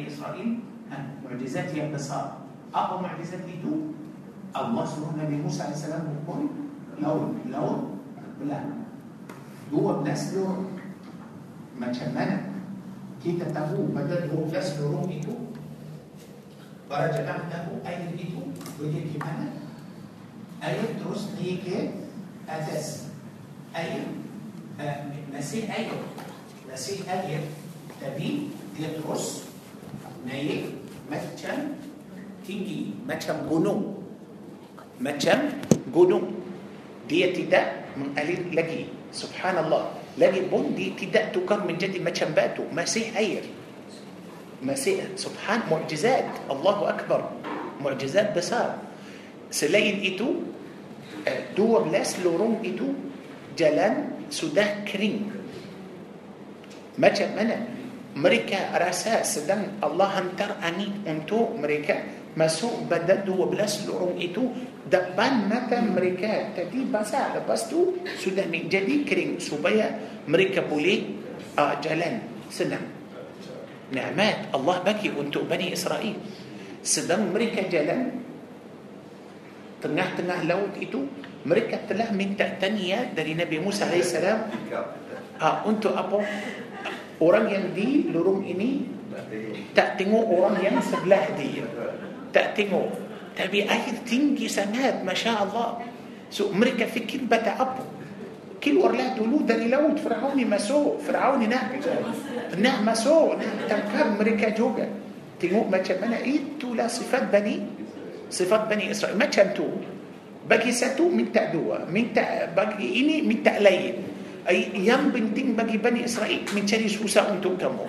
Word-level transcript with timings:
بني 0.00 0.08
إسرائيل 0.08 0.58
معجزات 1.24 1.74
الانتصار 1.74 2.36
أقوى 2.74 3.02
معجزات 3.02 3.40
ليتو؟ 3.44 3.74
الله 4.56 4.84
سبحانه 4.86 5.12
وتعالى 5.14 5.36
موسى 5.36 5.62
عليه 5.62 5.72
السلام 5.76 6.04
يقول 6.16 6.42
لو 7.02 7.16
لو 7.52 7.66
لا 8.48 8.60
هو 9.74 10.02
بلاس 10.02 10.34
لور 10.34 10.64
ما 11.80 11.92
تشمنا 11.92 12.40
كي 13.24 13.32
تتبو 13.32 13.92
بدل 13.92 14.30
هو 14.32 14.44
بلاس 14.48 14.80
لور 14.80 15.06
ليتو؟ 15.06 15.36
برجع 16.90 17.20
نعمله 17.20 17.84
أي 17.86 18.16
ليتو؟ 18.16 18.40
ويجي 18.80 19.20
كمان 19.20 19.52
أي 20.64 20.96
تروس 21.04 21.28
ليك 21.38 21.92
أتس؟ 22.48 23.04
أي 23.76 24.02
آه، 24.80 25.04
مسيح 25.36 25.76
أي 25.76 25.86
مسيح 26.72 27.10
أي 27.12 27.38
تبي؟ 28.00 28.48
يترس 28.80 29.49
naik 30.26 30.68
macam 31.08 31.76
tinggi 32.44 32.92
macam 33.08 33.46
gunung 33.48 33.82
macam 35.00 35.38
gunung 35.88 36.26
dia 37.08 37.32
tidak 37.32 37.88
mengalir 37.96 38.40
lagi 38.52 38.92
subhanallah 39.10 39.96
lagi 40.20 40.44
pun 40.46 40.76
dia 40.76 40.92
tidak 40.94 41.32
tukar 41.32 41.64
menjadi 41.64 41.98
macam 41.98 42.30
batu 42.36 42.62
masih 42.70 43.08
air 43.16 43.42
masih 44.60 45.00
subhan 45.16 45.64
mukjizat 45.72 46.28
Allahu 46.52 46.84
akbar 46.84 47.32
mukjizat 47.80 48.36
besar 48.36 48.76
selain 49.48 49.98
itu 50.04 50.44
12 51.56 52.24
lorong 52.24 52.60
itu 52.60 52.92
jalan 53.56 54.20
sudah 54.30 54.84
kering 54.86 55.32
macam 57.00 57.28
mana 57.34 57.79
mereka 58.18 58.74
rasa 58.74 59.22
sedang 59.22 59.78
Allah 59.78 60.18
hantar 60.18 60.58
angin 60.58 61.06
untuk 61.06 61.54
mereka 61.54 62.02
masuk 62.34 62.90
pada 62.90 63.22
12 63.22 63.86
lorong 63.86 64.18
itu. 64.18 64.50
Depan 64.90 65.46
mata 65.46 65.78
mereka 65.78 66.50
tadi 66.50 66.82
basah 66.82 67.38
lepas 67.38 67.70
tu 67.70 68.02
sudah 68.18 68.42
menjadi 68.50 69.06
kering 69.06 69.38
supaya 69.38 69.94
mereka 70.26 70.66
boleh 70.66 71.14
uh, 71.54 71.78
jalan 71.78 72.18
senang. 72.50 72.82
Nikmat 73.94 74.50
Allah 74.50 74.76
bagi 74.82 75.14
untuk 75.14 75.46
Bani 75.46 75.70
Israel. 75.70 76.18
Sedang 76.82 77.30
mereka 77.30 77.62
jalan 77.70 78.18
tengah-tengah 79.78 80.48
laut 80.50 80.74
itu 80.82 81.06
mereka 81.46 81.80
telah 81.86 82.10
minta 82.12 82.44
tanya 82.58 83.08
dari 83.14 83.32
Nabi 83.32 83.62
Musa 83.62 83.88
AS 83.88 84.12
uh, 84.12 85.56
untuk 85.64 85.96
apa 85.96 86.20
Orang 87.20 87.52
yang 87.52 87.76
di 87.76 88.08
lorong 88.08 88.48
ini 88.48 88.88
tak 89.76 90.00
tengok 90.00 90.24
orang 90.24 90.56
yang 90.64 90.80
sebelah 90.80 91.28
dia. 91.36 91.68
Tak 92.32 92.56
tengok. 92.56 92.88
Tapi 93.36 93.68
air 93.68 93.96
tinggi 94.08 94.48
sangat, 94.48 95.04
Masya 95.04 95.32
Allah. 95.36 95.84
So 96.32 96.48
mereka 96.54 96.88
fikir 96.88 97.28
bata 97.28 97.60
apa? 97.60 97.84
Keluarlah 98.60 99.16
dulu 99.16 99.44
dari 99.44 99.68
laut 99.68 100.00
Fir'aun 100.00 100.36
masuk. 100.48 101.00
Fir'aun 101.04 101.44
nak, 101.44 101.76
nak 102.56 102.78
masuk, 102.84 103.36
nak 103.36 103.68
tangkap 103.68 104.16
mereka 104.16 104.52
juga. 104.56 104.84
Tengok 105.40 105.72
macam 105.72 105.96
mana 106.00 106.20
itulah 106.20 106.88
sifat 106.88 107.32
Bani 107.32 107.56
sifat 108.28 108.68
Bani 108.68 108.92
Israel. 108.92 109.16
Macam 109.16 109.44
tu. 109.56 109.68
Bagi 110.44 110.72
satu 110.72 111.08
minta 111.08 111.48
dua. 111.48 111.88
Minta 111.88 112.48
bagi 112.52 113.00
ini 113.00 113.24
minta 113.24 113.56
lain 113.56 114.19
yang 114.74 115.12
penting 115.12 115.52
bagi 115.52 115.76
Bani 115.76 116.06
Israel 116.08 116.40
mencari 116.56 116.88
susah 116.88 117.28
untuk 117.28 117.60
kamu. 117.60 117.86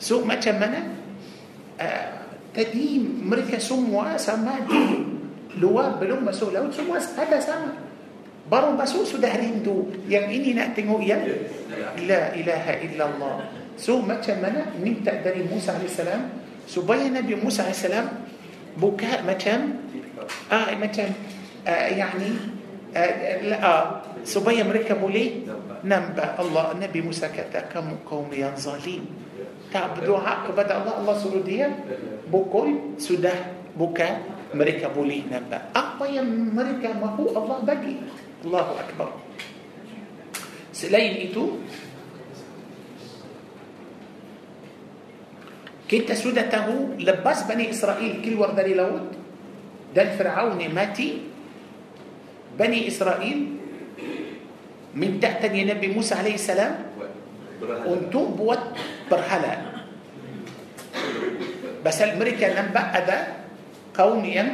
So 0.00 0.24
macam 0.24 0.56
mana? 0.56 0.80
Uh, 1.74 2.06
tadi 2.54 3.02
mereka 3.02 3.58
semua 3.58 4.14
sama 4.16 4.62
di 4.64 5.02
luar 5.58 5.98
belum 5.98 6.24
masuk 6.24 6.54
laut 6.54 6.72
semua 6.72 7.02
ada 7.02 7.38
sama. 7.42 7.74
Baru 8.44 8.76
masuk 8.76 9.08
sudah 9.08 9.32
rindu. 9.36 9.88
Yang 10.04 10.26
ini 10.40 10.50
nak 10.56 10.76
tengok 10.76 11.00
yang 11.00 11.24
La 12.04 12.32
ilaha 12.36 12.72
illallah. 12.84 13.36
So 13.74 13.98
macam 13.98 14.38
mana 14.38 14.70
minta 14.78 15.10
dari 15.20 15.42
Musa 15.48 15.74
AS 15.74 15.98
supaya 16.68 17.08
Nabi 17.10 17.34
Musa 17.36 17.66
AS 17.66 17.84
buka 18.74 19.22
macam 19.22 19.80
ah 20.50 20.70
macam 20.78 21.08
uh, 21.66 21.88
yani 21.90 22.30
لا 22.94 24.00
سبية 24.22 24.62
مركب 24.62 25.02
ليه 25.10 25.30
نبى 25.82 26.22
نعم، 26.22 26.38
الله 26.38 26.64
نبي 26.80 27.00
موسى 27.02 27.28
كم 27.74 27.86
قوم 28.06 28.30
ينظلين. 28.30 29.02
تعب 29.74 29.98
دعاء 30.06 30.38
كبدا 30.48 30.74
الله 30.80 30.94
الله 31.02 31.14
سلو 31.18 31.42
دي 31.42 31.66
بكل 32.30 32.70
سده 33.02 33.34
بكا 33.74 34.08
مركب 34.54 34.94
ليه 35.02 35.22
نبى 35.26 35.58
نعم، 35.58 35.74
أقوى 35.74 36.22
مركب 36.54 37.00
هو؟ 37.02 37.26
الله 37.34 37.58
بقي 37.66 37.94
الله 38.46 38.66
أكبر. 38.86 39.08
سليل 40.70 41.12
إتو 41.30 41.44
كنت 45.90 46.08
سودته 46.14 46.66
لباس 47.02 47.38
بني 47.50 47.70
إسرائيل 47.74 48.22
كل 48.22 48.34
ورد 48.38 48.58
لي 48.62 48.74
لود 48.78 49.08
دل 49.94 50.08
فرعون 50.14 50.62
ماتي. 50.70 51.33
بني 52.58 52.88
إسرائيل 52.88 53.38
من 54.94 55.10
تحت 55.20 55.44
النبي 55.44 55.88
موسى 55.90 56.14
عليه 56.14 56.34
السلام 56.34 56.72
أنتو 57.64 58.20
بوت 58.38 58.62
برحلة 59.10 59.52
بس 61.84 61.98
المريكا 62.02 62.46
لم 62.54 62.68
بعد 62.74 63.08
قوميا. 63.94 64.46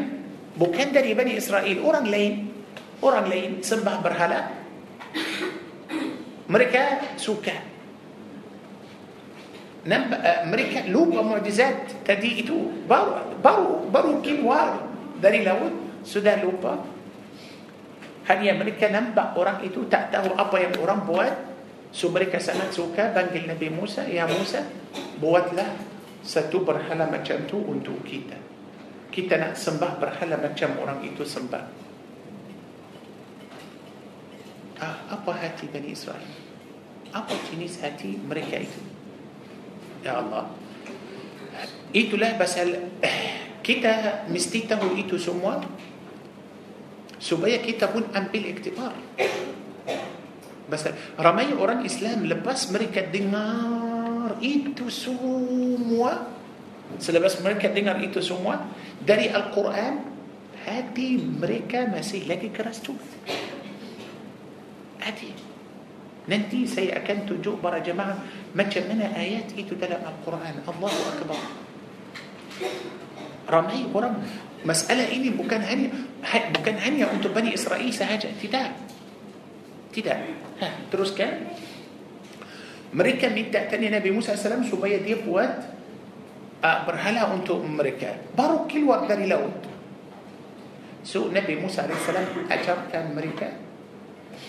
بوكان 0.58 0.92
دري 0.92 1.14
بني 1.14 1.38
إسرائيل 1.38 1.78
أوران 1.86 2.04
لين 2.10 2.34
أوران 3.00 3.24
لين 3.30 3.62
سبح 3.62 4.02
برحلة 4.02 4.40
مريكا 6.50 7.16
سوكا 7.16 7.56
نب 9.86 10.10
مريكا 10.50 10.90
لوب 10.90 11.14
معجزات 11.14 12.04
تدي 12.04 12.44
إتو 12.44 12.58
برو 12.90 13.38
برو 13.44 13.88
برو 13.88 14.12
كيم 14.20 14.44
وار 14.44 14.90
داري 15.22 15.46
لون 15.46 16.02
سودان 16.04 16.42
لوبا. 16.42 16.99
Hanya 18.30 18.54
mereka 18.54 18.86
nampak 18.86 19.34
orang 19.34 19.58
itu 19.66 19.90
tak 19.90 20.14
tahu 20.14 20.38
apa 20.38 20.56
yang 20.62 20.78
orang 20.78 21.02
buat. 21.02 21.34
So 21.90 22.14
mereka 22.14 22.38
sangat 22.38 22.70
suka 22.70 23.10
panggil 23.10 23.50
Nabi 23.50 23.66
Musa 23.66 24.06
ya 24.06 24.22
Musa 24.30 24.62
buatlah 25.18 25.66
satu 26.22 26.62
berhala 26.62 27.10
macam 27.10 27.42
tu 27.50 27.58
untuk 27.58 27.98
kita. 28.06 28.38
Kita 29.10 29.34
nak 29.34 29.58
sembah 29.58 29.98
berhala 29.98 30.38
macam 30.38 30.78
orang 30.78 31.02
itu 31.02 31.26
sembah. 31.26 31.64
Ah, 34.78 34.96
apa 35.10 35.30
hati 35.34 35.66
Bani 35.66 35.90
Israel? 35.90 36.30
Apa 37.10 37.34
jenis 37.50 37.82
hati 37.82 38.14
mereka 38.22 38.62
itu? 38.62 38.80
Ya 40.06 40.22
Allah. 40.22 40.46
Itulah 41.90 42.38
pasal 42.38 42.94
kita 43.66 44.24
mesti 44.30 44.70
tahu 44.70 44.94
itu 44.94 45.18
semua 45.18 45.58
supaya 47.20 47.60
kita 47.60 47.92
pun 47.92 48.08
ambil 48.10 48.42
iktibar 48.48 48.96
Bas 50.70 50.86
ramai 51.18 51.50
orang 51.50 51.82
Islam 51.82 52.30
lepas 52.30 52.70
mereka 52.70 53.02
dengar 53.02 54.38
itu 54.38 54.86
semua 54.86 56.30
selepas 56.96 57.42
mereka 57.42 57.66
dengar 57.70 57.98
itu 57.98 58.22
semua 58.22 58.70
dari 59.02 59.26
Al-Quran 59.26 60.06
hati 60.62 61.18
mereka 61.18 61.90
masih 61.90 62.24
lagi 62.30 62.54
keras 62.54 62.78
tu 62.78 62.94
hati 65.02 65.34
nanti 66.30 66.70
saya 66.70 67.02
akan 67.02 67.26
tunjuk 67.26 67.58
para 67.58 67.82
jemaah 67.82 68.22
macam 68.54 68.82
mana 68.86 69.10
ayat 69.18 69.50
itu 69.58 69.74
dalam 69.74 69.98
Al-Quran 70.06 70.62
Allahu 70.70 71.00
Akbar 71.18 71.42
ramai 73.50 73.90
orang 73.90 74.22
Masalah 74.60 75.08
ini 75.08 75.32
bukan 75.32 75.60
hanya 75.64 75.88
bukan 76.52 76.76
hanya 76.84 77.08
untuk 77.08 77.32
Bani 77.32 77.56
Israel 77.56 77.88
sahaja, 77.88 78.28
tidak. 78.36 78.76
Tidak. 79.90 80.18
Ha, 80.60 80.68
teruskan. 80.92 81.48
Mereka 82.90 83.30
minta 83.32 83.62
tanya 83.70 83.96
Nabi 83.96 84.10
Musa 84.10 84.34
AS 84.34 84.44
supaya 84.66 84.98
dia 84.98 85.16
buat 85.22 85.50
uh, 86.60 86.78
berhala 86.84 87.30
untuk 87.32 87.62
mereka. 87.62 88.18
Baru 88.34 88.66
keluar 88.66 89.06
dari 89.06 89.30
laut. 89.30 89.54
So 91.06 91.32
Nabi 91.32 91.56
Musa 91.56 91.86
AS 91.86 92.06
ajarkan 92.50 93.16
mereka 93.16 93.56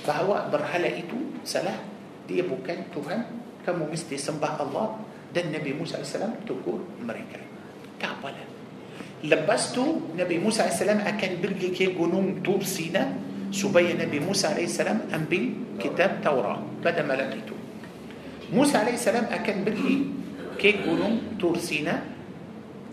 bahawa 0.03 0.51
berhala 0.51 0.89
itu 0.91 1.39
salah. 1.45 1.79
Dia 2.27 2.43
bukan 2.43 2.91
Tuhan. 2.91 3.19
Kamu 3.61 3.87
mesti 3.87 4.17
sembah 4.17 4.59
Allah. 4.59 4.99
Dan 5.31 5.53
Nabi 5.55 5.71
Musa 5.71 6.01
AS 6.01 6.17
tegur 6.43 6.83
mereka. 6.99 7.39
Tak 8.01 8.19
apalah. 8.19 8.50
Lepas 9.23 9.82
itu 9.82 10.17
Nabi 10.17 10.37
Musa 10.41 10.61
عليه 10.65 10.73
السلام 10.73 10.99
akan 11.05 11.33
pergi 11.41 11.69
ke 11.77 11.93
gunung 11.93 12.41
Tursina 12.45 13.03
supaya 13.53 13.93
Nabi 13.93 14.19
Musa 14.19 14.47
عليه 14.47 14.65
السلام 14.65 14.97
ambil 15.13 15.25
kitab 15.81 16.21
Taurat. 16.25 16.59
Pada 16.81 17.03
malam 17.05 17.13
itu. 17.13 17.55
Musa 18.53 18.77
عليه 18.77 18.97
السلام 18.97 19.25
akan 19.29 19.61
pergi 19.63 19.97
ke 20.57 20.71
gunung 20.81 21.37
Tursina 21.41 22.01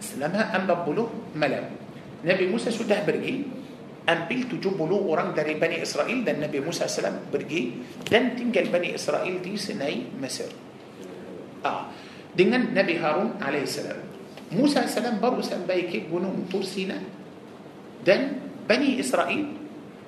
selama 0.00 0.56
empat 0.56 0.66
puluh 0.68 1.08
malam 1.36 1.64
Nabi 2.24 2.46
Musa 2.46 2.70
sudah 2.70 3.04
pergi 3.06 3.42
ambil 4.08 4.48
tujuh 4.48 4.72
puluh 4.72 4.96
orang 5.04 5.34
dari 5.36 5.60
Bani 5.60 5.82
Israel 5.84 6.24
dan 6.24 6.32
Nabi 6.32 6.60
Musa 6.60 6.84
عليه 6.84 6.92
السلام 6.92 7.14
pergi 7.32 7.62
dan 8.12 8.36
tinggal 8.36 8.66
Bani 8.72 8.94
Israel 8.94 9.42
di 9.44 9.56
Sinai 9.56 10.16
Mesir 10.22 10.48
آه. 11.64 11.82
دينا 12.36 12.56
نبي 12.72 12.96
هارون 12.98 13.36
عليه 13.42 13.62
السلام. 13.68 14.07
Musa 14.48 14.88
SAW 14.88 15.20
baru 15.20 15.44
sampai 15.44 15.92
ke 15.92 16.08
gunung 16.08 16.48
Tur 16.48 16.64
Sina 16.64 16.96
dan 18.00 18.40
Bani 18.64 18.96
Israel 18.96 19.44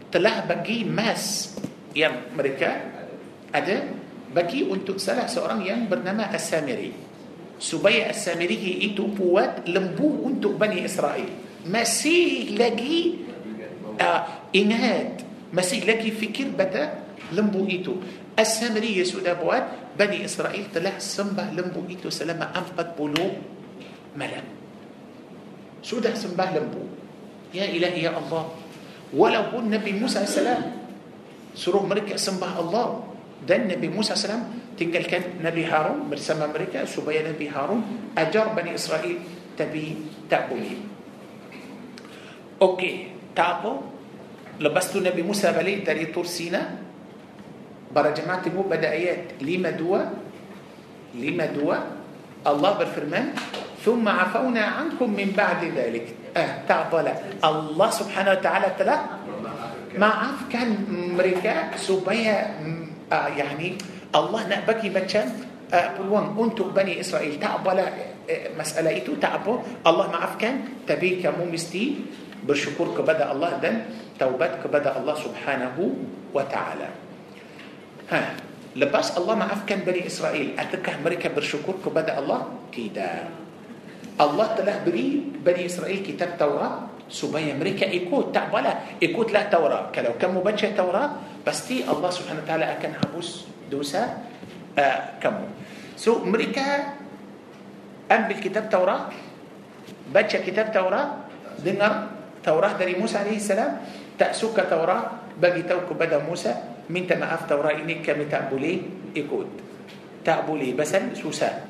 telah 0.09 0.45
bagi 0.49 0.85
mas 0.89 1.53
yang 1.93 2.33
mereka 2.33 2.81
ada 3.53 3.85
bagi 4.31 4.65
untuk 4.65 4.97
salah 5.03 5.27
seorang 5.27 5.61
yang 5.67 5.81
bernama 5.91 6.31
As-Samiri. 6.31 6.95
Supaya 7.61 8.09
As-Samiri 8.09 8.81
itu 8.81 9.11
buat 9.11 9.69
lembu 9.69 10.25
untuk 10.25 10.57
Bani 10.57 10.87
Israel. 10.87 11.29
Masih 11.69 12.57
lagi 12.57 13.27
uh, 14.01 14.49
ingat 14.57 15.21
masih 15.53 15.85
lagi 15.85 16.15
fikir 16.15 16.57
pada 16.57 17.05
lembu 17.35 17.69
itu. 17.69 18.01
As-Samiri 18.39 19.03
sudah 19.05 19.37
buat 19.37 19.93
Bani 19.99 20.25
Israel 20.25 20.65
telah 20.73 20.97
sembah 20.97 21.53
lembu 21.53 21.85
itu 21.91 22.09
selama 22.09 22.55
40 22.57 23.60
ملأ. 24.17 24.43
شو 25.83 25.99
ده 25.99 26.15
سنباه 26.15 26.57
لمبو؟ 26.57 26.83
يا 27.55 27.67
إلهي 27.71 28.03
يا 28.05 28.13
الله. 28.15 28.45
ولو 29.17 29.43
هو 29.55 29.59
النبي 29.59 29.93
موسى 29.97 30.23
عليه 30.23 30.29
السلام. 30.29 30.63
سروه 31.57 31.87
مريكا 31.87 32.17
سنباه 32.17 32.55
الله؟ 32.61 32.87
ده 33.49 33.57
النبي 33.57 33.89
موسى 33.89 34.13
عليه 34.13 34.23
السلام. 34.23 34.43
تنقل 34.79 35.05
كان 35.09 35.23
نبي 35.45 35.65
هارون 35.67 36.09
مرسم 36.11 36.43
أمريكا 36.43 36.85
سبيا 36.85 37.33
نبي 37.33 37.49
هارون. 37.49 38.13
أجر 38.19 38.47
بني 38.57 38.75
إسرائيل 38.75 39.19
تبي 39.59 39.87
تأبوني 40.31 40.75
أوكي 42.63 42.93
تابو 43.37 43.73
لبستو 44.61 45.01
نبي 45.01 45.23
موسى 45.25 45.53
بلي 45.53 45.81
تري 45.81 46.13
طور 46.13 46.25
سينا. 46.29 46.63
برا 47.91 48.15
جماعة 48.15 48.47
بدأ 48.47 48.91
آيات. 48.93 49.43
لما 49.43 49.71
دوا؟ 49.75 50.01
لما 51.17 51.47
دوا؟ 51.57 51.77
الله 52.47 52.71
بالفرمان 52.79 53.27
ثم 53.81 54.09
عفونا 54.09 54.61
عنكم 54.61 55.09
من 55.11 55.33
بعد 55.33 55.65
ذلك. 55.65 56.07
أه 56.37 56.69
تعطل. 56.69 57.07
الله 57.45 57.91
سبحانه 57.91 58.31
وتعالى 58.31 58.69
تلا 58.79 58.97
ما 59.99 60.07
عف 60.07 60.53
كان 60.53 60.69
مريكا 61.17 61.77
سبيا 61.77 62.39
آه، 63.13 63.29
يعني 63.41 63.69
الله 64.15 64.41
نأبكي 64.47 64.89
بچان 64.93 65.29
آه 65.73 65.97
بلوان 65.97 66.37
أنتو 66.39 66.77
بني 66.77 67.01
إسرائيل. 67.01 67.41
تعبلا 67.41 67.89
آه، 67.89 68.31
آه، 68.31 68.49
مسألة 68.61 68.91
إتو 69.01 69.17
تعبو. 69.17 69.83
الله 69.87 70.07
ما 70.13 70.17
عف 70.17 70.37
كان 70.37 70.85
تبيك 70.87 71.27
مو 71.27 71.49
مستي. 71.49 72.05
bersyukur 72.45 73.01
kepada 73.01 73.33
Allah 73.33 73.51
dan. 73.65 73.77
taubat 74.21 74.63
kepada 74.69 74.93
الله 75.01 75.15
سبحانه 75.15 75.77
وتعالى. 76.37 76.89
ha 78.13 78.37
lepas 78.77 79.19
Allah 79.19 79.35
maafkan 79.35 79.81
Bani 79.83 80.07
Israel. 80.07 80.61
Adakah 80.61 81.01
mereka 81.01 81.33
bersyukur 81.33 81.85
kepada 81.89 82.19
Allah? 82.21 82.41
Tidak 82.71 83.40
Allah 84.21 84.47
telah 84.61 84.79
beri 84.85 85.41
Bani 85.41 85.67
Israel 85.67 86.05
kitab 86.05 86.37
Taurat 86.37 87.09
supaya 87.09 87.57
mereka 87.57 87.89
ikut 87.89 88.37
tak 88.37 88.58
apalah 88.58 89.01
ikutlah 89.03 89.49
Taurat 89.49 89.91
kalau 89.91 90.21
kamu 90.21 90.37
baca 90.37 90.77
Taurat 90.77 91.43
pasti 91.43 91.89
Allah 91.89 92.11
سبحانه 92.13 92.41
وتعالى 92.45 92.65
akan 92.77 92.91
hapus 93.01 93.49
dosa 93.73 94.03
آه 94.79 95.19
kamu 95.25 95.49
so 95.97 96.23
mereka 96.23 96.65
أم 98.13 98.23
بالكتاب 98.29 98.69
توراة 98.69 99.09
بنشة 100.15 100.45
كتاب 100.45 100.69
توراة 100.71 101.07
دينر 101.65 101.95
توراة 102.45 102.73
داري 102.77 103.01
موسى 103.01 103.19
عليه 103.25 103.41
السلام 103.41 103.73
تأسوك 104.21 104.61
توراة 104.71 105.03
بقي 105.41 105.65
توك 105.65 105.97
بدا 105.97 106.21
موسى 106.29 106.53
من 106.93 107.09
تما 107.09 107.27
أف 107.35 107.49
توراة 107.49 107.73
إنك 107.81 108.05
كم 108.05 108.21
تعبلي 108.29 108.75
إيكوت 109.17 109.51
تعبلي 110.29 110.77
بسن 110.77 111.17
سوسان 111.17 111.70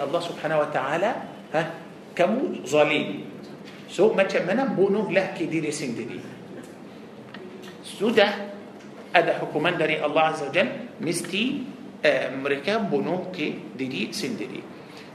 Allah 0.00 0.20
subhanahu 0.22 0.64
wa 0.64 0.70
ta'ala, 0.72 1.10
ha? 1.52 1.62
kamu 2.16 2.64
zalim. 2.64 3.28
So 3.86 4.10
macam 4.12 4.42
mana 4.48 4.66
bunuhlah 4.66 5.36
ke 5.36 5.46
diri 5.46 5.70
sendiri. 5.70 6.18
Sudah 7.86 8.56
ada 9.16 9.40
hukuman 9.40 9.72
dari 9.76 9.96
Allah 9.96 10.36
Azza 10.36 10.48
wa 10.48 10.52
Jal 10.52 10.68
mesti 11.00 11.42
uh, 12.04 12.28
mereka 12.36 12.84
bunuh 12.84 13.32
ke 13.32 13.72
diri 13.72 14.12
sendiri 14.12 14.60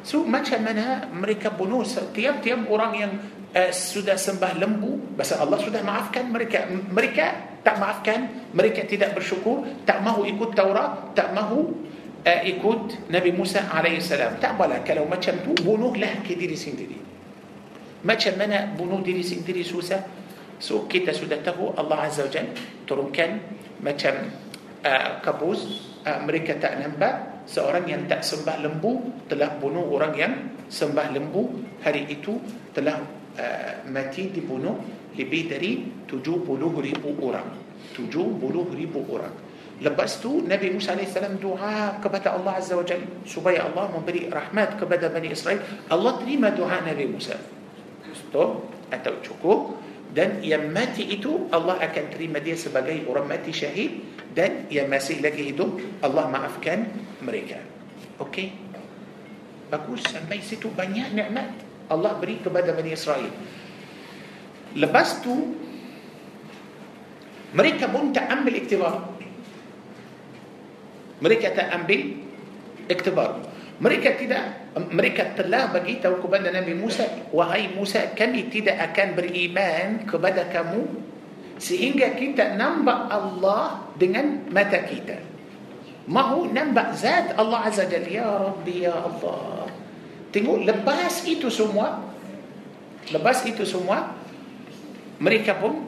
so 0.02 0.26
macam 0.26 0.66
mana 0.66 1.06
mereka 1.14 1.54
bunuh 1.54 1.86
tiap-tiap 1.86 2.66
orang 2.66 2.94
yang 2.98 3.14
uh, 3.54 3.70
sudah 3.70 4.18
sembah 4.18 4.58
lembu 4.58 5.14
pasal 5.14 5.46
Allah 5.46 5.62
sudah 5.62 5.86
maafkan 5.86 6.34
mereka 6.34 6.66
mereka 6.70 7.26
tak 7.62 7.78
maafkan 7.78 8.50
mereka 8.58 8.82
tidak 8.90 9.14
bersyukur 9.14 9.86
tak 9.86 10.02
mahu 10.02 10.26
ikut 10.26 10.58
Taurat 10.58 11.14
tak 11.14 11.30
mahu 11.38 11.70
uh, 12.26 12.42
ikut 12.46 13.10
Nabi 13.10 13.32
Musa 13.34 13.66
AS 13.70 14.14
tak 14.14 14.58
apalah 14.58 14.86
kalau 14.86 15.06
macam 15.10 15.38
tu 15.42 15.54
bunuhlah 15.62 16.22
ke 16.26 16.38
diri 16.38 16.58
sendiri. 16.58 16.98
Macam 18.02 18.34
mana 18.38 18.66
bunuh 18.74 19.02
diri 19.06 19.22
sendiri 19.22 19.62
susah? 19.62 20.02
So 20.62 20.86
kita 20.86 21.14
sudah 21.14 21.42
tahu 21.42 21.74
Allah 21.78 22.10
Azza 22.10 22.26
wa 22.26 22.42
turunkan 22.86 23.42
macam 23.82 24.30
uh, 24.86 25.22
kabus 25.22 25.62
uh, 26.06 26.22
mereka 26.26 26.58
tak 26.58 26.82
nampak. 26.82 27.30
Seorang 27.42 27.90
yang 27.90 28.06
tak 28.06 28.22
sembah 28.22 28.62
lembu 28.62 29.26
telah 29.26 29.58
bunuh 29.58 29.90
orang 29.90 30.14
yang 30.14 30.34
sembah 30.70 31.10
lembu. 31.14 31.66
Hari 31.82 32.06
itu 32.06 32.38
telah 32.74 33.02
uh, 33.38 33.74
mati 33.90 34.30
dibunuh 34.30 34.78
lebih 35.18 35.50
dari 35.50 36.06
70 36.06 36.46
ribu 36.86 37.10
orang. 37.26 37.50
70 37.98 38.78
ribu 38.78 39.02
orang 39.10 39.51
lepas 39.82 40.22
tu 40.22 40.46
Nabi 40.46 40.70
Musa 40.70 40.94
AS 40.94 41.18
doa 41.42 41.98
kepada 41.98 42.38
Allah 42.38 42.62
Azza 42.62 42.78
wa 42.78 42.86
Jal 42.86 43.02
supaya 43.26 43.66
Allah 43.66 43.90
memberi 43.90 44.30
rahmat 44.30 44.78
kepada 44.78 45.10
Bani 45.10 45.34
Israel. 45.34 45.58
Allah 45.90 46.22
terima 46.22 46.54
doa 46.54 46.86
Nabi 46.86 47.10
Musa. 47.10 47.36
Stop 48.14 48.70
atau 48.94 49.14
cukup. 49.26 49.82
Dan 50.12 50.44
yang 50.44 50.70
mati 50.76 51.08
itu 51.08 51.48
Allah 51.56 51.80
akan 51.80 52.06
terima 52.12 52.44
dia 52.44 52.54
sebagai 52.54 53.08
orang 53.10 53.26
mati 53.26 53.50
syahid. 53.50 54.06
Dan 54.32 54.70
yang 54.70 54.88
masih 54.88 55.20
lagi 55.20 55.50
hidup 55.52 55.82
Allah 56.06 56.30
maafkan 56.30 56.88
mereka. 57.20 57.60
Okey? 58.22 58.54
Bagus. 59.74 60.06
Sampai 60.06 60.46
situ 60.46 60.70
banyak 60.72 61.18
nikmat 61.18 61.50
Allah 61.90 62.16
beri 62.22 62.38
kepada 62.40 62.70
Bani 62.72 62.92
Israel. 62.94 63.28
Lepas 64.78 65.20
tu 65.26 65.58
mereka 67.52 67.92
pun 67.92 68.16
tak 68.16 68.32
ambil 68.32 68.56
iktibar 68.56 69.12
mereka 71.22 71.54
tak 71.54 71.70
ambil 71.72 72.02
iktibar 72.90 73.32
mereka 73.82 74.14
tidak 74.14 74.44
mereka 74.94 75.34
telah 75.34 75.74
bagi 75.74 75.98
tahu 75.98 76.22
kepada 76.22 76.54
Nabi 76.54 76.78
Musa 76.78 77.06
wahai 77.34 77.72
Musa 77.74 78.14
kami 78.14 78.52
tidak 78.54 78.78
akan 78.92 79.18
beriman 79.18 80.06
kepada 80.06 80.46
kamu 80.54 81.12
sehingga 81.62 82.18
kita 82.18 82.58
nampak 82.58 83.06
Allah 83.14 83.86
dengan 83.94 84.50
mata 84.50 84.82
kita. 84.82 85.22
Mahu 86.10 86.50
nampak 86.50 86.98
zat 86.98 87.38
Allah 87.38 87.70
Azza 87.70 87.86
Jalla. 87.86 88.10
Ya 88.10 88.26
Rabbi 88.26 88.82
ya 88.82 88.98
Allah. 88.98 89.70
Tengok 90.34 90.66
lepas 90.66 91.22
itu 91.30 91.54
semua 91.54 92.02
lepas 93.14 93.46
itu 93.46 93.62
semua 93.62 94.18
mereka 95.22 95.58
pun 95.62 95.86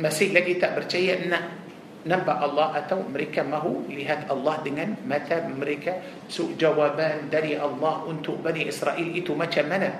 masih 0.00 0.32
lagi 0.32 0.56
tak 0.56 0.76
percaya 0.80 1.20
nak 1.28 1.63
nampak 2.04 2.36
Allah 2.36 2.84
atau 2.84 3.00
mereka 3.08 3.40
mahu 3.40 3.88
lihat 3.88 4.28
Allah 4.28 4.60
dengan 4.60 4.92
mata 5.08 5.40
mereka. 5.48 6.04
So 6.28 6.52
jawaban 6.52 7.32
dari 7.32 7.56
Allah 7.56 8.04
untuk 8.04 8.44
Bani 8.44 8.68
Israel 8.68 9.08
itu 9.08 9.32
macam 9.32 9.64
mana? 9.72 9.90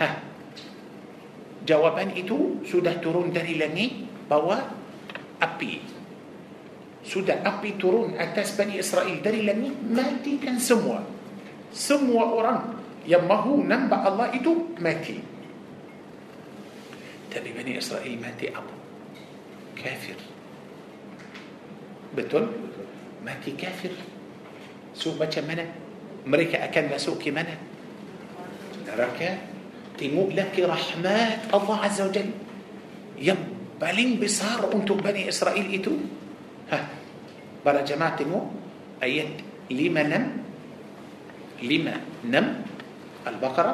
Ha. 0.00 0.08
Jawaban 1.64 2.16
itu 2.16 2.64
sudah 2.64 2.96
turun 3.00 3.32
dari 3.32 3.60
langit 3.60 4.08
bawa 4.28 4.60
api. 5.40 5.80
Sudah 7.04 7.44
api 7.44 7.76
turun 7.76 8.16
atas 8.16 8.56
Bani 8.56 8.80
Israel 8.80 9.20
dari 9.20 9.44
langit 9.44 9.76
matikan 9.84 10.56
semua. 10.56 11.04
Semua 11.76 12.24
orang 12.32 12.60
yang 13.04 13.28
mahu 13.28 13.60
nampak 13.60 14.00
Allah 14.00 14.32
itu 14.32 14.72
mati. 14.80 15.20
Tapi 17.28 17.48
Bani 17.52 17.76
Israel 17.76 18.14
mati 18.16 18.48
apa? 18.48 18.74
Kafir 19.76 20.33
بتون 22.16 22.44
ما 23.24 23.34
انت 23.34 23.46
كافر. 23.60 23.92
سو 24.94 25.18
ما 25.18 25.26
منا 25.26 25.66
مريكا 26.26 26.96
سو 26.96 27.18
كي 27.18 27.30
منا 27.34 27.56
نركا 28.86 29.30
تيمو 29.98 30.30
لك 30.30 30.54
رحمات 30.58 31.50
الله 31.54 31.76
عز 31.84 32.00
وجل. 32.02 32.28
يبالين 33.18 34.10
بصار 34.18 34.74
أنتو 34.74 34.94
بني 34.98 35.28
إسرائيل 35.28 35.66
اتو 35.78 35.94
ها 36.70 36.78
برا 37.66 37.82
جماعة 37.86 38.16
تيمو 38.18 38.40
ايات 39.02 39.34
لما 39.70 40.02
نم؟ 40.02 40.24
لما 41.62 41.94
نم 42.26 42.46
البقرة؟ 43.26 43.72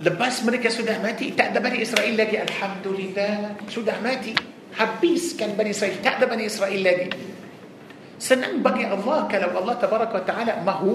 Lepas 0.00 0.40
mereka 0.48 0.72
sudah 0.72 0.96
mati 1.04 1.36
Tak 1.36 1.52
ada 1.52 1.60
Bani 1.60 1.84
Israel 1.84 2.16
lagi 2.16 2.40
Alhamdulillah 2.40 3.68
Sudah 3.68 4.00
mati 4.00 4.32
Habiskan 4.72 5.52
Bani 5.60 5.76
Israel 5.76 6.00
Tak 6.00 6.16
ada 6.20 6.24
Bani 6.24 6.48
Israel 6.48 6.80
lagi 6.80 7.08
Senang 8.16 8.64
bagi 8.64 8.88
Allah 8.88 9.28
Kalau 9.28 9.60
Allah 9.60 9.76
Tabaraka 9.76 10.14
wa 10.16 10.24
Ta'ala 10.24 10.52
Mahu 10.64 10.94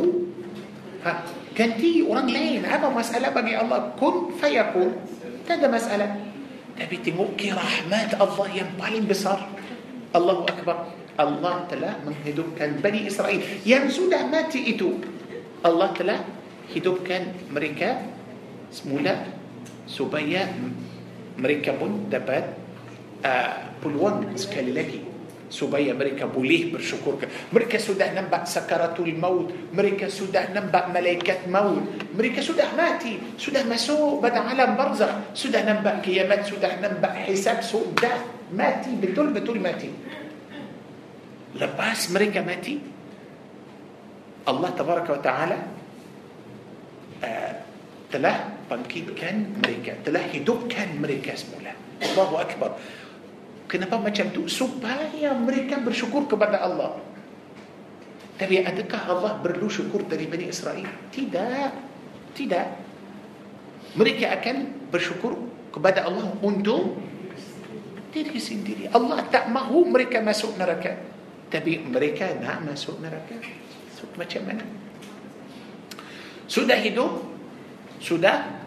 ha, 1.06 1.22
Ganti 1.54 2.02
orang 2.02 2.34
lain 2.34 2.66
Apa 2.66 2.90
masalah 2.90 3.30
bagi 3.30 3.54
Allah 3.54 3.94
Kun 3.94 4.34
fayakun 4.42 4.98
Tak 5.46 5.62
ada 5.62 5.70
masalah 5.70 6.10
Tapi 6.74 6.98
tengok 7.06 7.38
ke 7.38 7.54
rahmat 7.54 8.18
Allah 8.18 8.48
yang 8.58 8.74
paling 8.74 9.06
besar 9.06 9.38
Allahu 10.18 10.50
Akbar 10.50 10.90
Allah 11.22 11.62
telah 11.70 11.94
menghidupkan 12.02 12.82
Bani 12.82 13.06
Israel 13.06 13.38
Yang 13.62 14.02
sudah 14.02 14.26
mati 14.26 14.66
itu 14.66 14.98
Allah 15.62 15.94
telah 15.94 16.26
hidupkan 16.74 17.54
mereka 17.54 18.15
semula 18.70 19.14
supaya 19.86 20.50
mereka 21.38 21.76
pun 21.76 22.08
dapat 22.10 22.56
uh, 23.22 23.76
peluang 23.84 24.34
sekali 24.40 24.72
lagi 24.74 25.16
supaya 25.46 25.94
mereka 25.94 26.26
boleh 26.26 26.74
bersyukur 26.74 27.22
mereka 27.54 27.78
sudah 27.78 28.10
nampak 28.12 28.50
sakaratul 28.50 29.14
maut 29.14 29.54
mereka 29.72 30.10
sudah 30.10 30.50
nampak 30.50 30.90
malaikat 30.90 31.46
maut 31.46 31.86
mereka 32.18 32.42
sudah 32.42 32.74
mati 32.74 33.22
sudah 33.38 33.62
masuk 33.70 34.20
pada 34.26 34.42
alam 34.42 34.74
barzakh 34.74 35.32
sudah 35.38 35.62
nampak 35.62 36.02
kiamat 36.02 36.50
sudah 36.50 36.82
nampak 36.82 37.14
hisab 37.30 37.62
sudah 37.62 38.26
mati 38.52 38.98
betul-betul 38.98 39.62
mati 39.62 39.94
lepas 41.56 42.10
mereka 42.10 42.42
mati 42.42 42.82
Allah 44.50 44.70
tabaraka 44.74 45.10
wa 45.14 45.22
taala 45.22 45.58
uh, 47.22 47.54
telah 48.16 48.48
bangkitkan 48.72 49.60
mereka 49.60 50.00
telah 50.00 50.24
hidupkan 50.32 50.96
mereka 50.96 51.36
semula. 51.36 51.76
Allahu 52.00 52.40
Akbar. 52.40 52.80
Kenapa 53.68 54.00
macam 54.00 54.32
tu? 54.32 54.48
Supaya 54.48 55.36
mereka 55.36 55.84
bersyukur 55.84 56.24
kepada 56.24 56.64
Allah. 56.64 56.96
Tapi 58.40 58.64
adakah 58.64 59.02
Allah 59.12 59.32
perlu 59.44 59.68
syukur 59.68 60.08
dari 60.08 60.32
Bani 60.32 60.48
Israel? 60.48 60.88
Tidak. 61.12 61.70
Tidak. 62.32 62.68
Mereka 64.00 64.26
akan 64.40 64.56
bersyukur 64.88 65.36
kepada 65.76 66.08
Allah 66.08 66.32
untuk 66.40 66.96
diri 68.16 68.40
sendiri. 68.40 68.88
Allah 68.96 69.28
tak 69.28 69.52
mahu 69.52 69.92
mereka 69.92 70.24
masuk 70.24 70.56
neraka. 70.56 70.96
Tapi 71.52 71.84
mereka 71.84 72.32
nak 72.40 72.64
masuk 72.64 72.96
neraka. 73.04 73.40
So, 74.00 74.08
macam 74.16 74.48
mana? 74.48 74.64
Sudah 76.48 76.80
hidup 76.80 77.35
sudah 78.00 78.66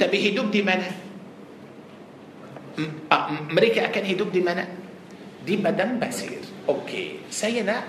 tapi 0.00 0.16
hidup 0.20 0.48
di 0.48 0.64
mana 0.64 0.88
mereka 3.52 3.86
akan 3.92 4.04
hidup 4.04 4.28
di 4.34 4.42
mana 4.42 4.66
di 5.44 5.54
padang 5.60 6.00
pasir 6.00 6.40
okey 6.66 7.22
saya 7.28 7.62
nak 7.62 7.84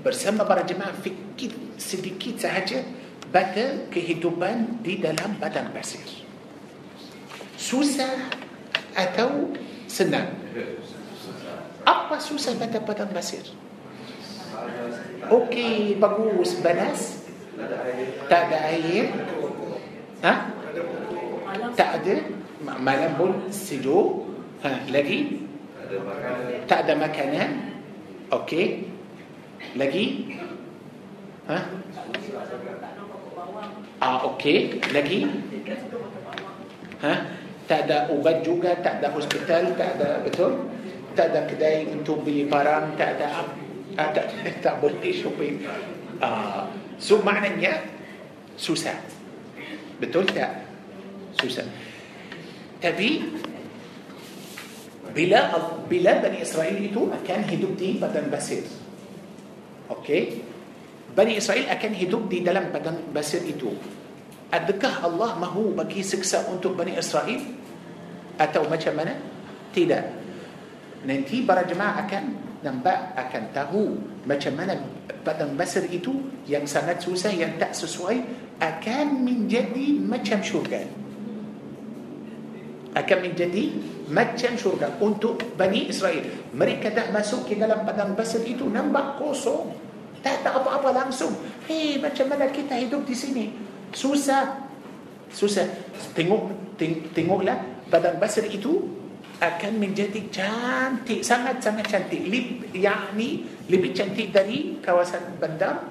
bersama 0.00 0.46
para 0.46 0.62
jemaah 0.62 0.94
fikir 1.02 1.52
sedikit 1.76 2.38
sahaja 2.38 2.86
pada 3.28 3.90
kehidupan 3.92 4.80
di 4.80 5.02
dalam 5.02 5.36
padang 5.36 5.74
pasir 5.74 6.06
susah 7.58 8.30
atau 8.94 9.52
senang 9.90 10.32
apa 11.82 12.16
susah 12.22 12.54
pada 12.56 12.78
padang 12.80 13.10
pasir 13.10 13.42
okey 15.28 15.98
bagus 15.98 16.56
balas 16.62 17.17
tak 18.28 18.40
ada 18.48 18.58
air. 18.70 19.04
Ha? 20.22 20.32
tak 21.74 21.90
ada. 22.02 22.14
Malam 22.62 23.10
pun 23.18 23.30
sejuk. 23.50 24.26
Ha, 24.66 24.90
lagi? 24.90 25.46
Tak 26.66 26.86
ada 26.86 26.92
makanan. 26.98 27.50
Okey. 28.34 28.90
Lagi? 29.78 30.04
Ha? 31.48 31.58
ah 34.02 34.16
okey. 34.34 34.82
Lagi? 34.92 35.20
Ha? 37.02 37.14
tak 37.68 37.84
ada 37.84 38.08
ubat 38.08 38.40
juga 38.40 38.72
tak 38.80 39.04
ada 39.04 39.12
hospital 39.12 39.76
tak 39.76 40.00
ada 40.00 40.24
betul? 40.24 40.72
Tak 41.12 41.36
ada 41.36 41.44
kedai 41.44 41.84
untuk 41.92 42.24
beli 42.24 42.48
barang 42.48 42.96
tak 42.96 43.20
ada 43.20 43.44
ah, 44.00 44.08
tak, 44.10 44.32
tak 44.64 44.74
boleh 44.80 45.12
shopping. 45.12 45.68
Ah, 46.18 46.64
سو 46.98 47.22
معنى 47.22 47.62
يا 47.62 47.82
سوسا 48.58 48.94
بتقول 50.02 50.26
تا 50.30 50.66
سوسا 51.38 51.64
تبي 52.82 53.10
Bila 55.14 55.40
bila 55.90 56.12
Bani 56.22 56.42
Israel 56.42 56.94
tu 56.94 57.10
akan 57.26 57.46
hidup 57.46 57.78
di 57.78 57.98
padang 58.02 58.30
pasir 58.30 58.62
okey? 59.90 60.20
Bani 61.16 61.38
Israel 61.38 61.66
akan 61.70 61.94
hidup 61.94 62.28
di 62.28 62.44
dalam 62.44 62.70
padang 62.74 63.14
pasir 63.14 63.42
tu 63.58 63.72
adakah 64.54 65.06
Allah 65.06 65.30
mahu 65.38 65.48
bagi 65.48 66.02
seksa 66.02 66.52
untuk 66.52 66.74
Bani 66.76 66.98
Israel? 66.98 67.40
atau 68.40 68.76
macam 68.76 68.97
mana 68.97 69.14
tidak. 69.74 70.00
Nanti 71.06 71.42
para 71.46 71.62
jemaah 71.62 72.10
akan 72.10 72.47
nampak 72.58 73.14
akan 73.14 73.44
tahu 73.54 73.82
macam 74.26 74.52
mana 74.58 74.74
padang 75.22 75.54
pasir 75.54 75.86
itu 75.86 76.26
yang 76.50 76.66
sangat 76.66 76.98
susah 76.98 77.30
yang 77.30 77.54
tak 77.60 77.70
sesuai 77.70 78.18
akan 78.58 79.22
menjadi 79.22 80.02
macam 80.02 80.42
syurga. 80.42 80.82
Akan 82.98 83.18
menjadi 83.22 83.78
macam 84.10 84.58
syurga 84.58 84.90
untuk 84.98 85.38
Bani 85.54 85.86
Israel. 85.86 86.50
Mereka 86.50 86.90
dah 86.90 87.14
masuk 87.14 87.46
ke 87.46 87.54
dalam 87.54 87.86
padang 87.86 88.18
basir 88.18 88.42
itu 88.42 88.66
nampak 88.66 89.22
kosong. 89.22 89.70
Tak 90.18 90.42
ada 90.42 90.58
apa-apa 90.58 91.06
langsung. 91.06 91.30
Hei 91.70 92.02
macam 92.02 92.26
mana 92.26 92.50
kita 92.50 92.74
hidup 92.74 93.06
di 93.06 93.14
sini? 93.14 93.44
Susah. 93.94 94.66
Susah. 95.30 95.68
Tengok 96.18 96.74
teng, 96.74 97.06
tengoklah 97.14 97.86
padang 97.86 98.18
basir 98.18 98.50
itu 98.50 98.82
akan 99.38 99.72
menjadi 99.78 100.18
cantik 100.34 101.22
sangat-sangat 101.22 101.86
cantik 101.86 102.26
Lib, 102.26 102.74
yani 102.74 103.46
lebih 103.70 103.94
cantik 103.94 104.34
dari 104.34 104.82
kawasan 104.82 105.38
bandar 105.38 105.86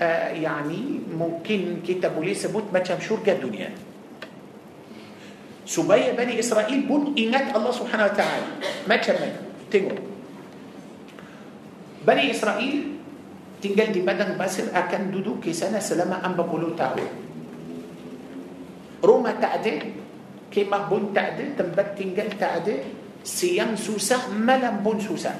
uh, 0.00 0.30
yani 0.32 1.04
mungkin 1.04 1.84
kita 1.84 2.08
boleh 2.08 2.32
sebut 2.32 2.72
macam 2.72 2.96
syurga 2.96 3.36
dunia 3.36 3.68
supaya 5.66 6.14
Bani 6.16 6.40
Israel 6.40 6.80
pun 6.88 7.12
ingat 7.18 7.52
Allah 7.52 7.72
Subhanahu 7.74 8.08
Wa 8.08 8.16
Taala 8.16 8.48
macam 8.88 9.14
mana 9.18 9.38
tengok 9.68 10.00
Bani 12.06 12.24
Israel 12.32 12.96
tinggal 13.60 13.92
di 13.92 14.00
padang 14.06 14.38
pasir 14.40 14.72
akan 14.72 15.12
duduk 15.12 15.44
di 15.44 15.52
sana 15.52 15.82
selama 15.82 16.22
40 16.22 16.80
tahun 16.80 17.08
rumah 19.04 19.34
tak 19.36 19.52
ada 19.60 20.05
كما 20.56 20.88
بون 20.88 21.12
تعدي 21.12 21.52
تنبت 21.60 22.00
تنقل 22.00 22.32
تعدي 22.40 22.76
سيام 23.20 23.76
سوسا 23.76 24.32
ملم 24.32 24.80
بون 24.80 25.04
سوسا 25.04 25.36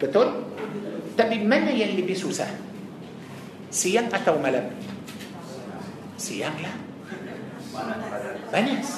بتقول؟ 0.00 0.28
تبي 1.20 1.44
من 1.44 1.68
يلي 1.68 2.00
بسوسا 2.08 2.48
سيام 3.68 4.08
أتو 4.08 4.40
ملم 4.40 4.72
سيام 6.16 6.56
لا. 6.64 6.72
بنس 8.52 8.88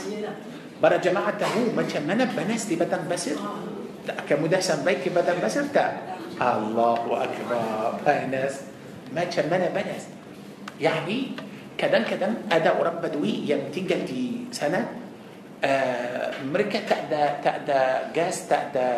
برا 0.78 0.96
جماعة 1.02 1.30
تهو 1.42 1.74
ما 1.74 1.82
كان 1.82 2.06
بنس 2.38 2.62
دي 2.70 2.78
بدن 2.78 3.10
بسر. 3.10 3.38
كمدهسن 4.30 4.82
بيك 4.86 5.10
بدن 5.14 5.38
بسر 5.42 5.66
تا. 5.74 5.98
الله 6.38 7.02
أكبر. 7.26 7.62
بنس 8.06 8.54
ما 9.14 9.22
كان 9.26 9.50
بنس 9.50 10.02
يعني 10.78 11.18
kadang-kadang 11.82 12.46
ada 12.46 12.78
orang 12.78 13.02
badui 13.02 13.42
yang 13.42 13.66
tinggal 13.74 13.98
di 14.06 14.46
sana 14.54 14.86
uh, 15.58 16.26
mereka 16.46 16.86
tak 16.86 17.10
ada 17.10 17.42
tak 17.42 17.56
ada 17.66 17.80
gas 18.14 18.46
tak 18.46 18.70
ada 18.70 18.88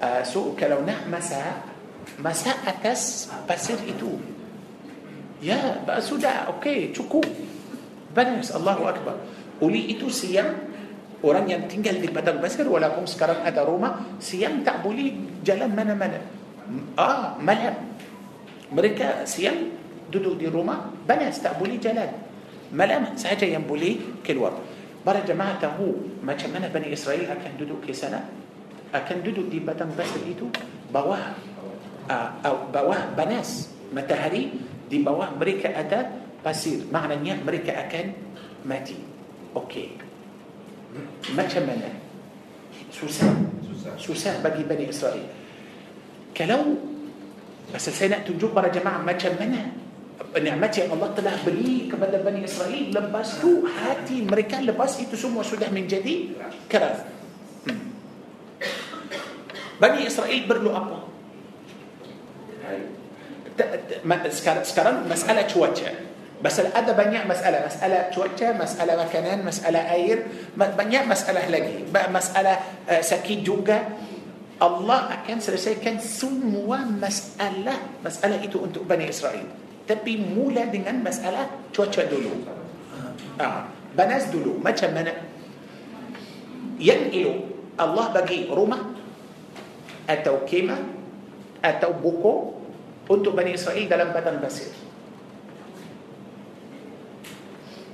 uh, 0.00 0.22
so 0.24 0.56
kalau 0.56 0.80
nak 0.80 1.04
masak 1.12 1.76
masak 2.22 2.56
atas 2.64 3.28
pasir 3.44 3.76
itu. 3.84 4.16
Ya 5.42 5.84
sudah 6.00 6.48
okey 6.56 6.96
cukup. 6.96 7.28
Banas 8.16 8.48
Allahu 8.54 8.88
akbar. 8.88 9.20
Oleh 9.60 9.92
itu 9.92 10.08
siang 10.08 10.56
orang 11.20 11.44
yang 11.44 11.62
tinggal 11.68 12.00
di 12.00 12.08
padang 12.08 12.40
pasir 12.40 12.64
walaupun 12.64 13.04
sekarang 13.04 13.44
ada 13.44 13.60
rumah 13.68 14.16
siang 14.16 14.64
tak 14.64 14.80
boleh 14.80 15.12
jalan 15.44 15.76
mana-mana. 15.76 16.24
Ah 16.96 17.36
malam. 17.36 17.76
Mereka 18.72 19.28
siang 19.28 19.76
duduk 20.10 20.38
di 20.38 20.46
rumah 20.46 20.90
banas 21.04 21.42
tak 21.42 21.58
boleh 21.58 21.78
jalan 21.78 22.10
malam 22.74 23.14
sahaja 23.14 23.46
yang 23.46 23.62
boleh 23.66 24.22
keluar 24.26 24.54
para 25.06 25.22
jemaah 25.22 25.54
tahu 25.62 26.18
macam 26.26 26.50
mana 26.50 26.66
Bani 26.66 26.90
Israel 26.90 27.30
akan 27.30 27.52
duduk 27.54 27.86
ke 27.86 27.94
sana 27.94 28.26
akan 28.90 29.22
duduk 29.22 29.46
di 29.46 29.62
batang 29.62 29.94
pasir 29.94 30.22
itu 30.26 30.50
bawah 30.90 31.34
uh, 32.10 32.28
bawah 32.74 33.14
banas 33.14 33.70
matahari 33.94 34.50
di 34.90 34.98
bawah 35.02 35.30
mereka 35.38 35.70
ada 35.70 36.10
pasir 36.42 36.86
maknanya 36.90 37.38
mereka 37.42 37.74
akan 37.86 38.14
mati 38.66 38.98
okey 39.54 39.94
macam 41.38 41.62
mana 41.66 41.90
susah 42.90 43.30
susah 43.94 44.42
bagi 44.42 44.66
Bani 44.66 44.90
Israel 44.90 45.26
kalau 46.34 46.78
saya 47.78 48.18
nak 48.18 48.22
tunjuk 48.26 48.50
para 48.50 48.70
jemaah 48.70 49.02
macam 49.02 49.34
mana 49.38 49.85
nikmat 50.40 50.72
yang 50.76 50.92
Allah 50.96 51.10
telah 51.16 51.34
beri 51.42 51.88
kepada 51.88 52.20
Bani 52.20 52.44
Israel 52.44 52.84
lepas 52.92 53.40
tu 53.40 53.64
hati 53.64 54.24
mereka 54.24 54.60
lepas 54.60 55.00
itu 55.00 55.16
semua 55.16 55.42
sudah 55.42 55.68
menjadi 55.72 56.36
keras 56.68 57.04
hmm. 57.68 57.84
Bani 59.80 60.00
Israel 60.04 60.40
perlu 60.44 60.70
apa 60.72 60.98
sekarang, 64.30 64.64
sekarang 64.68 64.96
masalah 65.08 65.48
cuaca 65.48 65.90
Pasal 66.36 66.68
ada 66.76 66.92
banyak 66.92 67.24
masalah 67.24 67.64
Masalah 67.64 68.12
cuaca, 68.12 68.52
masalah 68.52 68.94
makanan, 69.00 69.40
masalah 69.40 69.88
air 69.96 70.28
Banyak 70.52 71.08
masalah 71.08 71.48
lagi 71.48 71.88
Masalah 71.88 72.60
uh, 72.84 73.00
sakit 73.00 73.40
juga 73.40 73.96
Allah 74.60 75.16
akan 75.20 75.40
selesaikan 75.40 75.96
semua 75.96 76.84
masalah 76.84 77.80
Masalah 78.04 78.36
itu 78.44 78.60
untuk 78.60 78.84
Bani 78.84 79.08
Israel 79.08 79.65
Tapi 79.86 80.18
mula 80.18 80.66
dengan 80.66 80.98
masalah 81.00 81.46
cuaca 81.70 82.02
dulu 82.10 82.42
ah, 83.38 83.70
Banas 83.94 84.28
dulu, 84.34 84.58
macam 84.58 84.90
mana 84.92 85.14
Yang 86.76 87.02
itu 87.14 87.32
Allah 87.78 88.10
bagi 88.10 88.50
rumah 88.50 88.82
Atau 90.10 90.42
kemah 90.42 90.82
Atau 91.62 91.94
buku 91.96 92.56
untuk 93.06 93.38
Bani 93.38 93.54
Israel 93.54 93.86
dalam 93.86 94.10
padang 94.10 94.42
pasir. 94.42 94.70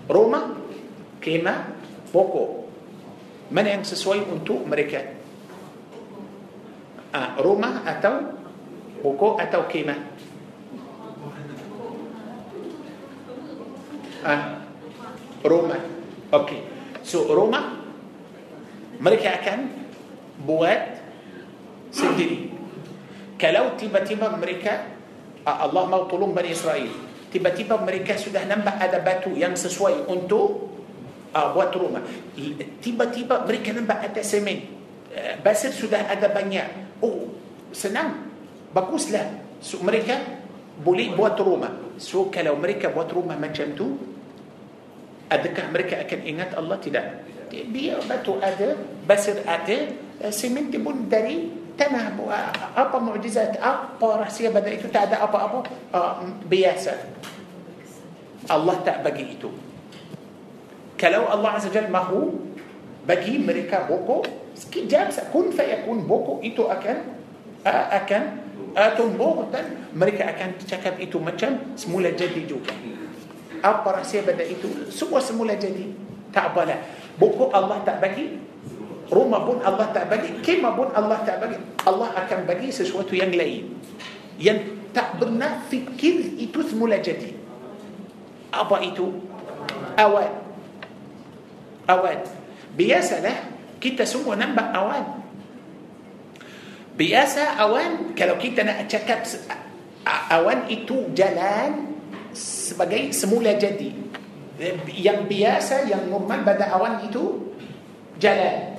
Rumah, 0.08 0.44
kemah, 1.22 1.58
pokok. 2.10 2.50
Mana 3.52 3.76
yang 3.76 3.84
sesuai 3.84 4.24
untuk 4.28 4.64
mereka? 4.64 5.04
Ah, 7.12 7.36
rumah 7.36 7.84
atau 7.84 8.40
pokok 9.04 9.36
atau 9.36 9.68
kemah? 9.68 10.11
Ah, 14.22 14.62
rumah. 15.42 15.82
Okey. 16.30 16.60
So 17.02 17.26
rumah 17.30 17.82
mereka 19.02 19.42
akan 19.42 19.58
buat 20.46 20.80
sendiri. 21.90 22.54
Kalau 23.36 23.74
tiba-tiba 23.74 24.30
mereka 24.38 24.92
Allah 25.42 25.84
mau 25.90 26.06
tolong 26.06 26.30
Bani 26.30 26.54
Israel 26.54 27.12
tiba-tiba 27.32 27.80
mereka 27.80 28.14
sudah 28.20 28.44
nampak 28.44 28.76
ada 28.76 29.00
batu 29.00 29.32
yang 29.32 29.56
sesuai 29.56 30.04
untuk 30.12 30.68
uh, 31.32 31.48
buat 31.56 31.72
rumah 31.72 32.04
tiba-tiba 32.84 33.48
mereka 33.48 33.72
nampak 33.72 34.12
ada 34.12 34.20
semen 34.20 34.68
uh, 35.10 35.40
basir 35.40 35.72
sudah 35.72 36.12
ada 36.12 36.28
banyak 36.28 37.00
oh 37.00 37.32
senang 37.72 38.28
baguslah 38.76 39.56
so, 39.64 39.80
mereka 39.80 40.44
boleh 40.76 41.16
buat 41.16 41.34
rumah 41.40 41.96
so 41.96 42.28
kalau 42.28 42.60
mereka 42.60 42.92
buat 42.92 43.08
rumah 43.08 43.40
macam 43.40 43.72
tu 43.72 43.96
adakah 45.32 45.64
mereka 45.72 45.94
akan 46.04 46.20
ingat 46.28 46.50
Allah 46.52 46.76
tidak 46.76 47.24
biar 47.48 48.00
batu 48.04 48.36
ada 48.40 48.76
basir 49.04 49.40
ada 49.44 49.92
semen 50.32 50.68
pun 50.72 51.08
dari 51.08 51.62
tanah 51.76 52.16
apa 52.76 52.96
mukjizat 53.00 53.56
apa 53.60 54.06
rahsia 54.20 54.52
pada 54.52 54.68
itu 54.68 54.88
tak 54.92 55.12
ada 55.12 55.24
apa-apa 55.24 55.64
uh, 55.92 56.20
biasa 56.44 56.92
Allah 58.52 58.76
tak 58.84 59.00
bagi 59.00 59.36
itu 59.36 59.48
kalau 61.00 61.26
Allah 61.26 61.58
Azza 61.58 61.72
Jal 61.72 61.88
mahu 61.88 62.52
bagi 63.08 63.40
mereka 63.40 63.88
buku 63.88 64.22
sekejap 64.54 65.10
kun 65.32 65.50
fayakun 65.50 66.04
buku 66.04 66.44
itu 66.44 66.68
akan 66.68 66.96
uh, 67.64 67.86
akan 67.98 68.22
uh, 68.76 68.90
tumbuh 68.94 69.48
dan 69.48 69.88
mereka 69.96 70.28
akan 70.28 70.60
cakap 70.62 71.00
itu 71.00 71.16
macam 71.18 71.56
semula 71.74 72.12
jadi 72.12 72.44
juga 72.44 72.70
apa 73.62 74.02
rahsia 74.02 74.26
pada 74.26 74.42
itu? 74.42 74.90
Semua 74.90 75.22
semula 75.22 75.54
jadi 75.54 75.94
tak 76.34 76.52
apalah 76.52 76.82
buku 77.16 77.48
Allah 77.54 77.78
tak 77.86 78.02
bagi 78.02 78.42
Rumah 79.12 79.40
pun 79.44 79.60
Allah 79.60 79.92
tak 79.92 80.08
bagi 80.08 80.40
Kemah 80.40 80.72
pun 80.72 80.88
Allah 80.96 81.20
tak 81.20 81.36
bagi. 81.44 81.60
Allah 81.84 82.16
akan 82.16 82.48
bagi 82.48 82.72
sesuatu 82.72 83.12
yang 83.12 83.28
lain. 83.28 83.76
Yang 84.40 84.72
tak 84.96 85.20
pernah 85.20 85.60
fikir 85.68 86.40
itu 86.40 86.64
semula 86.64 86.96
jadi. 86.96 87.36
Apa 88.48 88.80
itu? 88.80 89.12
Awan 89.96 90.32
Awan 91.88 92.24
Biasalah 92.72 93.52
kita 93.82 94.08
semua 94.08 94.36
nampak 94.36 94.72
awan 94.72 95.20
Biasa 96.96 97.60
awan 97.60 98.12
Kalau 98.16 98.36
kita 98.36 98.64
nak 98.64 98.88
cakap 98.88 99.24
Awan 100.32 100.68
itu 100.72 101.12
jalan 101.12 101.91
Sebagai 102.32 103.12
semula 103.12 103.54
jadi. 103.56 103.92
Yang 104.92 105.26
biasa 105.26 105.90
Yang 105.90 106.06
normal 106.12 106.46
pada 106.46 106.72
awan 106.76 107.04
itu 107.06 107.52
Jalan. 108.20 108.78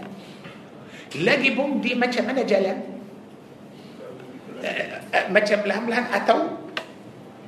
Lagi 1.22 1.54
pun 1.54 1.78
dia 1.84 1.94
macam 1.94 2.24
mana 2.26 2.42
jalan? 2.48 2.80
Macam 5.30 5.58
perlahan-lahan 5.62 6.08
atau 6.10 6.38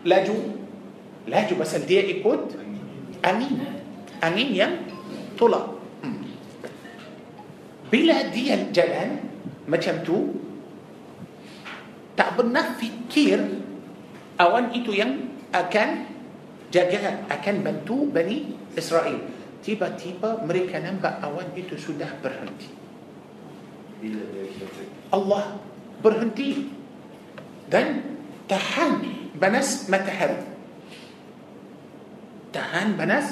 laju? 0.05 0.37
Laju 1.25 1.53
pasal 1.57 1.87
dia 1.87 2.03
ikut 2.03 2.61
angin. 3.25 3.63
Angin 4.21 4.49
yang 4.53 4.73
tolak. 5.39 5.75
Hmm. 6.03 6.21
bila 7.89 8.27
dia 8.29 8.59
jalan 8.69 9.23
macam 9.65 10.03
tu 10.05 10.37
tak 12.13 12.37
pernah 12.37 12.75
fikir 12.77 13.39
awan 14.37 14.71
itu 14.75 14.93
yang 14.93 15.34
akan 15.53 15.89
jaga 16.73 17.25
akan 17.29 17.55
bantu 17.61 18.09
Bani 18.09 18.55
Israel 18.73 19.19
tiba-tiba 19.65 20.45
mereka 20.45 20.77
nampak 20.77 21.17
awan 21.25 21.49
itu 21.57 21.73
sudah 21.73 22.09
berhenti 22.21 22.69
Allah 25.09 25.57
berhenti 26.05 26.69
dan 27.65 28.17
tahan 28.45 29.01
panas 29.41 29.89
matahari 29.89 30.37
tahan 32.53 32.93
panas 32.93 33.25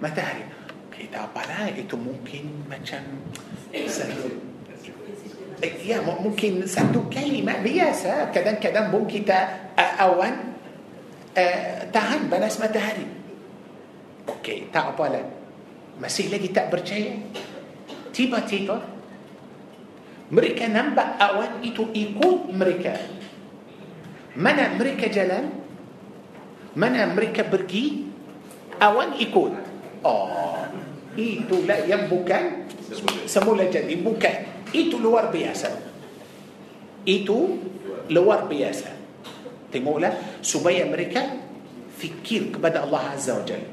matahari 0.00 0.48
kita 0.88 1.28
apalah 1.28 1.68
itu 1.68 1.98
mungkin 2.00 2.64
macam 2.64 3.02
satu 3.70 4.32
ya 5.84 6.00
mungkin 6.00 6.64
satu 6.64 7.06
kalimat 7.12 7.60
biasa 7.60 8.32
kadang-kadang 8.32 8.88
pun 8.88 9.04
kita 9.04 9.68
awan 10.00 10.51
tahan 11.92 12.28
panas 12.28 12.60
matahari. 12.60 13.08
Okey 14.28 14.70
tak 14.70 14.94
apalah 14.94 15.24
masih 15.98 16.28
lagi 16.28 16.52
tak 16.52 16.68
percaya? 16.68 17.16
Tiba-tiba 18.12 18.76
mereka 20.32 20.64
nampak 20.68 21.16
awan 21.20 21.60
itu 21.64 21.88
ikut 21.92 22.52
mereka. 22.52 22.96
Mana 24.36 24.72
mereka 24.76 25.08
jalan? 25.12 25.52
Mana 26.72 27.04
mereka 27.12 27.44
pergi? 27.44 28.08
Awan 28.80 29.16
ikut. 29.20 29.52
Oh 30.04 30.56
itulah 31.12 31.84
yang 31.84 32.08
bukan 32.08 32.68
semula 33.28 33.68
jadi. 33.68 33.92
Bukan. 34.00 34.36
Itu 34.72 34.96
luar 34.96 35.28
biasa. 35.28 35.68
Itu 37.04 37.60
luar 38.08 38.48
biasa 38.48 38.91
tengoklah 39.72 40.44
supaya 40.44 40.84
mereka 40.84 41.24
fikir 41.96 42.52
kepada 42.52 42.84
Allah 42.84 43.16
Azza 43.16 43.40
wa 43.40 43.44
Jalla 43.48 43.68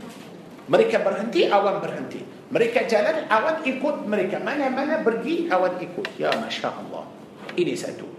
mereka 0.72 1.04
berhenti 1.04 1.46
awan 1.46 1.84
berhenti 1.84 2.40
mereka 2.50 2.90
jalan, 2.90 3.30
awan 3.30 3.62
ikut 3.62 4.10
mereka. 4.10 4.42
Mana-mana 4.42 5.06
pergi, 5.06 5.46
awan 5.54 5.78
ikut. 5.78 6.18
Ya 6.18 6.34
Masya 6.34 6.70
Allah. 6.74 7.06
Ini 7.54 7.78
satu. 7.78 8.10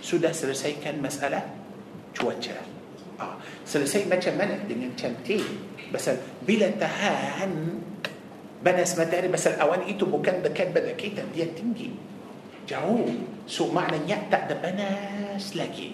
Sudah 0.00 0.32
selesaikan 0.32 1.04
masalah 1.04 1.44
cuaca. 2.16 2.56
Ah, 3.20 3.36
selesai 3.68 4.08
macam 4.08 4.40
mana? 4.40 4.56
Dengan 4.64 4.96
cantik. 4.96 5.44
Pasal 5.92 6.16
bila 6.40 6.72
tahan 6.72 7.52
panas 8.64 8.96
matahari, 8.96 9.28
pasal 9.28 9.60
awan 9.60 9.84
itu 9.84 10.08
bukan 10.08 10.40
dekat 10.40 10.72
pada 10.72 10.96
kita. 10.96 11.20
Dia 11.36 11.52
tinggi. 11.52 11.92
Jauh. 12.64 13.04
So 13.44 13.68
maknanya 13.68 14.32
tak 14.32 14.48
ada 14.48 14.64
panas 14.64 15.52
lagi. 15.52 15.92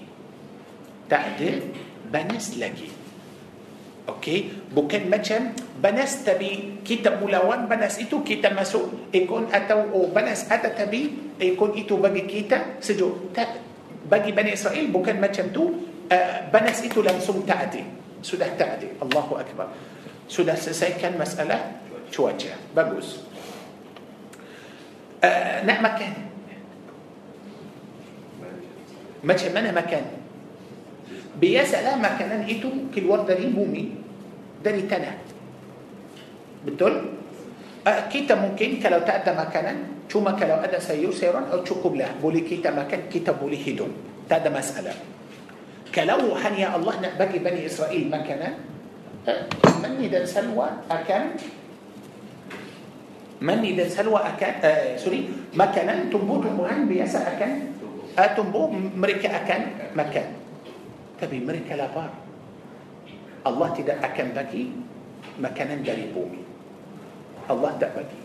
Tak 1.11 1.23
ada 1.35 1.51
panas 2.15 2.55
lagi. 2.55 2.87
Okey, 4.07 4.71
bukan 4.71 5.11
macam 5.11 5.55
banas 5.79 6.23
tapi 6.23 6.83
kita 6.87 7.19
mulawan 7.19 7.67
banas 7.67 7.99
itu 7.99 8.23
kita 8.23 8.51
masuk 8.55 9.11
ikon 9.11 9.51
atau 9.51 9.91
oh 9.91 10.07
banas 10.11 10.47
ada 10.47 10.71
tapi 10.71 11.35
ikon 11.39 11.75
itu 11.75 11.99
bagi 11.99 12.27
kita 12.31 12.79
sejuk. 12.79 13.35
Tak. 13.35 13.71
Bagi 14.11 14.35
Bani 14.35 14.55
Israel 14.55 14.91
bukan 14.91 15.23
macam 15.23 15.55
tu 15.55 15.71
uh, 16.11 16.37
banas 16.51 16.83
itu 16.83 16.99
langsung 17.03 17.47
ta'ati 17.47 17.83
sudah 18.23 18.51
ta'ati 18.55 18.99
Allahu 19.03 19.39
Akbar. 19.39 19.71
Sudah 20.27 20.55
selesaikan 20.55 21.15
masalah 21.15 21.79
cuaca. 22.11 22.55
Bagus. 22.75 23.23
Uh, 25.23 25.63
nak 25.67 25.79
makan? 25.83 26.13
Macam 29.21 29.51
mana 29.53 29.71
makan 29.71 30.20
بيا 31.41 31.65
سلامة 31.65 32.09
كانان 32.21 32.45
إيتو 32.45 32.93
كل 32.93 33.05
ورد 33.09 33.31
ري 33.33 33.49
بومي 33.49 33.85
داري 34.61 34.85
تنا 34.85 35.13
بتقول؟ 36.69 36.95
أه، 37.89 38.13
كيتا 38.13 38.37
ممكن 38.37 38.85
كلو 38.85 39.01
تأدى 39.09 39.33
مكانا 39.33 39.73
شو 40.13 40.21
ما 40.21 40.37
كلو 40.37 40.61
أدى 40.61 40.77
سيور 40.77 41.17
سيران 41.17 41.49
أو 41.49 41.65
شو 41.65 41.81
قبلة 41.81 42.21
بولي 42.21 42.45
كيتا 42.45 42.77
مكان 42.77 43.09
كيتا 43.09 43.33
بولي 43.41 43.57
هدوم 43.57 43.89
تأدى 44.29 44.53
مسألة. 44.53 44.93
كلو 45.97 46.37
هن 46.37 46.55
يا 46.61 46.77
الله 46.77 46.95
نأبقي 47.01 47.39
بني 47.41 47.67
إسرائيل 47.67 48.13
مكانا. 48.13 48.49
أه، 49.25 49.49
مني 49.81 50.13
دان 50.13 50.29
سلوى 50.29 50.69
أكان؟ 50.93 51.25
مني 53.41 53.73
دان 53.81 53.89
سلوى 53.89 54.21
أكان؟ 54.21 54.55
آه 54.61 55.01
سوري. 55.01 55.57
مكانا 55.57 56.13
تنبو 56.13 56.45
تنبو 56.45 56.69
هن 56.69 56.85
بيسا 56.85 57.25
أكان؟ 57.33 57.53
أه، 58.19 58.25
أتنبو 58.25 58.93
مريكا 59.01 59.29
أكان؟ 59.37 59.97
مكان. 59.97 60.29
Tapi 61.21 61.39
mereka 61.39 61.77
lapar 61.77 62.11
Allah 63.45 63.69
tidak 63.77 64.01
akan 64.01 64.27
bagi 64.33 64.73
makanan 65.37 65.85
dari 65.85 66.09
bumi 66.11 66.43
Allah 67.47 67.77
tak 67.77 67.95
bagi 67.95 68.21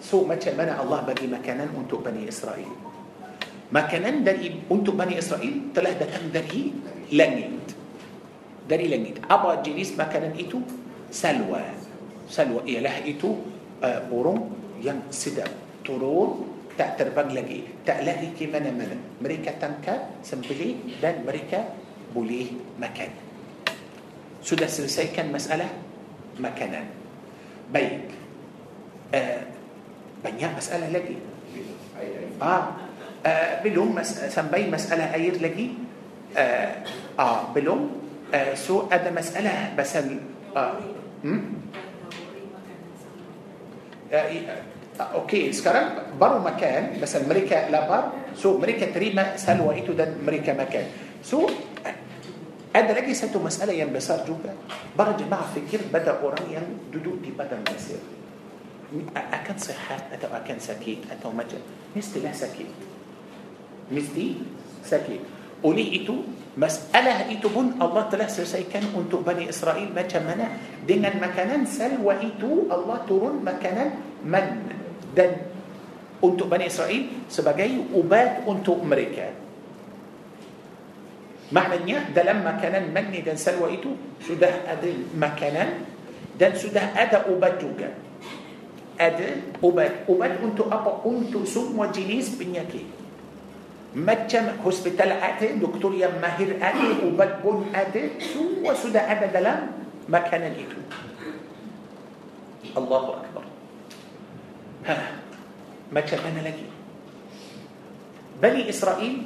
so 0.00 0.24
macam 0.24 0.52
mana 0.56 0.80
Allah 0.80 1.04
bagi 1.04 1.28
makanan 1.28 1.70
untuk 1.76 2.00
Bani 2.00 2.24
Israel 2.24 2.72
makanan 3.68 4.24
dari 4.24 4.64
untuk 4.72 4.96
Bani 4.96 5.20
Israel 5.20 5.70
telah 5.76 5.92
datang 5.94 6.32
dari 6.32 6.72
langit 7.12 7.58
dari 8.68 8.86
langit. 8.92 9.24
Apa 9.24 9.64
jenis 9.64 9.96
makanan 9.96 10.36
itu? 10.36 10.60
Salwa. 11.08 11.64
Salwa 12.28 12.60
ialah 12.68 13.00
itu 13.08 13.32
uh, 13.80 14.04
burung 14.06 14.52
yang 14.84 15.08
sedap. 15.08 15.48
Turun, 15.80 16.44
tak 16.76 17.00
terbang 17.00 17.32
lagi. 17.32 17.64
Tak 17.88 18.04
lari 18.04 18.36
ke 18.36 18.44
mana-mana. 18.44 18.94
Mereka 19.24 19.56
tangkap, 19.56 20.20
sembelih 20.20 21.00
dan 21.00 21.24
mereka 21.24 21.64
وليه 22.14 22.46
مكان 22.80 23.10
سودا 24.42 24.64
السلسلة 24.64 25.12
كان 25.16 25.32
مسألة 25.32 25.68
مكانا 26.40 26.84
بيك 27.72 28.08
آه 29.14 29.40
بنياء 30.24 30.50
مسألة 30.56 30.86
لجي 30.88 31.16
آه, 32.42 32.68
آه 33.26 33.62
بلوم 33.62 33.94
مس... 33.94 34.18
سنبي 34.34 34.70
مسألة 34.70 35.14
أير 35.14 35.34
لجي 35.42 35.68
آه, 36.36 36.74
آه 37.18 37.52
بلوم 37.52 37.90
آه 38.34 38.54
سو 38.54 38.88
هذا 38.92 39.10
مسألة 39.10 39.74
بس 39.78 39.96
ال... 39.96 40.18
آه. 40.56 40.72
م? 41.24 41.38
آه, 44.12 44.16
آه 44.16 45.02
أوكي 45.14 45.52
سكرام 45.52 46.18
برو 46.20 46.38
مكان 46.38 46.98
بس 47.02 47.16
أمريكا 47.16 47.70
لا 47.70 47.88
بار 47.88 48.04
So 48.34 48.56
mereka 48.58 48.90
terima 48.90 49.36
salwa 49.36 49.74
itu 49.74 49.92
dan 49.92 50.10
mereka 50.22 50.52
makan 50.58 50.86
so 51.22 51.46
ada 52.78 52.94
lagi 52.94 53.14
satu 53.14 53.42
masalah 53.42 53.74
yang 53.74 54.22
besar 54.22 54.54
juga 54.94 55.18
para 55.26 55.40
jemaah 55.50 55.90
fikir 55.90 56.22
pada 56.22 56.62
orang 56.94 57.18
yang 57.18 57.34
duduk 57.34 57.58
di 57.58 58.02
padang 59.16 59.58
pasir 59.58 60.14
akan 60.14 60.30
sihat 60.30 60.62
atau 60.62 61.10
akan 61.10 61.34
sakit 61.34 61.60
atau 61.92 62.24
macam. 62.24 62.32
Mestilah 62.32 62.72
sakit. 63.92 64.26
Mesti 64.86 65.22
sakit. 65.60 65.84
Oleh 65.98 66.14
itu 66.56 67.36
masalah 67.36 67.48
itu 67.52 67.82
pun 67.82 68.02
Allah 68.08 68.30
telah 68.30 68.70
selesaikan 68.72 68.86
untuk 68.96 69.26
Bani 69.26 69.50
Israel 69.50 69.92
macam 69.92 70.06
mana 70.06 70.48
dengan 70.88 71.20
makanan 71.20 71.68
salwa 71.68 72.00
itu 72.00 72.72
Allah 72.72 72.98
turun 73.08 73.44
makanan 73.44 73.84
من. 74.24 74.46
دن. 75.12 75.32
أنتو 76.24 76.44
بني 76.48 76.66
إسرائيل 76.70 77.28
سبقاي 77.28 77.92
أبات 77.92 78.48
أنتو 78.48 78.72
أمريكان 78.80 79.47
Maknanya 81.48 82.12
dalam 82.12 82.44
makanan 82.44 82.92
mani 82.92 83.24
dan 83.24 83.40
salwa 83.40 83.72
itu 83.72 83.96
sudah 84.20 84.68
ada 84.68 84.90
makanan 85.16 85.88
dan 86.36 86.52
sudah 86.52 86.92
ada 86.92 87.24
ubat 87.32 87.56
juga. 87.56 87.88
Ada 89.00 89.56
ubat. 89.64 90.04
Ubat 90.10 90.42
untuk 90.44 90.68
apa? 90.68 91.00
Untuk 91.08 91.48
semua 91.48 91.88
jenis 91.88 92.36
penyakit. 92.36 92.84
macam 93.96 94.52
hospital 94.60 95.16
ada, 95.16 95.48
doktor 95.56 95.96
yang 95.96 96.20
mahir 96.20 96.60
ada, 96.60 97.00
ubat 97.08 97.40
pun 97.40 97.64
ada, 97.72 98.20
semua 98.20 98.76
sudah 98.76 99.00
ada 99.08 99.32
dalam 99.32 99.72
makanan 100.12 100.52
itu. 100.60 100.78
Allahu 102.76 103.16
Akbar. 103.16 103.44
Ha, 104.92 104.94
macam 105.88 106.18
mana 106.20 106.40
lagi? 106.44 106.68
Bani 108.38 108.68
Israel 108.68 109.24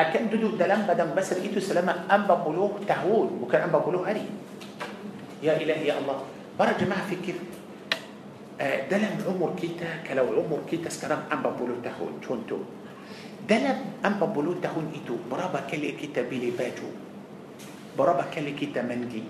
akan 0.00 0.32
duduk 0.32 0.56
dalam 0.56 0.88
padang 0.88 1.12
pasir 1.12 1.36
itu 1.36 1.60
selama 1.60 2.08
empat 2.08 2.24
puluh 2.24 2.88
tahun 2.88 3.44
bukan 3.44 3.68
empat 3.68 3.72
puluh 3.76 4.08
hari. 4.08 4.24
يا 5.44 5.60
إلهي 5.60 5.92
يا 5.92 6.00
الله. 6.00 6.16
Para 6.56 6.72
jemaah 6.80 7.04
fikir? 7.04 7.36
آه، 8.60 8.88
dalam 8.88 9.28
umur 9.28 9.50
kita 9.60 10.08
kalau 10.08 10.40
umur 10.40 10.60
kita 10.68 10.88
sekarang 10.88 11.28
empat 11.32 11.40
puluh 11.44 11.84
tahun 11.84 12.24
contoh 12.24 12.58
dalam 13.48 13.78
empat 14.04 14.14
puluh 14.20 14.64
tahun 14.64 14.92
itu 14.96 15.28
berapa 15.28 15.52
kali 15.52 16.00
kita 16.00 16.24
beli 16.28 16.50
baju. 16.56 16.88
berapa 17.98 18.12
kali 18.20 18.52
kita 18.56 18.80
mandi. 18.82 19.22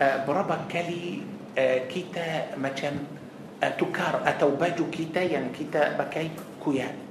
آه، 0.00 0.24
berapa 0.24 0.42
kali 0.42 1.20
آه، 1.58 1.78
kita 1.88 2.56
misalnya 2.60 2.96
tukar 3.60 4.14
atau 4.24 4.56
baju 4.60 4.88
kita 4.92 5.22
يعني 5.22 5.48
kita 5.52 6.00
pakai 6.00 6.30
koyak 6.64 7.05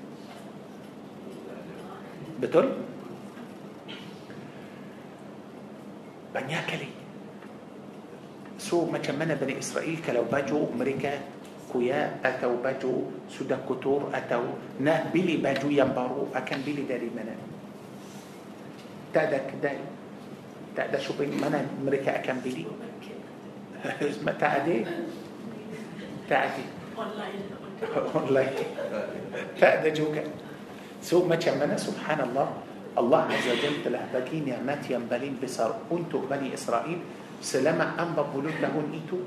betul 2.41 2.65
banyak 6.35 6.61
kali. 6.67 6.89
So 8.59 8.97
macam 8.97 9.17
mana 9.17 9.33
Bani 9.39 9.59
Israel 9.59 9.99
kalau 10.07 10.27
baju 10.31 10.73
mereka 10.73 11.11
koyak 11.73 12.19
atau 12.25 12.59
baju 12.63 12.93
sudah 13.29 13.57
kotor 13.69 14.11
atau 14.13 14.43
nak 14.79 15.11
beli 15.13 15.37
baju 15.37 15.69
yang 15.69 15.98
baru 15.98 16.27
akan 16.35 16.59
beli 16.65 16.83
dari 16.89 17.09
mana. 17.15 17.35
تأدك 19.13 19.47
داي 19.63 19.79
تادا 20.75 20.99
شو 20.99 21.13
بين 21.19 21.39
منا 21.39 21.67
أمريكا 21.81 22.19
أكن 22.19 22.43
بلي 22.43 22.65
ما 24.25 24.31
تعدي 24.31 24.85
تعدي 26.29 26.65
أونلاين 26.97 27.41
أونلاين 28.15 28.53
تادا 29.59 29.89
جوكا. 29.93 30.23
سو 31.05 31.29
ما 31.29 31.37
تعملنا 31.37 31.77
سبحان 31.77 32.25
الله. 32.25 32.47
الله 32.97 33.21
عز 33.29 33.47
وجل 33.53 33.75
تلهبكي 33.85 34.41
نعمات 34.41 34.89
ينبلين 34.89 35.37
بسر. 35.37 35.93
أنتو 35.93 36.25
بني 36.25 36.57
إسرائيل 36.57 36.99
سلامة 37.45 37.85
أم 38.01 38.17
بقولون 38.17 38.57
لهن 38.57 38.89
إتو 38.89 39.17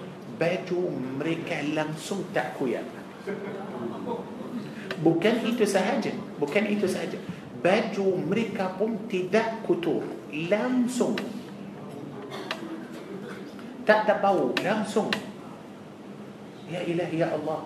باجو 0.43 0.81
مريكا 1.23 1.71
لم 1.79 1.95
سمتع 1.95 2.59
كيانا 2.59 2.99
بكان 5.07 5.37
إتو 5.47 5.63
سهجا 5.63 6.13
بكان 6.43 6.65
إتو 6.75 6.91
سهجا 6.91 7.19
باجو 7.63 8.27
مريكا 8.27 8.75
بم 8.75 9.07
تدا 9.07 9.63
كتور 9.63 10.35
لم 10.35 10.75
سم. 10.91 11.15
تأتبو 13.87 14.53
يا 16.69 16.85
إلهي 16.85 17.17
يا 17.23 17.33
الله. 17.33 17.61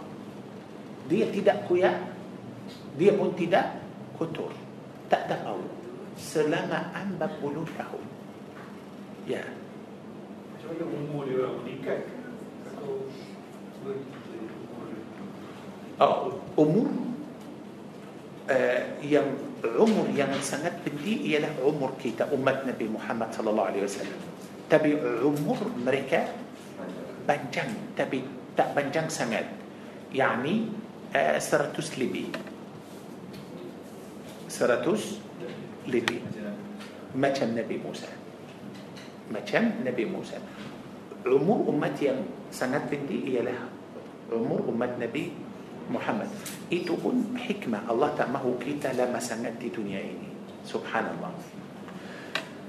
dia 1.11 1.27
tidak 1.35 1.67
kuyak 1.67 1.99
dia 2.95 3.13
pun 3.19 3.35
kotor. 4.23 4.55
Tak 5.11 5.27
ada 5.27 5.37
bau. 5.43 5.67
Selama 6.15 6.95
40 6.95 7.19
tahun. 7.75 8.07
Ya. 9.27 9.43
Macam 10.55 10.67
mana 10.71 10.85
umur 10.87 11.21
dia 11.27 11.37
orang 11.43 11.57
meningkat? 11.67 12.01
Oh, 16.03 16.35
umur 16.59 16.89
uh, 18.51 18.83
yang 19.03 19.29
umur 19.63 20.07
yang 20.11 20.33
sangat 20.43 20.75
penting 20.83 21.23
ialah 21.23 21.53
umur 21.63 21.95
kita 21.99 22.27
umat 22.35 22.67
Nabi 22.67 22.91
Muhammad 22.91 23.31
sallallahu 23.31 23.69
alaihi 23.75 23.85
wasallam. 23.87 24.21
Tapi 24.67 24.91
umur 25.23 25.59
mereka 25.79 26.27
panjang 27.27 27.71
tapi 27.95 28.23
tak 28.59 28.75
panjang 28.75 29.07
sangat. 29.07 29.47
Yani 30.11 30.71
uh, 31.15 31.39
100 31.39 32.03
lebih. 32.03 32.52
سرتوس 34.53 35.05
لبي. 35.89 36.21
ما 37.17 37.33
كان 37.33 37.57
نبي 37.57 37.81
موسى. 37.81 38.13
ما 39.33 39.41
كان 39.49 39.81
نبي 39.81 40.05
موسى. 40.05 40.37
عمر 41.25 41.59
أمتي 41.73 42.13
سنت 42.53 42.93
تندي 42.93 43.33
إيه 43.33 43.49
لها. 43.49 43.69
عمر 44.29 44.61
أمت 44.69 44.93
نبي 45.01 45.25
محمد. 45.89 46.29
إتو 46.69 47.01
أن 47.01 47.41
حكمة. 47.41 47.89
الله 47.89 48.09
تأمه 48.21 48.45
كيتا 48.61 48.93
لما 48.93 49.21
سنت 49.25 49.57
دي 49.57 49.73
دنيا 49.73 50.05
إني. 50.05 50.31
سبحان 50.69 51.17
الله 51.17 51.33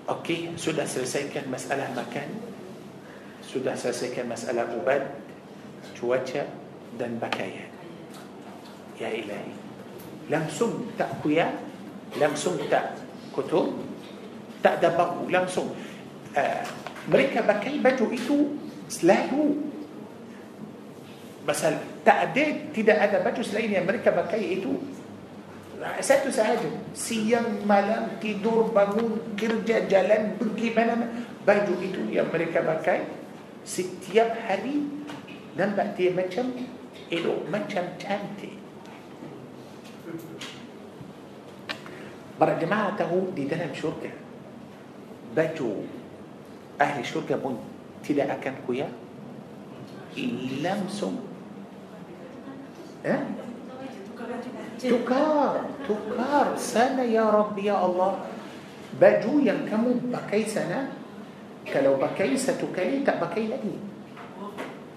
أوكي 0.07 0.55
سودا 0.55 0.87
سلسيكا 0.87 1.51
مسألة 1.51 1.99
مكان. 1.99 2.31
سودا 3.51 3.75
سلسيكا 3.75 4.23
مسألة 4.23 4.79
عباد. 4.79 5.03
cuaca 6.03 6.43
دن 6.99 7.15
dan 7.15 7.31
يا 8.99 9.07
إلهي. 9.07 9.51
لم 10.27 10.43
Langsung 10.51 10.91
tak 10.99 11.23
langsung 12.17 12.57
tak 12.69 12.99
kotor, 13.33 13.73
tak 14.61 14.81
ada 14.81 14.93
bau, 14.93 15.25
langsung. 15.29 15.73
Uh, 16.33 16.63
mereka 17.09 17.43
pakai 17.43 17.77
baju 17.83 18.05
itu 18.15 18.57
selalu. 18.89 19.69
Pasal 21.43 21.75
tak 22.07 22.31
ada, 22.31 22.43
tidak 22.71 22.97
ada 22.97 23.17
baju 23.19 23.41
selain 23.43 23.69
yang 23.69 23.85
mereka 23.85 24.15
pakai 24.15 24.59
itu. 24.59 24.79
Satu 25.99 26.31
sahaja. 26.31 26.71
Siang 26.95 27.67
malam 27.67 28.15
tidur 28.23 28.71
bangun 28.71 29.35
kerja 29.35 29.83
jalan 29.91 30.39
pergi 30.39 30.71
mana 30.71 31.11
baju 31.43 31.75
itu 31.83 32.07
yang 32.07 32.31
mereka 32.31 32.63
pakai 32.63 33.03
setiap 33.67 34.31
hari. 34.47 34.87
Nampak 35.59 35.99
dia 35.99 36.15
macam 36.15 36.55
elok 37.11 37.45
macam 37.51 37.83
cantik 37.99 38.63
مره 42.43 42.59
جماعة 42.59 42.99
تهو 42.99 43.31
دي 43.31 43.47
دنا 43.47 43.71
شركة. 43.71 44.11
باتو 45.31 45.71
أهل 46.75 46.99
شركة 47.07 47.39
بون 47.39 47.55
تلا 48.03 48.27
اكن 48.35 48.67
كويا؟ 48.67 48.91
لمسم 50.59 51.15
إيه؟ 53.07 53.23
تكار 54.83 55.55
تكار. 55.87 56.47
سنة 56.59 57.03
يا 57.07 57.23
رب 57.31 57.55
يا 57.63 57.79
الله. 57.79 58.11
باجو 58.99 59.39
ينكمو 59.39 60.11
بكي 60.11 60.43
سنة؟ 60.43 60.91
كلو 61.63 61.95
بكي 61.95 62.35
ستكي 62.35 63.07
تبكي 63.07 63.43
لدي 63.47 63.75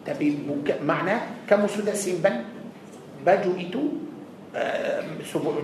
تبي 0.03 0.29
معنى 0.83 1.47
كم 1.47 1.63
سودا 1.71 1.95
سيمبن 1.95 2.37
باجو 3.23 3.55
إتو 3.55 3.83
uh, 4.57 5.01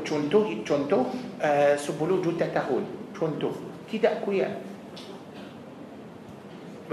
contoh 0.05 0.45
contoh 0.61 1.03
uh, 1.41 1.75
10 1.75 1.89
juta 2.21 2.47
tahun. 2.53 2.85
Contoh. 3.17 3.57
Tidak 3.89 4.21
kuya 4.21 4.53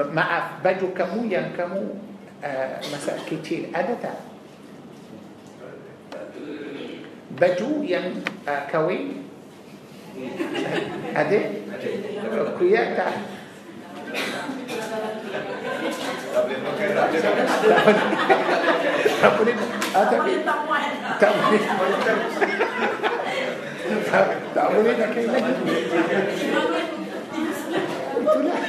maaf 0.08 0.64
baju 0.64 0.88
kamu 0.96 1.28
yang 1.28 1.52
kamu 1.52 2.00
uh, 2.40 2.80
masa 2.88 3.20
kecil 3.28 3.68
ada 3.76 3.92
tak? 4.00 4.18
Baju 7.36 7.70
yang 7.84 8.24
uh, 8.48 8.64
kahwin? 8.72 9.28
Ada? 11.16 11.40
Kuya 12.56 12.96
tak? 12.96 13.14
Tak 16.30 16.42
boleh 16.48 16.60
pakai 16.64 16.88
tak 19.20 19.32
boleh 19.36 19.56
ah, 19.94 20.06
kain 25.10 25.30
lagi 25.34 25.54
itulah 28.20 28.60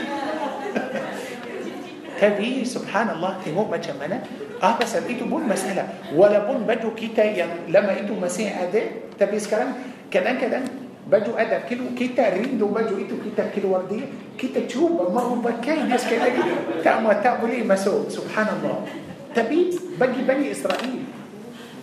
tapi 2.20 2.68
subhanallah 2.68 3.40
tengok 3.40 3.66
macam 3.72 3.96
mana 3.96 4.20
Ah 4.60 4.76
pasal 4.76 5.08
itu 5.08 5.24
pun 5.24 5.40
masalah 5.48 5.88
Walaupun 6.12 6.68
baju 6.68 6.92
kita 6.92 7.24
yang 7.24 7.48
lama 7.72 7.96
itu 7.96 8.12
masih 8.12 8.52
ada 8.52 9.08
Tapi 9.16 9.40
sekarang 9.40 9.72
kadang-kadang 10.12 10.68
baju 11.08 11.32
ada 11.40 11.64
Kalau 11.64 11.88
kita 11.96 12.36
rindu 12.36 12.68
baju 12.68 13.00
itu 13.00 13.16
kita 13.24 13.48
keluar 13.56 13.88
dia 13.88 14.04
Kita 14.36 14.68
cuba 14.68 15.08
mahu 15.08 15.40
pakai 15.40 15.88
dia 15.88 15.96
sekali 15.96 16.20
lagi 16.28 16.44
Tak 16.84 17.00
mau 17.00 17.16
tak 17.24 17.40
boleh 17.40 17.64
masuk 17.64 18.12
Subhanallah 18.12 18.84
Tapi 19.32 19.72
bagi 19.96 20.20
Bani 20.20 20.52
Israel 20.52 21.09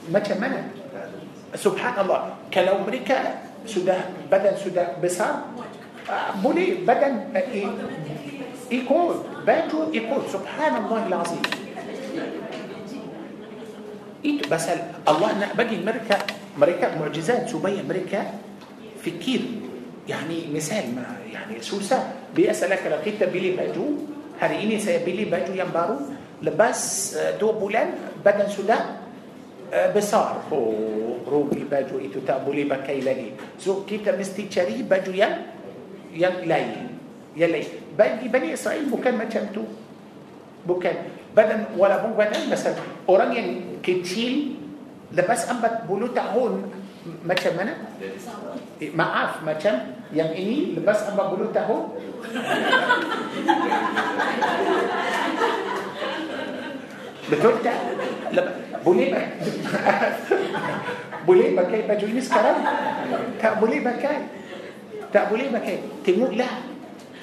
Macam 0.07 0.37
mana 0.39 0.71
Subhanallah 1.55 2.49
Kalau 2.51 2.83
mereka 2.83 3.43
sudah 3.67 4.11
badan 4.31 4.55
sudah 4.59 4.95
besar 4.99 5.51
uh, 6.07 6.31
Boleh 6.39 6.83
badan 6.83 7.31
uh, 7.31 7.45
ikut 8.67 9.15
Baju 9.47 9.79
ikut 9.91 10.23
Subhanallah 10.31 11.01
lazim 11.07 11.43
itu 14.25 14.43
pasal 14.49 14.81
Allah 15.05 15.31
nak 15.37 15.51
bagi 15.53 15.77
mereka 15.79 16.17
mereka 16.57 16.91
mukjizat 16.97 17.47
supaya 17.47 17.79
mereka 17.85 18.27
fikir 18.99 19.45
yani 20.09 20.49
misal 20.49 20.83
ma 20.91 21.21
yani 21.29 21.61
susah 21.61 22.31
biasalah 22.33 22.81
kalau 22.81 22.99
kita 23.05 23.29
beli 23.29 23.53
baju 23.53 24.09
hari 24.41 24.65
ini 24.65 24.81
saya 24.81 25.05
beli 25.05 25.29
baju 25.29 25.53
yang 25.53 25.69
baru 25.69 25.97
lepas 26.41 26.77
uh, 27.15 27.31
dua 27.37 27.53
bulan 27.55 27.87
badan 28.25 28.49
sudah 28.49 28.81
uh, 28.81 29.06
besar 29.91 30.47
oh 30.47 31.19
rugi 31.27 31.67
baju 31.67 31.99
itu 31.99 32.23
tak 32.23 32.47
boleh 32.47 32.63
pakai 32.63 33.03
lagi 33.03 33.35
so 33.59 33.83
kita 33.83 34.15
mesti 34.15 34.47
cari 34.47 34.79
baju 34.83 35.11
yang 35.11 35.35
yang 36.15 36.39
lain 36.47 36.95
yang 37.35 37.51
lain 37.51 37.69
bagi 37.99 38.31
Bani 38.31 38.55
Israel 38.55 38.87
bukan 38.87 39.13
macam 39.19 39.43
tu 39.51 39.63
bukan 40.63 40.95
badan 41.37 41.69
walaupun 41.77 42.17
badan 42.17 42.49
مثلا 42.49 42.73
orang 43.05 43.29
yang 43.37 43.49
kecil 43.85 44.57
lepas 45.13 45.45
40 45.45 45.85
tahun 46.11 46.51
macam 47.23 47.51
mana 47.55 47.73
eh, 48.81 48.91
maaf 48.91 49.45
macam 49.45 49.73
yang 50.11 50.33
ini 50.33 50.75
lepas 50.75 51.07
40 51.13 51.53
tahun 51.55 51.81
betul 57.31 57.53
tak 57.63 57.77
بوليبا 58.85 59.21
بوليبا 61.27 61.63
كاي 61.63 61.81
بجوليس 61.81 62.27
كرام 62.29 62.57
تأ 63.41 63.53
بوليبا 63.53 63.91
كاي 63.91 64.17
تأ 65.13 65.23
بوليبا 65.29 65.59
كاي 65.59 65.79
لا. 66.35 66.45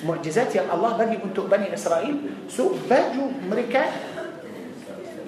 معجزات 0.04 0.52
يا 0.52 0.68
الله 0.68 0.90
بني 1.00 1.16
كنت 1.16 1.40
بني 1.48 1.74
إسرائيل. 1.74 2.16
سو 2.52 2.76
بجو 2.90 3.48
مريكا. 3.48 3.82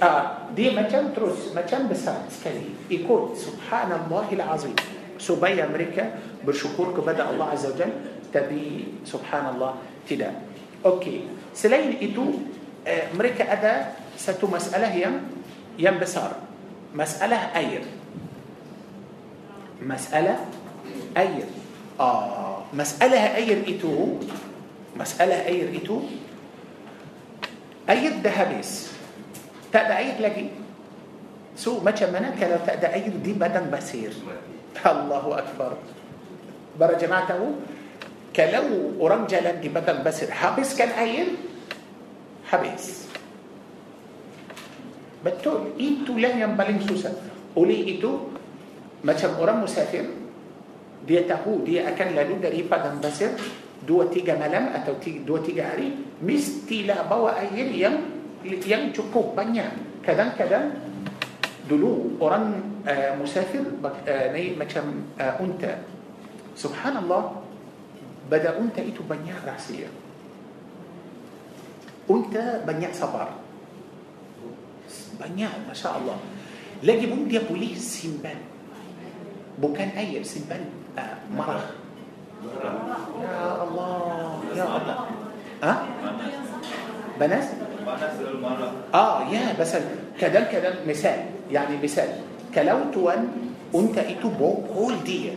آه 0.02 0.52
دي 0.52 0.76
ما 0.76 0.82
كان 0.84 1.16
تروس 1.16 1.56
ما 1.56 1.64
كان 1.64 1.88
بسار 1.88 2.28
سكري. 2.28 2.92
يكون 2.92 3.32
سبحان 3.32 3.92
الله 3.96 4.26
العظيم. 4.32 4.76
سو 5.16 5.40
بيا 5.40 5.64
أمريكا 5.64 6.04
بشكرك 6.44 6.96
بدأ 7.00 7.24
الله 7.32 7.46
عز 7.56 7.66
وجل. 7.72 7.92
تبي 8.36 9.00
سبحان 9.08 9.56
الله 9.56 9.72
تدا 10.10 10.30
أوكي. 10.84 11.24
سلين 11.56 11.96
ايتو 12.02 12.26
أمريكا 13.16 13.44
آه، 13.48 13.52
ادا 13.56 13.72
ستو 14.20 14.46
مسألة 14.46 14.92
هي 14.92 15.08
ينبسار 15.78 16.32
مسألة 16.94 17.40
أير. 17.56 17.82
مسألة 19.82 20.36
أير. 21.16 21.46
آه. 22.00 22.62
مسألة 22.72 23.36
أير 23.36 23.58
إتو. 23.68 24.16
مسألة 24.96 25.46
أير 25.46 25.66
إتو. 25.76 26.02
Air 27.90 28.12
dah 28.24 28.47
habis. 28.47 28.92
Tak 29.72 29.94
ada 29.96 30.14
air 30.20 30.31
lagi 30.31 30.46
so 31.56 31.80
macam 31.80 32.50
kalau 32.50 32.60
tak 32.66 32.86
ada 32.86 32.99
air 32.99 33.12
di 33.24 33.32
padang 33.32 33.70
pasir. 33.72 34.12
الله 34.86 35.24
أكبر. 35.38 35.72
Para 36.80 36.98
jemaah 36.98 37.21
tahu. 37.21 37.40
Kalau 38.36 39.00
orang 39.00 39.40
jalan 39.40 39.60
di 39.60 39.68
padang 39.68 40.04
pasir. 40.04 40.28
Habis 40.30 40.76
kan 40.76 40.88
air? 40.88 41.26
Habis, 42.52 42.52
habis. 42.52 43.05
Betul 45.24 45.72
itulah 45.80 46.32
yang 46.34 46.58
paling 46.58 46.80
susah. 46.84 47.12
Oleh 47.56 47.96
itu 47.96 48.36
macam 49.00 49.30
orang 49.40 49.64
musafir 49.64 50.04
dia 51.06 51.22
tahu 51.24 51.62
dia 51.62 51.86
akan 51.88 52.08
lalu 52.18 52.34
dari 52.42 52.60
padang 52.66 52.98
pasir 52.98 53.30
dua 53.86 54.10
tiga 54.10 54.34
malam 54.34 54.74
atau 54.74 54.98
tiga, 54.98 55.22
dua 55.22 55.38
tiga 55.38 55.70
hari 55.70 55.94
mestilah 56.18 57.06
bawa 57.06 57.38
air 57.38 57.70
yang 57.70 57.96
yang 58.44 58.90
cukup 58.90 59.38
banyak. 59.38 59.68
Kadang-kadang 60.02 60.74
dulu 61.70 62.18
orang 62.18 62.62
uh, 62.86 63.12
musafir 63.18 63.62
uh, 63.62 64.26
naik 64.34 64.58
macam 64.58 65.06
uh, 65.18 65.38
unta. 65.38 65.82
Subhanallah 66.58 67.42
pada 68.26 68.58
unta 68.58 68.82
itu 68.82 69.06
banyak 69.06 69.38
rahsia. 69.46 69.90
Unta 72.06 72.62
banyak 72.62 72.90
sabar 72.94 73.45
banyak 75.16 75.52
masya 75.68 75.96
Allah 75.96 76.18
lagi 76.84 77.04
pun 77.08 77.24
dia 77.28 77.40
boleh 77.44 77.72
simpan 77.76 78.36
bukan 79.56 79.88
air 79.96 80.20
simpan 80.22 80.60
uh, 80.96 81.16
marah 81.32 81.86
Ya 83.16 83.48
Allah, 83.64 83.96
ya 84.52 84.66
Allah. 84.68 84.96
Ha? 85.64 85.72
Banas? 87.16 87.46
Ah, 88.92 89.24
ya, 89.32 89.56
pasal 89.56 89.82
kadang-kadang 90.20 90.84
misal, 90.84 91.16
yani 91.48 91.80
misal, 91.80 92.06
kalau 92.52 92.92
tuan 92.92 93.32
unta 93.72 94.04
itu 94.04 94.28
bokol 94.28 94.92
dia, 95.00 95.32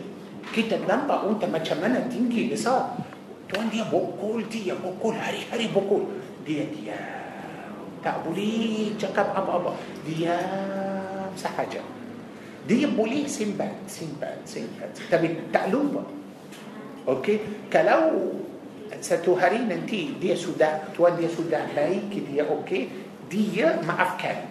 Kita 0.50 0.82
nampak 0.82 1.30
unta 1.30 1.46
macam 1.46 1.78
mana 1.78 2.02
tinggi 2.10 2.50
besar. 2.50 2.98
Tuan 3.46 3.70
dia 3.70 3.86
bokol 3.86 4.42
dia, 4.50 4.74
bokol 4.74 5.14
hari-hari 5.14 5.70
bokol. 5.70 6.10
Dia 6.42 6.66
diam. 6.74 7.19
Tak 8.00 8.24
boleh 8.24 8.96
cakap 8.96 9.32
apa-apa. 9.36 9.76
Diam 10.04 11.30
sahaja. 11.36 11.84
Dia 12.64 12.88
boleh 12.88 13.24
simpan, 13.24 13.72
simpan, 13.88 14.36
simpan. 14.44 14.88
Tapi 15.08 15.48
tak 15.48 15.72
lupa. 15.72 16.04
Okey, 17.08 17.68
kalau 17.72 18.36
satu 18.98 19.38
hari 19.38 19.62
nanti 19.62 20.18
dia 20.18 20.34
sudah 20.34 20.90
tuan 20.90 21.14
dia 21.14 21.30
sudah 21.30 21.62
baik 21.70 22.10
dia 22.26 22.42
okey 22.42 22.90
dia 23.30 23.78
maafkan 23.86 24.50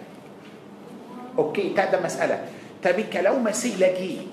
okey 1.36 1.76
tak 1.76 1.92
ada 1.92 2.00
masalah 2.00 2.40
tapi 2.80 3.12
kalau 3.12 3.36
masih 3.36 3.76
lagi 3.76 4.24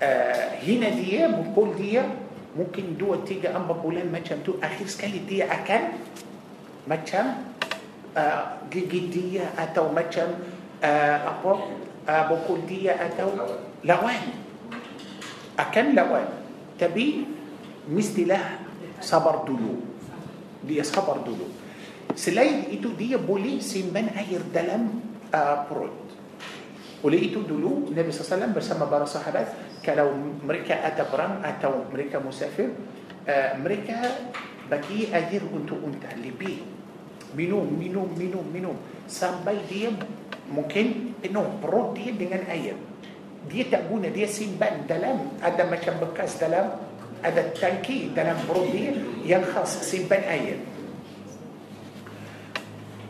uh, 0.00 0.56
hina 0.64 0.88
dia 0.96 1.28
mukul 1.28 1.76
dia 1.76 2.08
mungkin 2.56 2.96
dua 2.96 3.20
tiga 3.22 3.52
empat 3.52 3.76
bulan 3.76 4.08
macam 4.08 4.40
tu 4.40 4.56
akhir 4.58 4.88
sekali 4.88 5.20
dia 5.28 5.52
akan 5.52 5.82
macam 6.88 7.53
جدية 8.72 9.44
أتوا 9.58 9.92
مجم 9.92 10.30
آه، 10.84 11.16
أبو 11.30 11.50
آه، 12.08 12.10
أبو 12.10 12.36
كلدية 12.48 12.92
أتوا. 12.94 13.32
لوان. 13.84 14.24
أكن 15.58 15.94
لوان. 15.94 16.28
تبي؟ 16.78 17.24
مستي 17.90 18.24
له 18.24 18.40
صبر 19.00 19.44
دلو 19.44 19.74
دي 20.64 20.80
صبر 20.82 21.20
دلو 21.26 21.46
سلاي 22.16 22.72
إتو 22.78 22.96
دي 22.96 23.16
بولي 23.20 23.60
سيمن 23.60 24.08
أير 24.16 24.40
دلم 24.54 24.82
آه، 25.34 25.66
برود 25.70 25.92
ولقيته 27.04 27.40
دلو 27.44 27.92
النبي 27.92 28.08
صلى 28.12 28.20
الله 28.20 28.28
عليه 28.30 28.36
وسلم 28.40 28.52
برسم 28.56 28.80
برا 28.90 29.04
صحابات 29.04 29.48
كلو 29.84 30.08
مريكا 30.48 30.74
أتبرم 30.88 31.44
أتوا 31.44 31.92
مريكا 31.92 32.18
مسافر 32.24 32.68
مريكا 33.60 33.96
بكي 34.72 35.12
أدير 35.12 35.42
أنتو 35.44 35.76
أنت 35.84 36.02
اللي 36.16 36.32
minum 37.34 37.66
minum 37.66 38.08
minum 38.14 38.46
minum 38.48 38.76
sampai 39.10 39.58
dia 39.68 39.92
mungkin 40.48 41.18
penuh 41.20 41.46
perut 41.60 41.98
dia 41.98 42.10
dengan 42.14 42.42
air 42.48 42.78
dia 43.50 43.68
tak 43.68 43.92
guna 43.92 44.08
dia 44.08 44.24
simpan 44.24 44.88
dalam 44.88 45.36
ada 45.44 45.68
macam 45.68 46.00
bekas 46.00 46.40
dalam 46.40 46.94
ada 47.24 47.42
tangki 47.56 48.12
dalam 48.12 48.36
perut 48.44 48.68
dia 48.68 48.92
yang 49.24 49.40
khas 49.48 49.80
simpan 49.80 50.20
air. 50.28 50.60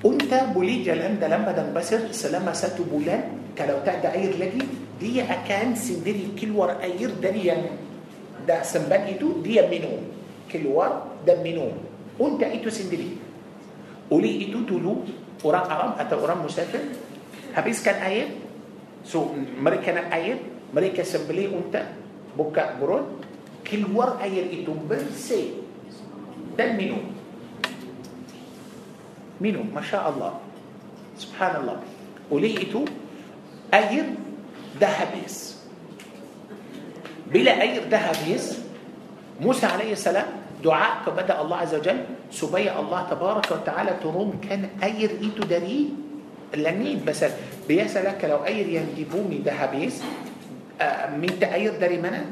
Unta 0.06 0.52
boleh 0.54 0.86
jalan 0.86 1.18
dalam 1.18 1.42
padang 1.42 1.74
pasir 1.74 2.12
selama 2.14 2.54
satu 2.54 2.86
bulan. 2.86 3.42
Kalau 3.58 3.82
tak 3.86 4.02
ada 4.02 4.14
air 4.14 4.34
lagi, 4.36 4.62
dia 4.98 5.24
akan 5.26 5.74
sendiri 5.78 6.34
keluar 6.36 6.76
air 6.82 7.08
dari 7.18 7.48
yang 7.48 7.62
dah 8.44 8.60
simpan 8.62 9.08
itu, 9.10 9.40
dia 9.40 9.66
minum. 9.66 9.98
Keluar 10.46 11.18
dan 11.24 11.40
minum. 11.40 11.72
Unta 12.20 12.46
itu 12.52 12.68
sendiri. 12.68 13.16
Oleh 14.12 14.48
itu 14.48 14.64
dulu, 14.64 15.04
orang 15.44 15.66
Arab 15.68 15.90
atau 16.00 16.16
orang 16.20 16.44
musafir 16.44 16.82
habiskan 17.56 18.00
air. 18.04 18.34
So, 19.04 19.32
mereka 19.36 19.92
nak 19.92 20.12
air, 20.16 20.40
mereka 20.72 21.04
sembelih 21.04 21.52
unta, 21.52 21.92
buka 22.36 22.76
perut, 22.80 23.24
keluar 23.64 24.20
air 24.20 24.48
itu 24.52 24.70
bersih 24.84 25.64
dan 26.54 26.76
minum 26.78 27.10
minum 29.40 29.66
Masya 29.72 29.98
Allah 30.04 30.38
Subhanallah 31.18 31.82
oleh 32.30 32.52
itu 32.54 32.86
air 33.72 34.14
dah 34.78 34.92
habis 34.92 35.58
bila 37.26 37.50
air 37.58 37.82
dah 37.88 38.14
habis 38.14 38.62
Musa 39.40 39.66
AS 39.74 40.06
دعاءك 40.64 41.04
بدا 41.12 41.34
الله 41.40 41.56
عز 41.56 41.74
وجل 41.74 41.98
سبي 42.32 42.66
الله 42.72 43.00
تبارك 43.10 43.46
وتعالى 43.52 43.92
تروم 44.02 44.40
كان 44.48 44.68
أير 44.82 45.10
ايده 45.20 45.44
داري 45.44 45.92
لنيد 46.56 47.04
بس 47.04 47.24
بيسالك 47.68 48.24
لو 48.24 48.44
أير 48.44 48.66
ينجبوني 48.68 49.44
ذهبيس 49.44 50.02
آه، 50.80 51.16
من 51.20 51.30
تاير 51.40 51.76
داري 51.76 51.98
منا؟ 52.00 52.24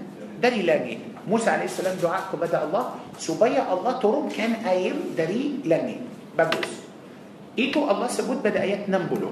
داري 0.43 0.63
لنيد 0.63 1.01
موسى 1.29 1.51
عليه 1.51 1.69
السلام 1.69 1.97
دعاءك 2.03 2.33
بدا 2.41 2.65
الله 2.65 2.85
سبي 3.19 3.57
الله 3.63 3.93
تروم 4.01 4.29
كان 4.33 4.53
أير 4.65 4.97
داري 5.17 5.61
لنيد 5.65 6.03
بجوز 6.39 6.73
Itu 7.59 7.91
الله 7.91 8.09
sebut 8.09 8.41
pada 8.43 8.63
ayat 8.65 8.89
enam 8.89 9.07
puluh 9.07 9.31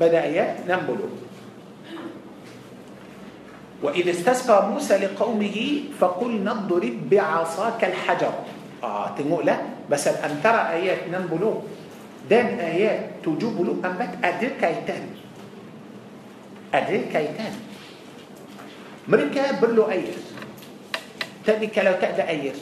pada 0.00 0.20
ayat 0.22 0.66
enam 0.68 0.85
puluh 0.85 1.06
وإذ 3.82 4.08
استسقى 4.08 4.68
موسى 4.70 4.94
لقومه 4.96 5.58
فقلنا 6.00 6.32
اضرب 6.44 6.96
بعصاك 7.10 7.84
الحجر. 7.84 8.34
Ah 8.82 9.14
tengoklah 9.18 9.56
pasal 9.90 10.08
antara 10.08 10.40
ayat 10.42 10.62
enam 10.74 11.06
puluh 11.10 11.62
dan 12.30 12.58
ayat 12.58 13.22
tujuh 13.22 13.56
puluh 13.62 13.74
empat 13.86 13.94
ada 13.98 14.18
kaitan 14.24 14.58
ada 14.58 15.04
kaitan 16.74 17.00
mereka 17.12 17.54
perlu 19.08 19.62
air. 19.62 19.90
Tapi 19.90 20.14
kalau 21.46 21.66
tak 21.66 21.94
ada 21.98 22.22
air. 22.22 22.54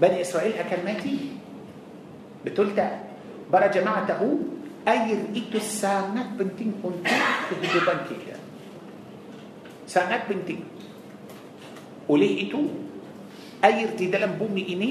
بني 0.00 0.20
إسرائيل 0.20 0.52
أكل 0.60 0.84
ماتي. 0.84 1.16
بتلتا 2.44 2.88
برا 3.52 3.66
جماعته. 3.66 4.20
أو 4.20 4.28
أير 4.88 5.18
إتو 5.36 5.56
السامة 5.56 6.36
بنتين 6.36 6.84
كنتين 6.84 7.20
في 7.48 7.54
هجوبان 7.60 7.98
كيكا 8.08 8.36
Sangat 9.84 10.26
penting. 10.28 10.64
Oleh 12.08 12.48
itu, 12.48 12.68
air 13.64 13.92
di 13.96 14.12
dalam 14.12 14.36
bumi 14.36 14.62
ini 14.72 14.90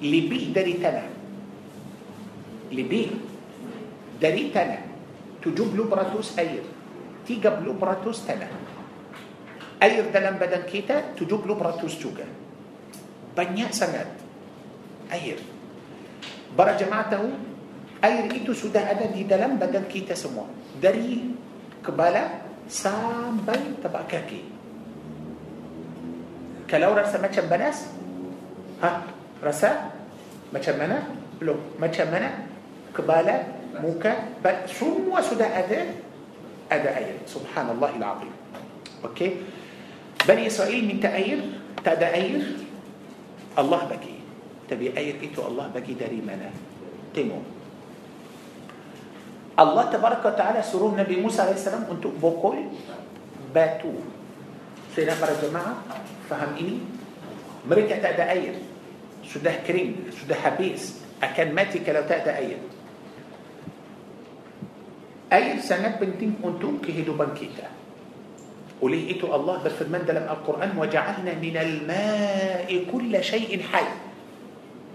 lebih 0.00 0.52
dari 0.52 0.74
tanah. 0.80 1.08
Lebih 2.72 3.06
dari 4.16 4.48
tanah. 4.48 4.82
70% 5.44 6.40
air. 6.40 6.62
30% 7.26 8.28
tanah. 8.28 8.52
air 9.82 10.06
dalam 10.14 10.38
badan 10.38 10.62
kita 10.62 11.18
70% 11.18 11.98
juga. 11.98 12.22
Banyak 13.34 13.70
sangat 13.74 14.06
air. 15.10 15.42
Para 16.54 16.78
jemaah 16.78 17.10
tahu 17.10 17.28
air 17.98 18.30
itu 18.30 18.54
sudah 18.54 18.94
ada 18.94 19.10
di 19.10 19.26
dalam 19.26 19.58
badan 19.58 19.90
kita 19.90 20.14
semua. 20.14 20.46
Dari 20.78 21.34
kepala 21.82 22.51
sampai 22.72 23.76
tapak 23.84 24.08
kaki. 24.08 24.40
Kalau 26.64 26.96
rasa 26.96 27.20
macam 27.20 27.44
panas, 27.52 27.92
ha, 28.80 29.04
rasa 29.44 29.92
macam 30.48 30.74
mana? 30.80 31.04
Belum. 31.36 31.60
Macam 31.76 32.08
mana? 32.08 32.48
Kepala, 32.96 33.36
muka, 33.84 34.32
semua 34.64 35.20
sudah 35.20 35.52
ada 35.52 36.00
ada 36.72 36.88
air. 36.96 37.20
Subhanallah 37.28 37.92
azim. 37.92 38.32
Okey. 39.04 39.44
Bani 40.24 40.48
Israel 40.48 40.80
minta 40.80 41.12
air, 41.12 41.44
tak 41.84 42.00
ada 42.00 42.16
air, 42.16 42.40
Allah 43.52 43.84
bagi. 43.84 44.16
Tapi 44.64 44.96
air 44.96 45.20
itu 45.20 45.44
Allah 45.44 45.68
bagi 45.68 45.92
dari 45.92 46.24
mana? 46.24 46.48
Tengok. 47.12 47.51
Allah 49.52 49.84
tabaraka 49.92 50.32
ta'ala 50.32 50.64
suruh 50.64 50.96
Nabi 50.96 51.20
Musa 51.20 51.44
AS 51.44 51.68
untuk 51.88 52.16
bokol 52.16 52.72
batu. 53.52 53.92
Nak 54.92 55.16
para 55.20 55.34
jemaah 55.36 55.76
faham 56.28 56.56
ini. 56.56 56.80
Mereka 57.68 58.00
tak 58.00 58.16
ada 58.18 58.32
air. 58.32 58.56
Sudah 59.24 59.54
kering, 59.64 60.12
sudah 60.12 60.36
habis. 60.40 61.00
Akan 61.22 61.54
mati 61.54 61.80
kalau 61.84 62.02
tak 62.08 62.26
ada 62.26 62.40
air. 62.42 62.58
Air 65.32 65.56
sangat 65.64 65.96
penting 65.96 66.36
untuk 66.44 66.84
kehidupan 66.84 67.32
kita. 67.32 67.70
Oleh 68.82 69.14
itu 69.14 69.30
Allah 69.30 69.62
berfirman 69.62 70.02
dalam 70.02 70.26
Al-Quran 70.26 70.74
وَجَعَلْنَا 70.74 71.38
مِنَ 71.38 71.56
الْمَاءِ 71.56 72.68
كُلَّ 72.90 73.12
شَيْءٍ 73.14 73.54
حَيٍّ 73.62 73.88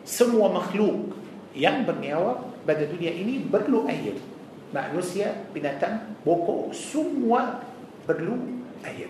Semua 0.03 0.51
makhluk 0.51 1.15
yang 1.55 1.87
bernyawa 1.87 2.43
pada 2.67 2.83
dunia 2.83 3.15
ini 3.15 3.47
perlu 3.47 3.87
air. 3.87 4.19
Manusia, 4.75 5.47
binatang, 5.55 6.19
pokok, 6.27 6.75
semua 6.75 7.63
perlu 8.03 8.35
air. 8.83 9.07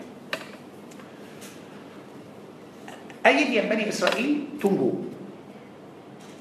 Air 3.25 3.47
yang 3.49 3.67
Bani 3.67 3.89
Israel 3.89 4.31
tunggu. 4.61 5.09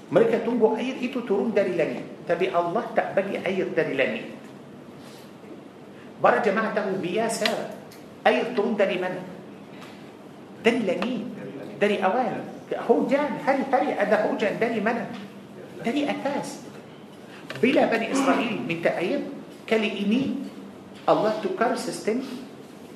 Mereka 0.06 0.46
tunggu 0.46 0.76
air 0.78 1.00
itu 1.02 1.18
turun 1.24 1.50
dari 1.50 1.74
langit. 1.74 2.04
Tapi 2.28 2.52
Allah 2.52 2.84
tak 2.94 3.16
bagi 3.18 3.40
air 3.42 3.66
dari 3.74 3.94
langit. 3.96 4.26
Para 6.22 6.38
jemaah 6.44 6.70
tahu 6.76 7.00
biasa 7.02 7.48
air 8.22 8.54
turun 8.54 8.78
dari 8.78 9.00
mana? 9.02 9.18
Dari 10.62 10.80
langit. 10.86 11.22
Dari 11.82 11.96
awal. 11.98 12.44
Hujan. 12.86 13.42
Hari-hari 13.42 13.98
ada 13.98 14.30
hujan 14.30 14.60
dari 14.60 14.78
mana? 14.78 15.10
Dari 15.82 16.06
atas. 16.06 16.66
بلا 17.62 17.86
بني 17.88 18.12
إسرائيل 18.12 18.54
من 18.68 18.78
تأيب. 18.82 19.22
كاليني 19.66 20.22
الله 21.10 21.32
تكر 21.42 21.74
سيستم 21.74 22.22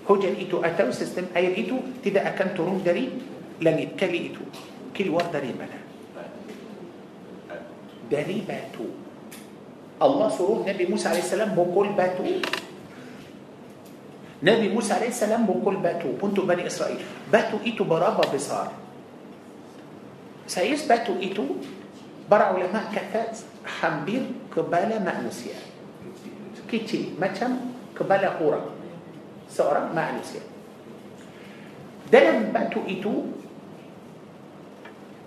هجا 0.07 0.31
إيتو 0.39 0.63
اتو 0.63 0.91
سيستم 0.95 1.35
أي 1.35 1.59
إيتو 1.59 1.83
تدا 2.07 2.23
اكن 2.31 2.55
ترون 2.55 2.79
داري 2.87 3.11
لن 3.59 3.77
يتكلي 3.79 4.31
إيتو. 4.31 4.45
كل 4.95 5.11
واحد 5.11 5.35
داري 5.35 5.51
بلا 5.51 5.79
داري 8.11 8.39
باتو. 8.47 8.87
الله 9.99 10.29
سرور 10.39 10.63
نبي 10.67 10.87
موسى 10.87 11.09
عليه 11.11 11.23
السلام 11.27 11.59
بقول 11.59 11.89
باتو. 11.99 12.27
نبي 14.43 14.69
موسى 14.71 14.93
عليه 14.95 15.11
السلام 15.11 15.47
بقول 15.47 15.83
باتو. 15.83 16.23
انتو 16.23 16.47
بني 16.47 16.67
إسرائيل. 16.71 17.03
باتو 17.35 17.67
إيتو 17.67 17.83
برابا 17.85 18.31
بصار. 18.31 18.71
سيس 20.47 20.87
باتو 20.87 21.19
إيتو. 21.19 21.47
Para 22.31 22.55
ulama 22.55 22.87
kata 22.95 23.35
hampir 23.83 24.22
kepala 24.55 25.03
manusia 25.03 25.59
kecil 26.70 27.18
macam 27.18 27.74
kepala 27.91 28.39
orang 28.39 28.70
seorang 29.51 29.91
manusia 29.91 30.39
dalam 32.07 32.55
batu 32.55 32.87
itu 32.87 33.35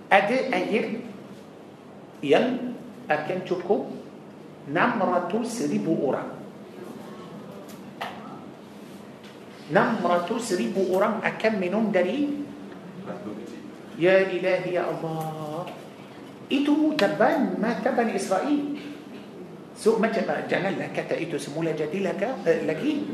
ada 0.08 0.48
air 0.56 1.04
yang 2.24 2.72
akan 3.04 3.38
cukup 3.44 3.84
600 4.72 5.68
ribu 5.68 6.08
orang 6.08 6.32
600 9.68 10.60
ribu 10.60 10.88
orang 10.96 11.20
akan 11.20 11.52
minum 11.60 11.92
dari 11.92 12.40
Ya 13.94 14.26
ilahi 14.26 14.74
ya 14.74 14.90
Allah 14.90 15.70
Itu 16.52 16.92
depan 16.94 17.56
mata 17.56 17.92
Bani 17.92 18.16
Israel 18.16 18.76
So 19.74 19.96
macam 19.96 20.22
Janganlah 20.48 20.92
kata 20.92 21.16
itu 21.18 21.40
semula 21.40 21.72
jadilah 21.72 22.14
ke, 22.14 22.28
eh, 22.46 22.62
lagi 22.68 23.04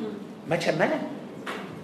Macam 0.50 0.74
mana 0.76 1.20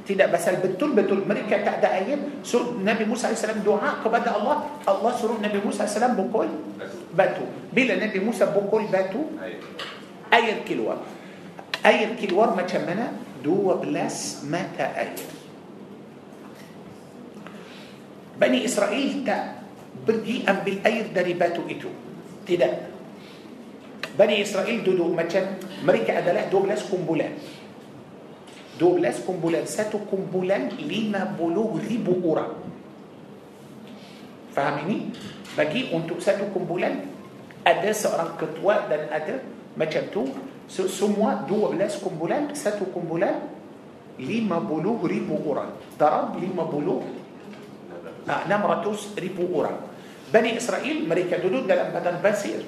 tidak 0.06 0.38
pasal 0.38 0.62
betul-betul 0.62 1.26
mereka 1.26 1.66
tak 1.66 1.82
ada 1.82 1.98
air 1.98 2.14
so 2.46 2.78
Nabi 2.78 3.02
Musa 3.10 3.34
AS 3.34 3.42
doa 3.66 3.98
kepada 3.98 4.38
Allah 4.38 4.78
Allah 4.86 5.12
suruh 5.18 5.42
Nabi 5.42 5.58
Musa 5.58 5.82
AS 5.82 5.98
bukul 6.14 6.46
batu 7.10 7.42
bila 7.74 7.98
Nabi 7.98 8.22
Musa 8.22 8.46
bukul 8.54 8.86
batu 8.86 9.34
air 10.30 10.62
keluar 10.62 11.02
air 11.82 12.14
keluar 12.14 12.54
macam 12.54 12.86
mana 12.86 13.18
12 13.42 14.46
mata 14.46 14.86
air 14.94 15.18
Bani 18.38 18.62
Israel 18.62 19.10
tak 19.26 19.55
pergi 20.06 20.46
ambil 20.46 20.76
air 20.86 21.10
dari 21.10 21.34
batu 21.34 21.66
itu 21.66 21.90
tidak 22.46 22.94
Bani 24.16 24.40
Israel 24.40 24.80
duduk 24.80 25.12
macam 25.12 25.44
mereka 25.84 26.24
adalah 26.24 26.48
12 26.48 26.88
kumpulan 26.88 27.36
12 28.80 29.26
kumpulan 29.26 29.64
satu 29.68 30.06
kumpulan 30.08 30.72
50 30.72 31.84
ribu 31.84 32.12
orang 32.24 32.54
faham 34.56 34.88
ini 34.88 35.12
bagi 35.52 35.92
untuk 35.92 36.22
satu 36.22 36.48
kumpulan 36.54 37.04
ada 37.66 37.90
seorang 37.92 38.38
ketua 38.40 38.88
dan 38.88 39.10
ada 39.10 39.42
macam 39.76 40.02
tu 40.08 40.22
so, 40.70 40.88
semua 40.88 41.44
12 41.44 41.76
kumpulan 42.00 42.54
satu 42.56 42.88
kumpulan 42.94 43.42
50 44.16 45.12
ribu 45.12 45.34
orang 45.44 45.76
darab 46.00 46.40
50 46.40 47.26
600 48.26 49.22
ribu 49.22 49.44
orang 49.54 49.76
Bani 50.26 50.58
Israel 50.58 51.06
mereka 51.06 51.38
duduk 51.38 51.70
dalam 51.70 51.94
badan 51.94 52.18
basir 52.18 52.62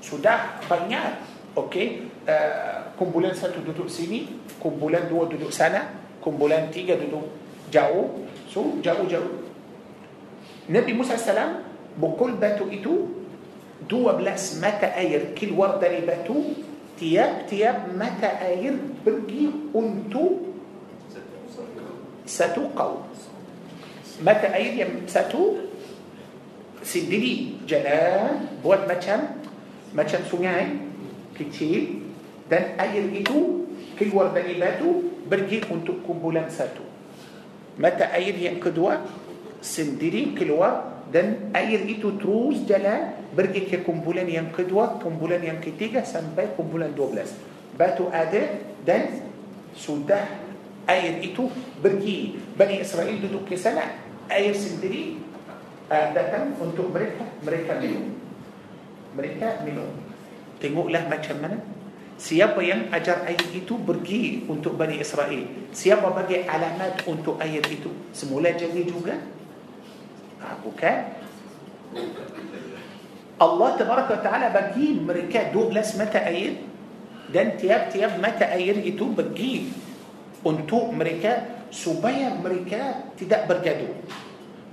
sudah 0.00 0.60
banyak 0.64 1.20
okey 1.56 2.08
uh, 2.28 2.92
kumpulan 2.96 3.32
satu 3.32 3.60
duduk 3.64 3.88
sini 3.88 4.28
kumpulan 4.60 5.08
dua 5.08 5.28
duduk 5.28 5.52
sana 5.52 5.92
kumpulan 6.20 6.68
tiga 6.72 6.96
duduk 6.96 7.26
jauh 7.72 8.24
so 8.48 8.80
jauh-jauh 8.80 9.44
Nabi 10.72 10.92
Musa 10.96 11.20
salam 11.20 11.62
bukul 11.96 12.36
batu 12.36 12.68
itu 12.68 13.12
12 13.86 14.62
mata 14.64 14.88
air 14.96 15.36
keluar 15.36 15.76
dari 15.76 16.00
batu 16.00 16.56
tiap-tiap 16.96 17.92
mata 17.92 18.40
air 18.40 18.72
pergi 19.04 19.52
untuk 19.76 20.56
satu 22.24 22.72
kaum 22.72 23.04
mata 24.24 24.48
air 24.56 24.72
yang 24.74 24.92
satu 25.04 25.65
sendiri 26.86 27.66
jalan 27.66 28.46
buat 28.62 28.86
macam 28.86 29.42
macam 29.90 30.22
sungai 30.22 30.78
kecil 31.34 32.06
dan 32.46 32.78
air 32.78 33.10
itu 33.10 33.66
keluar 33.98 34.30
dari 34.30 34.54
batu 34.54 35.18
pergi 35.26 35.66
untuk 35.66 36.06
kumpulan 36.06 36.46
satu. 36.46 36.86
Mata 37.82 38.14
air 38.14 38.38
yang 38.38 38.62
kedua 38.62 39.02
sendiri 39.58 40.38
keluar 40.38 41.02
dan 41.10 41.50
air 41.50 41.82
itu 41.90 42.14
terus 42.22 42.62
jalan 42.70 43.18
pergi 43.34 43.66
ke 43.66 43.82
kumpulan 43.82 44.24
yang 44.30 44.54
kedua 44.54 45.02
kumpulan 45.02 45.42
yang 45.42 45.58
ketiga 45.58 46.06
sampai 46.06 46.54
kumpulan 46.54 46.94
12 46.94 47.76
batu 47.76 48.08
ada 48.08 48.62
dan 48.82 49.20
sudah 49.76 50.24
air 50.88 51.20
itu 51.20 51.50
pergi. 51.82 52.40
Bani 52.56 52.80
Israel 52.80 53.20
duduk 53.20 53.52
ke 53.52 53.58
sana 53.60 53.84
air 54.32 54.56
sendiri 54.56 55.20
uh, 55.90 56.08
datang 56.14 56.54
untuk 56.58 56.90
mereka 56.90 57.24
mereka 57.42 57.72
minum. 57.78 58.14
Mereka 59.16 59.48
minum. 59.64 59.90
Tengoklah 60.60 61.04
macam 61.08 61.36
mana. 61.40 61.58
Siapa 62.16 62.64
yang 62.64 62.88
ajar 62.96 63.28
air 63.28 63.44
itu 63.52 63.76
pergi 63.76 64.48
untuk 64.48 64.80
Bani 64.80 64.96
Israel. 64.96 65.68
Siapa 65.68 66.08
bagi 66.16 66.48
alamat 66.48 67.04
untuk 67.04 67.36
air 67.44 67.60
itu? 67.68 67.92
Semula 68.16 68.56
jadi 68.56 68.88
juga? 68.88 69.20
Ha, 70.40 70.56
bukan. 70.64 70.96
Allah 73.36 73.70
Tabaraka 73.76 74.16
Ta'ala 74.24 74.48
bagi 74.48 74.96
mereka 74.96 75.52
12 75.52 76.00
mata 76.00 76.24
air 76.24 76.56
dan 77.28 77.60
tiap-tiap 77.60 78.16
mata 78.16 78.48
air 78.48 78.80
itu 78.80 79.12
pergi 79.12 79.68
untuk 80.40 80.88
mereka 80.96 81.44
supaya 81.68 82.32
mereka 82.32 83.12
tidak 83.20 83.44
bergaduh. 83.44 83.92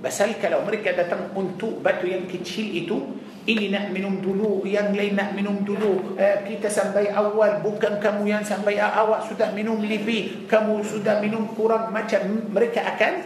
Pasal 0.04 0.36
kalau 0.36 0.60
mereka 0.68 0.92
datang 0.92 1.32
untuk 1.32 1.80
batu 1.80 2.04
yang 2.04 2.28
kecil 2.28 2.68
itu, 2.76 3.16
ini 3.48 3.72
nak 3.72 3.88
minum 3.88 4.20
dulu, 4.20 4.60
yang 4.68 4.92
lain 4.92 5.16
nak 5.16 5.32
minum 5.32 5.64
dulu. 5.64 6.20
Eh, 6.20 6.44
kita 6.44 6.68
sampai 6.68 7.08
awal, 7.08 7.64
bukan 7.64 8.04
kamu 8.04 8.28
yang 8.28 8.44
sampai 8.44 8.76
awal 8.76 9.24
sudah 9.24 9.56
minum 9.56 9.80
lebih, 9.80 10.44
kamu 10.44 10.84
sudah 10.84 11.24
minum 11.24 11.48
kurang 11.56 11.88
macam 11.88 12.20
mereka 12.52 12.84
akan 12.84 13.24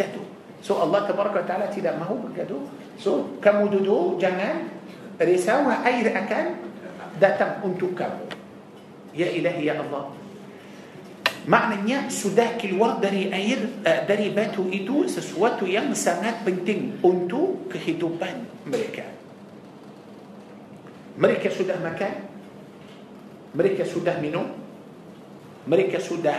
gaduh. 0.00 0.24
So 0.64 0.80
Allah 0.80 1.04
Taala 1.06 1.68
tidak 1.68 2.00
mahu 2.00 2.32
bergaduh. 2.32 2.64
So 2.96 3.36
kamu 3.44 3.78
duduk, 3.78 4.16
jangan 4.16 4.64
risau 5.20 5.68
air 5.68 6.08
akan 6.08 6.44
datang 7.20 7.60
untuk 7.60 7.92
kamu. 7.92 8.32
Ya 9.12 9.28
ilahi 9.28 9.68
ya 9.68 9.76
Allah. 9.76 10.17
Maknanya 11.46 12.10
sudah 12.10 12.58
keluar 12.58 12.98
dari 12.98 13.30
air 13.30 13.82
uh, 13.86 14.02
dari 14.08 14.34
batu 14.34 14.66
itu 14.72 15.06
sesuatu 15.06 15.68
yang 15.68 15.94
sangat 15.94 16.42
penting 16.42 16.98
untuk 17.04 17.70
kehidupan 17.70 18.66
mereka. 18.66 19.06
Mereka 21.18 21.50
sudah 21.50 21.78
makan, 21.82 22.14
mereka 23.54 23.82
sudah 23.86 24.18
minum, 24.22 24.50
mereka 25.66 25.98
sudah 26.02 26.38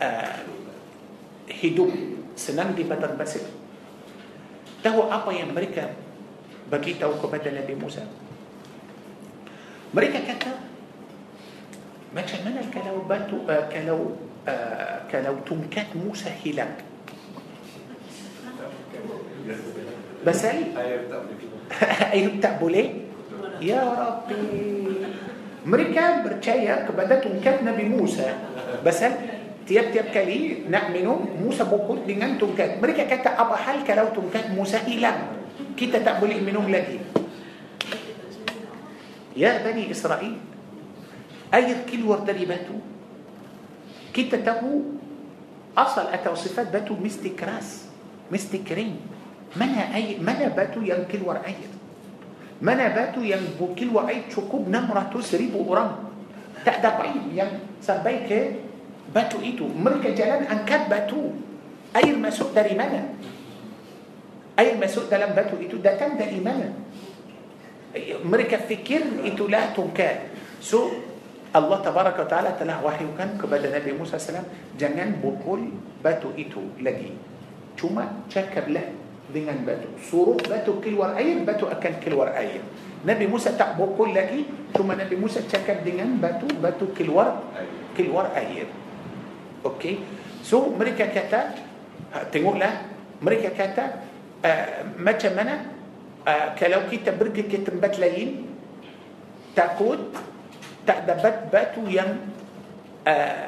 uh, 0.00 0.38
hidup 1.50 1.90
senang 2.38 2.72
di 2.72 2.86
padang 2.88 3.18
pasir. 3.20 3.44
Tahu 4.80 5.12
apa 5.12 5.28
yang 5.36 5.52
mereka 5.52 5.92
bagi 6.72 6.96
tahu 6.96 7.20
kepada 7.20 7.52
Nabi 7.52 7.74
Musa? 7.76 8.04
Mereka 9.90 10.18
kata, 10.22 10.69
ما 12.14 12.20
تشمنا 12.22 12.62
كلو 12.74 13.06
باتو 13.08 13.36
آه، 13.50 13.68
كلو 13.70 13.98
آه، 14.48 15.00
كلو 15.12 15.34
تمكات 15.46 15.86
موسى 15.94 16.30
هلاك 16.46 16.76
بس 20.26 20.44
هل 20.44 20.58
إيه 22.14 22.26
بتعبوا 22.36 22.70
ليه؟ 22.70 22.90
يا 23.60 23.80
ربي. 23.80 24.90
مريكا 25.66 26.22
برشايا 26.26 26.90
بدأت 26.90 27.24
تمكات 27.24 27.62
نبي 27.62 27.84
موسى. 27.88 28.34
بس 28.86 29.02
هل 29.02 29.12
تياب 29.66 29.92
تياب 29.92 30.04
كلي 30.14 30.66
نعمنون 30.68 31.20
موسى 31.42 31.64
بوكو 31.64 31.94
لنان 32.08 32.38
تمكات 32.38 32.82
مريكا 32.82 33.04
كتا 33.06 33.30
أبا 33.40 33.56
حال 33.56 33.84
كلاو 33.86 34.06
تمكات 34.16 34.50
موسى 34.50 34.76
هلاك 34.76 35.18
كتا 35.78 35.98
تعبوا 36.02 36.28
ليه 36.28 36.40
منهم 36.40 36.66
لدي 36.68 36.98
يا 39.36 39.62
بني 39.64 39.90
إسرائيل. 39.90 40.49
أي 41.54 41.74
كيلور 41.90 42.18
داري 42.22 42.44
باتو؟ 42.44 42.76
كيتا 44.14 44.46
تابو 44.46 44.82
أصل 45.78 46.06
أتوصفات 46.14 46.70
باتو 46.70 46.94
ميستيك 46.94 47.42
راس 47.42 47.90
ميستيك 48.30 48.72
رين 48.72 48.96
منا 49.56 49.94
أي 49.94 50.18
منا 50.22 50.54
باتو 50.54 50.82
ين 50.82 51.10
كيلور 51.10 51.42
أير؟ 51.42 51.70
منا 52.62 52.88
باتو 52.94 53.20
ين 53.22 53.58
كيلور 53.76 54.08
أير 54.08 54.30
شكوب 54.30 54.68
نمرة 54.70 55.10
سريب 55.20 55.56
أورام 55.56 55.92
تأدى 56.64 56.88
بعيد 56.98 57.34
يعني. 57.34 57.58
ين 57.58 57.82
سبايك 57.82 58.30
باتو 59.14 59.40
إيتو. 59.42 59.66
مركة 59.74 60.10
جلال 60.14 60.46
أنكاد 60.46 60.86
باتو. 60.86 61.20
أير 61.96 62.16
ما 62.20 62.30
داري 62.54 62.74
منا 62.78 63.02
أير 64.58 64.78
ما 64.78 64.86
سوء 64.86 65.10
دلم 65.10 65.32
باتو 65.34 65.56
إيتو. 65.58 65.76
دا 65.82 65.98
تم 65.98 66.14
داري 66.20 66.38
منا 66.44 66.68
فكر 68.68 69.02
إيتو 69.24 69.46
لا 69.48 69.74
تنكاد 69.74 70.18
سوء 70.60 71.09
Allah 71.50 71.78
tabaraka 71.82 72.22
wa 72.22 72.28
ta'ala 72.30 72.50
telah 72.54 72.78
wahyukan 72.78 73.34
kepada 73.34 73.66
Nabi 73.74 73.90
Musa 73.98 74.22
SAW 74.22 74.46
jangan 74.78 75.18
pukul 75.18 75.74
batu 75.98 76.30
itu 76.38 76.62
lagi. 76.78 77.10
Cuma 77.74 78.22
cakaplah 78.30 78.86
dengan 79.30 79.58
batu. 79.66 79.90
Suruh 79.98 80.38
batu 80.46 80.78
keluar 80.78 81.18
air, 81.18 81.42
batu 81.42 81.66
akan 81.66 81.92
keluar 81.98 82.30
air. 82.38 82.62
Nabi 83.02 83.26
Musa 83.26 83.56
tak 83.58 83.74
pukul 83.74 84.14
lagi, 84.14 84.46
cuma 84.76 84.94
Nabi 84.94 85.18
Musa 85.18 85.42
cakap 85.42 85.82
dengan 85.82 86.22
batu, 86.22 86.46
batu 86.62 86.86
keluar 86.94 87.42
keluar 87.98 88.30
air. 88.38 88.70
Okey. 89.66 90.02
So 90.46 90.70
mereka 90.70 91.10
kata 91.10 91.70
tengoklah 92.30 92.90
mereka 93.20 93.52
kata 93.52 93.84
uh, 94.42 94.66
macam 94.98 95.32
mana 95.36 95.54
uh, 96.24 96.56
kalau 96.56 96.88
kita 96.88 97.14
pergi 97.14 97.46
ke 97.46 97.60
tempat 97.62 98.00
lain 98.00 98.48
takut 99.52 100.00
tak 100.90 101.06
dapat 101.06 101.46
batu 101.54 101.86
yang 101.86 102.18
uh, 103.06 103.46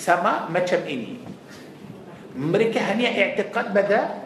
sama 0.00 0.48
macam 0.48 0.80
ini 0.88 1.20
mereka 2.32 2.80
hanya 2.80 3.12
i'tiqad 3.12 3.76
pada 3.76 4.24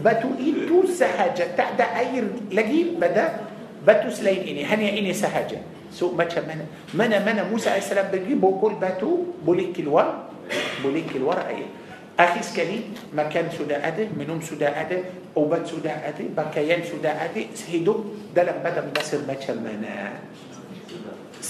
batu 0.00 0.32
itu 0.40 0.88
sahaja 0.88 1.52
tak 1.52 1.76
ada 1.76 1.92
air 2.00 2.24
lagi 2.48 2.96
pada 2.96 3.44
batu 3.84 4.08
selain 4.08 4.40
ini 4.40 4.64
hanya 4.64 4.88
ini 4.88 5.12
sahaja 5.12 5.60
so 5.92 6.08
macam 6.16 6.48
mana 6.48 6.64
mana 6.96 7.20
mana 7.20 7.44
Musa 7.44 7.76
AS 7.76 7.92
pergi 7.92 8.32
bokol 8.32 8.80
batu 8.80 9.36
boleh 9.44 9.68
keluar 9.76 10.32
boleh 10.80 11.04
keluar 11.12 11.44
air 11.44 11.68
akhir 12.16 12.40
sekali 12.40 12.88
makan 13.12 13.52
sudah 13.52 13.84
ada 13.84 14.08
minum 14.16 14.40
sudah 14.40 14.72
ada 14.72 14.96
obat 15.36 15.68
sudah 15.68 16.08
ada 16.08 16.24
pakaian 16.32 16.80
sudah 16.88 17.20
ada 17.20 17.42
hidup 17.68 18.32
dalam 18.32 18.64
badan 18.64 18.88
basir 18.96 19.20
macam 19.28 19.60
mana 19.60 20.24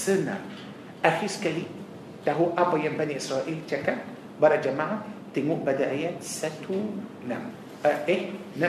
sana 0.09 0.41
Akhir 1.05 1.29
sekali 1.29 1.63
Tahu 2.25 2.57
apa 2.57 2.75
yang 2.81 2.97
Bani 2.97 3.15
Israel 3.15 3.45
cakap? 3.69 4.01
Para 4.41 4.57
jemaah 4.57 5.05
Tengok 5.29 5.61
pada 5.61 5.85
ayat 5.93 6.17
1-6 6.17 7.29
Eh, 8.09 8.33
6-1 8.57 8.59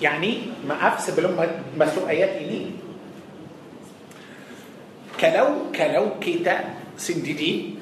Yang 0.00 0.16
ni, 0.24 0.48
maaf 0.64 0.96
sebelum 0.96 1.36
masuk 1.76 2.08
ayat 2.08 2.40
ini. 2.40 2.72
Kalau, 5.20 5.68
kalau 5.76 6.16
kita 6.16 6.80
sendiri 6.96 7.76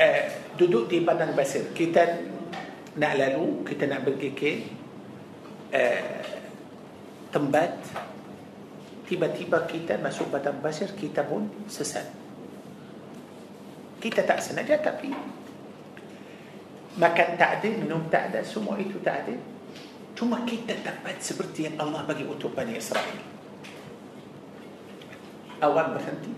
uh, 0.00 0.22
Duduk 0.56 0.88
di 0.88 1.04
padang 1.04 1.36
basir 1.36 1.68
Kita 1.76 2.35
nak 2.96 3.12
lalu 3.20 3.60
kita 3.68 3.84
nak 3.84 4.08
pergi 4.08 4.30
ke 4.32 4.52
uh, 5.76 6.24
tempat 7.28 7.76
tiba-tiba 9.04 9.68
kita 9.68 10.00
masuk 10.00 10.32
padang 10.32 10.58
pasir 10.64 10.88
kita 10.96 11.20
pun 11.22 11.46
sesat. 11.68 12.08
Kita 14.00 14.24
tak 14.24 14.40
sengaja 14.40 14.80
tapi 14.80 15.12
makan 16.96 17.28
tak 17.36 17.60
ada 17.60 17.68
minum 17.76 18.08
tak 18.08 18.32
ada 18.32 18.40
semua 18.40 18.80
itu 18.80 18.96
tak 19.04 19.28
ada. 19.28 19.36
Cuma 20.16 20.40
kita 20.48 20.72
dapat 20.80 21.20
seperti 21.20 21.68
yang 21.68 21.76
Allah 21.76 22.00
bagi 22.08 22.24
untuk 22.24 22.56
Bani 22.56 22.72
Israel. 22.72 23.20
Awal 25.60 25.92
berhenti. 25.92 26.32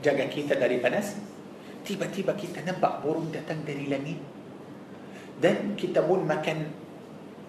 Jaga 0.00 0.24
kita 0.32 0.56
dari 0.56 0.80
panas. 0.80 1.12
Tiba-tiba 1.84 2.32
kita 2.32 2.64
nampak 2.64 3.04
burung 3.04 3.28
datang 3.28 3.60
dari 3.64 3.84
langit 3.88 4.37
dan 5.38 5.78
kita 5.78 6.02
pun 6.02 6.26
makan 6.26 6.70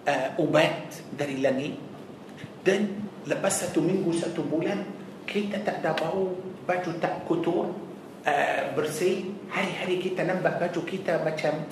uh, 0.06 0.42
ubat 0.42 0.90
dari 1.14 1.42
langit. 1.42 1.74
Dan 2.60 3.08
lepas 3.24 3.66
satu 3.66 3.80
minggu 3.80 4.12
satu 4.16 4.44
bulan 4.44 4.84
kita 5.24 5.62
tak 5.64 5.80
ada 5.80 5.96
bau 5.96 6.34
baju 6.66 6.90
tak 7.02 7.24
kotor 7.26 7.72
uh, 8.26 8.62
bersih. 8.76 9.34
Hari-hari 9.50 9.98
kita 9.98 10.22
nampak 10.22 10.62
baju 10.62 10.80
kita 10.86 11.20
macam 11.24 11.66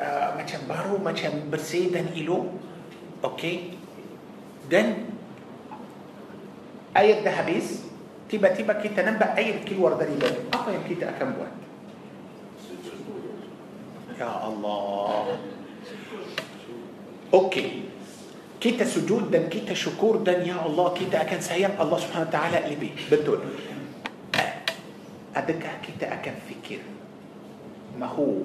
uh, 0.00 0.28
macam 0.36 0.60
baru 0.68 0.96
macam 1.00 1.32
bersih 1.48 1.88
dan 1.90 2.12
elok. 2.12 2.50
Okey 3.24 3.84
dan 4.68 5.12
air 6.96 7.20
dah 7.20 7.34
habis 7.36 7.84
tiba-tiba 8.32 8.80
kita 8.80 9.04
nampak 9.04 9.36
air 9.36 9.60
keluar 9.68 10.00
dari 10.00 10.16
batu 10.16 10.40
apa 10.56 10.68
yang 10.72 10.84
kita 10.88 11.04
akan 11.12 11.28
buat? 11.36 11.52
Ya 14.14 14.30
Allah 14.30 15.36
أوكي. 17.34 17.82
كيتا 18.60 18.84
سجود 18.84 19.30
دن 19.30 19.48
كيتا 19.48 19.74
شكور 19.74 20.16
دن 20.24 20.44
يا 20.48 20.66
الله 20.66 20.94
كيتا 20.94 21.20
أكن 21.20 21.40
سيام 21.40 21.76
الله 21.80 21.98
سبحانه 21.98 22.26
وتعالى 22.28 22.58
لبي 22.74 22.90
بدون 23.12 23.40
ادكا 25.36 25.70
كيتا 25.84 26.06
أكن 26.14 26.34
فكر. 26.48 26.80
ما 28.00 28.06
هو 28.06 28.42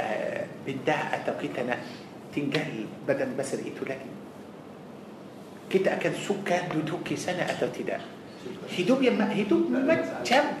آه، 0.00 0.44
بدها 0.66 1.04
اتقيتنا 1.16 1.76
تنجل 2.34 2.86
بدن 3.08 3.36
بسر 3.38 3.58
ايتولاي 3.64 3.98
كيتا 5.70 5.94
أكن 5.96 6.12
سكا 6.28 6.68
دودوكي 6.74 7.16
سنه 7.16 7.42
اتوتيدا 7.42 8.00
هدوب 8.78 9.02
يما 9.02 9.26
هدوب 9.34 9.70
ما 9.70 9.94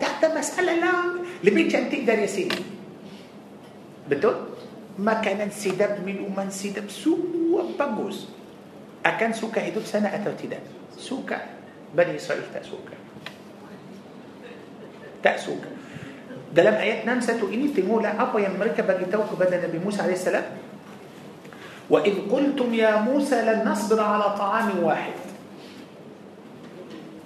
تحت 0.00 0.24
مسألة 0.24 0.72
لا. 0.82 0.92
لبي 1.44 1.70
كان 1.70 1.90
تقدر 1.90 2.18
يا 2.18 2.26
سيدي. 2.26 2.58
بدون 4.10 4.34
makanan 4.96 5.52
sedap 5.52 6.00
minuman 6.00 6.48
sedap 6.48 6.88
semua 6.88 7.68
bagus 7.76 8.28
akan 9.04 9.30
suka 9.36 9.60
hidup 9.62 9.84
sana 9.84 10.10
atau 10.12 10.32
tidak 10.32 10.64
suka 10.96 11.40
Bani 11.92 12.16
Israel 12.16 12.48
tak 12.50 12.64
suka 12.64 12.96
tak 15.20 15.36
suka 15.36 15.70
dalam 16.50 16.74
ayat 16.80 17.04
61 17.04 17.52
ini 17.52 17.66
tengoklah 17.76 18.16
apa 18.16 18.36
yang 18.40 18.56
mereka 18.56 18.80
bagi 18.80 19.04
tahu 19.12 19.36
kepada 19.36 19.60
Nabi 19.60 19.78
Musa 19.78 20.08
AS 20.08 20.24
وإذ 21.86 22.26
قلتم 22.26 22.74
يا 22.74 22.98
موسى 22.98 23.46
لن 23.46 23.62
نصبر 23.62 23.98
على 24.02 24.26
طعام 24.34 24.68
واحد 24.82 25.16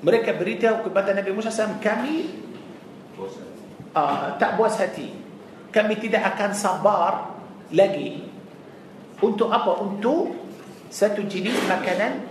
mereka 0.00 0.32
beritahu 0.32 0.88
kepada 0.88 1.12
Nabi 1.12 1.28
Musa 1.32 1.52
SAW 1.52 1.76
kami 1.76 2.32
uh, 3.92 4.32
tak 4.40 4.56
puas 4.56 4.76
hati 4.80 5.12
kami 5.68 6.00
tidak 6.00 6.24
akan 6.36 6.56
sabar 6.56 7.29
lagi 7.74 8.26
untuk 9.20 9.52
apa 9.52 9.80
untuk 9.84 10.34
satu 10.90 11.22
jenis 11.26 11.54
makanan 11.70 12.24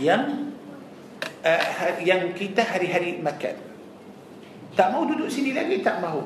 yang 0.00 0.52
uh, 1.44 1.62
yang 2.02 2.34
kita 2.34 2.66
hari-hari 2.66 3.22
makan 3.22 3.54
tak 4.72 4.88
mau 4.90 5.04
duduk 5.04 5.28
sini 5.28 5.52
lagi 5.54 5.78
tak 5.84 6.00
mau 6.00 6.24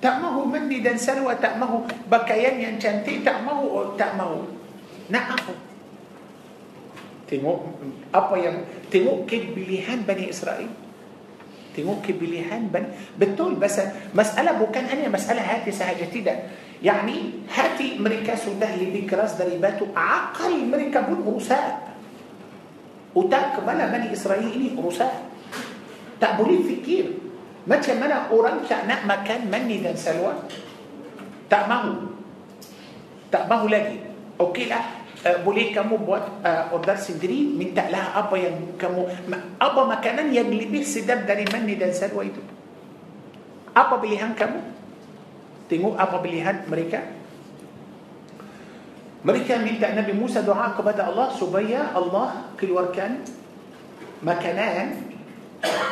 tak 0.00 0.16
mahu 0.20 0.48
mandi 0.48 0.80
dan 0.80 0.96
salwa 0.96 1.36
tak 1.36 1.60
mahu 1.60 1.84
pakaian 2.08 2.56
yang 2.56 2.74
cantik 2.80 3.20
tak 3.20 3.42
mahu 3.44 3.96
tak 4.00 4.16
mahu 4.16 4.60
nak 5.10 5.34
apa? 5.34 5.54
Tengok 7.26 7.58
apa 8.14 8.34
yang 8.38 8.56
tengok 8.90 9.26
kepilihan 9.26 10.06
Bani 10.06 10.30
Israel. 10.30 10.70
Tengok 11.74 12.02
kepilihan 12.02 12.70
Bani 12.70 12.94
betul 13.18 13.58
pasal 13.58 13.90
masalah 14.14 14.54
bukan 14.58 14.86
hanya 14.86 15.10
masalah 15.10 15.42
hati 15.42 15.74
sahaja 15.74 16.06
tidak. 16.06 16.46
يعني 16.82 17.44
هاتي 17.54 17.98
مريكا 18.00 18.34
سوده 18.36 18.74
اللي 18.74 18.88
بيك 18.90 19.12
راس 19.12 19.36
دريباتو 19.36 19.86
عقل 19.96 20.52
مريكا 20.70 21.00
بون 21.00 21.36
رساء 21.36 21.90
وتاك 23.14 23.60
بلا 23.66 23.86
بني 23.86 24.12
إسرائيلي 24.12 24.80
روساء 24.80 25.12
تقبلين 26.20 26.62
في 26.62 26.76
كير. 26.84 27.06
ما 27.66 27.76
تشمنا 27.76 28.32
أوران 28.32 28.64
تأنا 28.68 29.04
مكان 29.08 29.48
مني 29.52 29.84
دان 29.84 29.96
سلوى؟ 29.96 30.32
تأمه. 31.50 31.84
تأمه 33.32 33.62
لاجي 33.68 33.98
أوكي 34.40 34.64
لا. 34.64 34.80
أه، 35.26 35.44
بولي 35.44 35.76
كمو 35.76 35.96
بوات 35.96 36.26
أه، 36.44 36.72
أوردار 36.72 36.96
سيدري 36.96 37.56
من 37.60 37.76
تألها. 37.76 38.18
أبا 38.18 38.56
كمو 38.80 39.08
أبا 39.60 39.82
مكانا 39.84 40.32
يجلبيه 40.32 40.84
سداب 40.84 41.26
داري 41.28 41.44
مني 41.52 41.74
دان 41.76 41.92
سلوى 41.92 42.32
أبا 43.76 43.96
بيهان 43.96 44.32
كمو. 44.32 44.60
Tengok 45.70 45.94
apa 45.94 46.18
pilihan 46.18 46.66
mereka 46.66 47.00
mereka 49.22 49.62
minta 49.62 49.86
Nabi 49.94 50.12
Musa 50.16 50.42
doa 50.42 50.74
kepada 50.74 51.06
Allah 51.06 51.30
supaya 51.30 51.94
Allah 51.94 52.50
keluarkan 52.58 53.22
makanan 54.26 55.06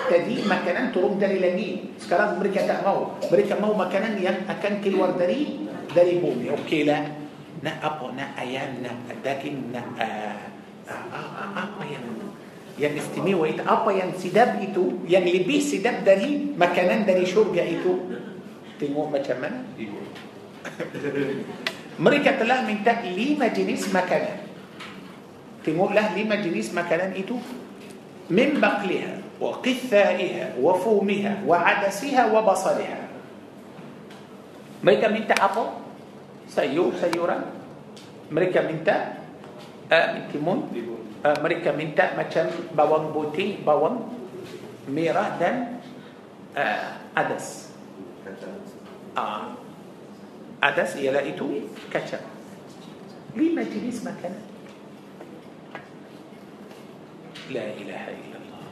tadi 0.08 0.42
makanan 0.48 0.90
turun 0.90 1.20
dari 1.20 1.38
langit 1.38 1.94
sekarang 2.00 2.40
mereka 2.40 2.64
tak 2.64 2.82
mau 2.82 3.14
mereka 3.28 3.54
mau 3.60 3.76
makanan 3.76 4.18
yang 4.18 4.48
akan 4.48 4.80
keluar 4.82 5.14
dari 5.14 5.68
dari 5.92 6.18
bumi 6.18 6.50
okeylah 6.56 7.04
nak 7.62 7.76
apa 7.84 8.06
nak 8.16 8.30
ayam 8.40 8.80
nak 8.80 8.96
daging 9.20 9.70
nak 9.70 9.86
uh, 10.00 10.40
apa 11.52 11.82
yang 11.84 12.04
yang 12.78 12.94
istimewa 12.94 13.44
itu 13.44 13.60
apa 13.66 13.90
yang 13.90 14.14
sedap 14.14 14.56
itu 14.62 15.02
yang 15.04 15.26
lebih 15.26 15.58
sedap 15.60 16.06
dari 16.06 16.54
makanan 16.54 17.04
dari 17.04 17.26
syurga 17.26 17.60
itu 17.66 18.24
tengok 18.78 19.06
macam 19.10 19.36
mana 19.42 19.58
mereka 22.04 22.38
telah 22.38 22.62
minta 22.62 23.02
lima 23.02 23.50
jenis 23.50 23.90
makanan 23.90 24.46
tengoklah 25.66 26.14
lima 26.14 26.38
jenis 26.38 26.70
makanan 26.72 27.12
itu 27.18 27.36
من 28.28 28.60
بقلها 28.60 29.40
وقثائها 29.40 30.60
وفومها 30.60 31.32
وعدسها 31.48 32.22
وبصلها 32.28 33.00
mereka 34.78 35.10
minta 35.10 35.34
apa 35.34 35.74
sayur 36.46 36.94
sayuran 36.94 37.42
mereka 38.30 38.62
minta 38.62 39.26
uh, 39.90 40.08
timun 40.30 40.70
uh, 41.24 41.38
mereka 41.42 41.74
minta 41.74 42.14
macam 42.14 42.46
bawang 42.76 43.10
putih 43.10 43.58
bawang 43.64 44.06
merah 44.86 45.34
dan 45.40 45.82
uh, 46.54 47.00
adas 47.16 47.67
uh, 49.16 49.54
adas 50.58 50.98
ialah 50.98 51.22
itu 51.22 51.70
kacang 51.88 52.24
lima 53.38 53.62
jenis 53.62 54.02
makanan 54.02 54.58
La 57.48 57.64
ilaha 57.80 58.12
illallah 58.12 58.64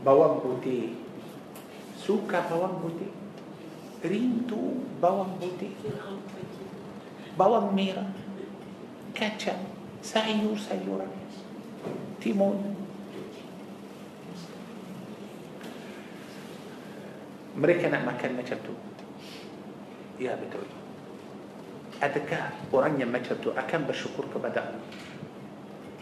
Bawang 0.00 0.40
putih 0.40 0.96
Suka 2.00 2.48
bawang 2.48 2.80
putih 2.80 3.12
Rindu 4.00 4.88
bawang 5.04 5.36
putih 5.36 5.76
Bawang 7.36 7.76
merah 7.76 8.08
Kacang 9.12 9.68
Sayur-sayuran 10.00 11.12
Timun 12.24 12.85
Mereka 17.56 17.88
nak 17.88 18.04
makan 18.04 18.36
macam 18.36 18.56
tu 18.60 18.74
Ya 20.20 20.36
betul 20.36 20.64
Adakah 21.96 22.52
orang 22.76 23.00
yang 23.00 23.08
macam 23.08 23.36
tu 23.40 23.52
akan 23.56 23.80
bersyukur 23.88 24.28
kepada 24.28 24.68
Allah 24.68 24.84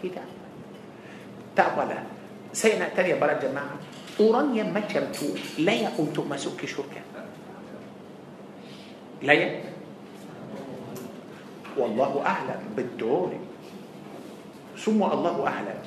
tidak 0.05 0.27
tak 1.55 1.71
apalah 1.73 2.03
saya 2.51 2.79
nak 2.79 2.93
tanya 2.93 3.15
para 3.17 3.39
jemaah 3.39 3.79
orang 4.19 4.53
yang 4.53 4.69
macam 4.71 5.07
tu 5.11 5.33
layak 5.59 5.95
untuk 5.97 6.27
masuk 6.27 6.55
ke 6.59 6.67
syurga 6.67 7.01
layak 9.23 9.65
wallahu 11.75 12.21
a'lam 12.21 12.59
betul 12.75 13.33
semua 14.75 15.15
Allahu 15.15 15.47
a'lam 15.47 15.79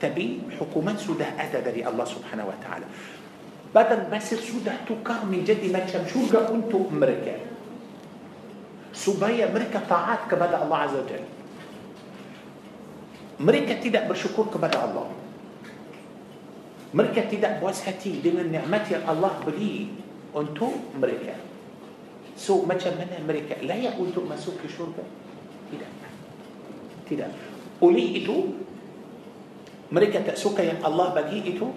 tapi 0.00 0.42
hukuman 0.58 0.98
sudah 0.98 1.38
ada 1.38 1.62
dari 1.62 1.84
Allah 1.86 2.02
subhanahu 2.02 2.50
wa 2.50 2.58
ta'ala 2.58 2.88
badan 3.72 4.12
basir 4.12 4.36
sudah 4.36 4.84
tukar 4.84 5.24
menjadi 5.24 5.66
macam 5.72 6.04
syurga 6.04 6.52
untuk 6.52 6.92
mereka. 6.92 7.40
Supaya 8.92 9.48
mereka 9.48 9.80
taat 9.88 10.28
kepada 10.28 10.60
Allah 10.60 10.78
azza 10.84 11.00
wa 11.00 11.06
jalla. 11.08 11.30
Mereka 13.40 13.80
tidak 13.80 14.06
bersyukur 14.12 14.52
kepada 14.52 14.84
Allah. 14.84 15.08
Mereka 16.92 17.32
tidak 17.32 17.58
puas 17.58 17.80
hati 17.80 18.20
dengan 18.20 18.52
nikmat 18.52 18.84
yang 18.92 19.08
Allah 19.08 19.40
beri 19.40 19.88
untuk 20.36 20.76
mereka. 21.00 21.40
So 22.36 22.68
macam 22.68 23.00
mana 23.00 23.16
mereka 23.24 23.56
layak 23.64 23.96
untuk 23.96 24.28
masuk 24.28 24.60
ke 24.60 24.68
syurga? 24.68 25.04
Tidak. 25.72 25.92
Tidak. 27.08 27.30
Oleh 27.80 28.20
itu 28.20 28.52
mereka 29.88 30.20
tak 30.24 30.36
suka 30.36 30.64
yang 30.64 30.80
Allah 30.84 31.16
bagi 31.16 31.44
itu 31.44 31.68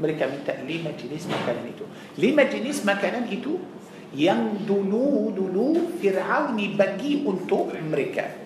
mereka 0.00 0.26
minta 0.26 0.56
lima 0.64 0.96
jenis 0.96 1.28
makanan 1.28 1.64
itu 1.68 1.84
lima 2.16 2.48
jenis 2.48 2.82
makanan 2.82 3.28
itu 3.28 3.60
yang 4.10 4.66
dulu 4.66 5.30
dulu 5.30 5.94
Fir'aun 6.02 6.58
bagi 6.74 7.22
untuk 7.22 7.70
mereka 7.78 8.40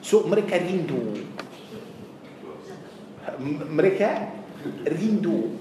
So 0.00 0.24
mereka 0.24 0.56
rindu 0.56 1.22
Mereka 3.68 4.08
rindu 4.88 5.60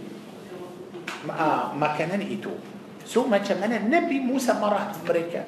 Makanan 1.76 2.24
itu 2.24 2.56
So 3.04 3.28
macam 3.28 3.60
mana 3.60 3.84
Nabi 3.84 4.24
Musa 4.24 4.56
marah 4.56 4.96
mereka 5.04 5.44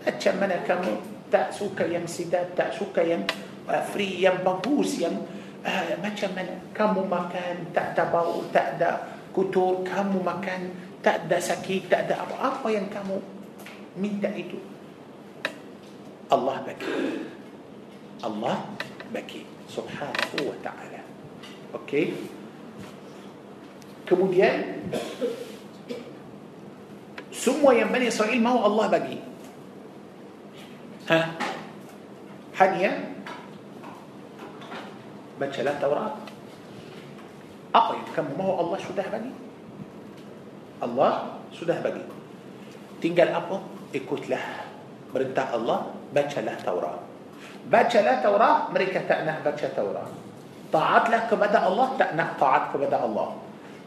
Macam 0.00 0.34
mana 0.40 0.64
kamu 0.64 0.92
Tak 1.28 1.52
suka 1.52 1.84
yang 1.84 2.08
sedap 2.08 2.56
Tak 2.56 2.72
suka 2.72 3.04
yang 3.04 3.28
uh, 3.68 3.84
free 3.92 4.24
Yang 4.24 4.40
bagus 4.40 4.88
Yang 5.04 5.20
uh, 5.64 5.92
Macam 5.98 6.30
mana? 6.36 6.54
Kamu 6.76 7.00
makan 7.08 7.54
Tak 7.72 7.96
ada 7.96 8.04
bau 8.12 8.44
Tak 8.52 8.78
ada 8.78 8.90
kutur. 9.32 9.82
Kamu 9.82 10.20
makan 10.20 10.60
Tak 11.00 11.26
ada 11.26 11.40
sakit 11.40 11.88
Tak 11.88 12.08
ada 12.08 12.28
apa-apa 12.28 12.68
yang 12.70 12.86
kamu 12.92 13.18
Minta 13.98 14.30
itu? 14.34 14.58
Allah 16.32 16.66
bagi. 16.66 16.88
Allah 18.24 18.58
bagi. 19.14 19.46
Subhanahu 19.70 20.50
wa 20.50 20.56
ta'ala. 20.66 21.02
Okey? 21.78 22.10
Kemudian 24.02 24.82
semua 27.30 27.70
yang 27.76 27.94
Bani 27.94 28.10
Israel 28.10 28.40
mau 28.42 28.66
Allah 28.66 28.86
bagi. 28.90 29.18
Ha 31.06 31.20
hanya 32.54 33.18
bacalah 35.38 35.74
Taurat 35.82 36.14
apa 37.74 37.90
yang 37.98 38.08
kamu 38.14 38.32
mau 38.38 38.62
Allah 38.62 38.78
sudah 38.78 39.06
bagi 39.10 39.32
Allah 40.78 41.42
sudah 41.50 41.78
bagi 41.82 42.06
tinggal 43.02 43.34
apa 43.34 43.58
ikutlah 43.90 44.44
perintah 45.10 45.50
Allah 45.50 45.90
bacalah 46.14 46.54
Taurat 46.62 46.98
bacalah 47.66 48.16
Taurat 48.22 48.58
mereka 48.70 49.02
tak 49.10 49.26
nak 49.26 49.42
baca 49.42 49.66
Taurat 49.74 50.08
taatlah 50.70 51.22
kepada 51.26 51.66
Allah 51.66 51.86
tak 51.98 52.14
nak 52.14 52.38
taat 52.38 52.70
kepada 52.70 53.02
Allah 53.02 53.34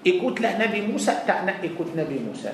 ikutlah 0.03 0.59
Nabi 0.59 0.83
Musa 0.83 1.23
tak 1.23 1.47
nak 1.47 1.63
ikut 1.63 1.95
Nabi 1.95 2.19
Musa 2.23 2.51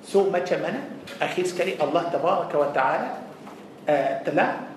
so 0.00 0.32
macam 0.32 0.64
mana 0.64 0.80
akhir 1.20 1.44
sekali 1.52 1.76
Allah 1.76 2.08
tabaraka 2.08 2.56
wa 2.56 2.70
taala 2.72 3.10
uh, 3.84 4.10
telah 4.24 4.72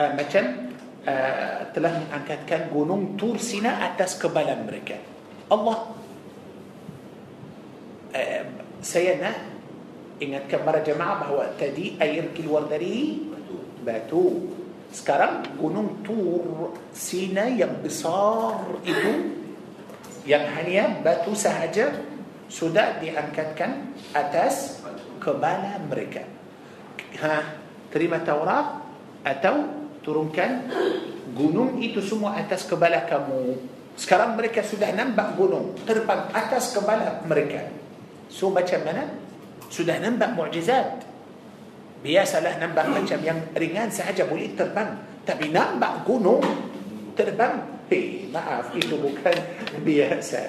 uh, 0.00 0.10
macam 0.16 0.71
uh, 1.06 1.58
telah 1.72 1.92
mengangkatkan 2.02 2.70
gunung 2.72 3.14
Tur 3.18 3.38
Sina 3.38 3.82
atas 3.82 4.18
kepala 4.18 4.58
mereka 4.62 4.98
Allah 5.48 5.94
uh, 8.12 8.42
saya 8.82 9.18
nak 9.18 9.36
ingatkan 10.22 10.62
para 10.62 10.80
jemaah 10.82 11.26
bahawa 11.26 11.44
tadi 11.58 11.98
air 11.98 12.30
keluar 12.34 12.70
dari 12.70 13.18
batu 13.82 14.54
sekarang 14.92 15.56
gunung 15.56 16.04
Tur 16.04 16.76
Sina 16.92 17.48
yang 17.48 17.80
besar 17.80 18.60
itu 18.84 19.40
yang 20.22 20.46
hanya 20.54 21.02
batu 21.02 21.34
sahaja 21.34 21.90
sudah 22.52 23.00
diangkatkan 23.00 23.96
atas 24.12 24.84
kepala 25.18 25.80
mereka. 25.88 26.28
Ha, 27.18 27.56
terima 27.88 28.20
Taurat 28.20 28.84
atau 29.24 29.81
turunkan 30.02 30.68
gunung 31.32 31.80
itu 31.80 32.02
semua 32.04 32.36
atas 32.36 32.68
kepala 32.68 33.06
kamu. 33.08 33.56
Sekarang 33.96 34.36
mereka 34.36 34.60
sudah 34.60 34.90
nampak 34.92 35.38
gunung 35.38 35.78
terbang 35.86 36.28
atas 36.34 36.74
kepala 36.76 37.24
mereka. 37.24 37.70
So 38.28 38.50
macam 38.52 38.82
mana? 38.84 39.08
Sudah 39.72 39.96
nampak 40.02 40.36
mukjizat. 40.36 41.08
Biasalah 42.02 42.58
nampak 42.58 42.90
macam 42.90 43.20
yang 43.22 43.38
ringan 43.54 43.88
sahaja 43.88 44.26
boleh 44.26 44.52
terbang. 44.58 44.98
Tapi 45.22 45.54
nampak 45.54 46.02
gunung 46.02 46.42
terbang. 47.14 47.62
Hei, 47.86 48.26
maaf, 48.32 48.72
itu 48.74 48.96
bukan 48.96 49.36
biasa. 49.86 50.40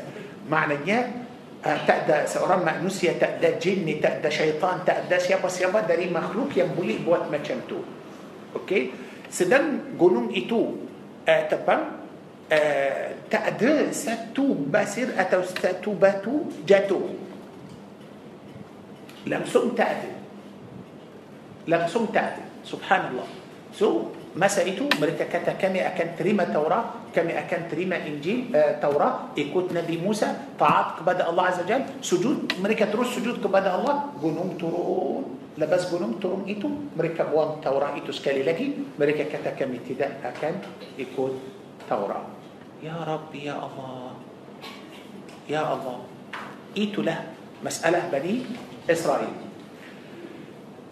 Maknanya, 0.47 1.23
uh, 1.61 1.79
tak 1.83 2.07
ada 2.07 2.23
seorang 2.23 2.63
manusia, 2.63 3.15
tak 3.19 3.43
ada 3.43 3.59
jin, 3.59 3.83
tak 3.99 4.23
ada 4.23 4.29
syaitan, 4.31 4.79
tak 4.87 5.07
ada 5.07 5.19
siapa-siapa 5.19 5.83
dari 5.83 6.07
makhluk 6.07 6.55
yang 6.55 6.71
boleh 6.71 7.03
buat 7.03 7.27
macam 7.27 7.59
tu. 7.67 7.83
Okey? 8.55 9.12
Sedang 9.33 9.97
gunung 9.97 10.29
itu 10.29 10.77
uh, 11.25 11.43
terbang, 11.49 12.05
uh, 12.53 13.05
tak 13.33 13.57
ada 13.57 13.89
satu 13.89 14.53
basir 14.69 15.09
atau 15.17 15.41
satu 15.41 15.97
batu 15.97 16.53
jatuh. 16.69 17.01
Langsung 19.25 19.73
tak 19.73 19.89
ada. 19.89 20.13
langsung 21.67 22.11
tak 22.11 22.43
subhanallah 22.67 23.27
so 23.71 24.11
masa 24.35 24.65
itu 24.65 24.89
mereka 24.99 25.29
kata 25.29 25.55
kami 25.55 25.79
akan 25.79 26.07
terima 26.17 26.43
Taurat 26.49 27.13
kami 27.13 27.37
akan 27.37 27.61
terima 27.71 27.95
Injil 28.03 28.51
uh, 28.51 28.75
Taurat 28.81 29.31
ikut 29.37 29.71
Nabi 29.71 29.95
Musa 30.01 30.51
taat 30.59 30.99
kepada 30.99 31.29
Allah 31.29 31.53
Azza 31.53 31.63
Jal 31.63 31.87
sujud 32.03 32.59
mereka 32.59 32.89
terus 32.89 33.15
sujud 33.15 33.39
kepada 33.39 33.79
Allah 33.79 34.11
gunung 34.19 34.59
turun 34.59 35.42
لباس 35.53 35.93
بنوم 35.93 36.17
تروم 36.17 36.49
إيتو. 36.49 36.97
مريكا 36.97 37.29
بوان 37.29 37.61
توراة 37.61 37.93
إيتو 38.01 38.09
سكالي 38.09 38.41
لجي 38.41 38.97
مريكا 38.97 39.29
كتا 39.29 39.53
كم 39.53 39.69
تداء 39.85 40.17
أكان 40.25 40.55
يكون 40.97 41.33
توراة 41.85 42.25
يا 42.81 42.97
ربي 43.05 43.45
يا 43.45 43.55
الله. 43.61 44.11
يا 45.49 45.61
الله. 45.61 45.97
إيتو 46.73 47.01
له 47.05 47.19
مسألة 47.61 48.09
بني 48.09 48.33
إسرائيل. 48.89 49.35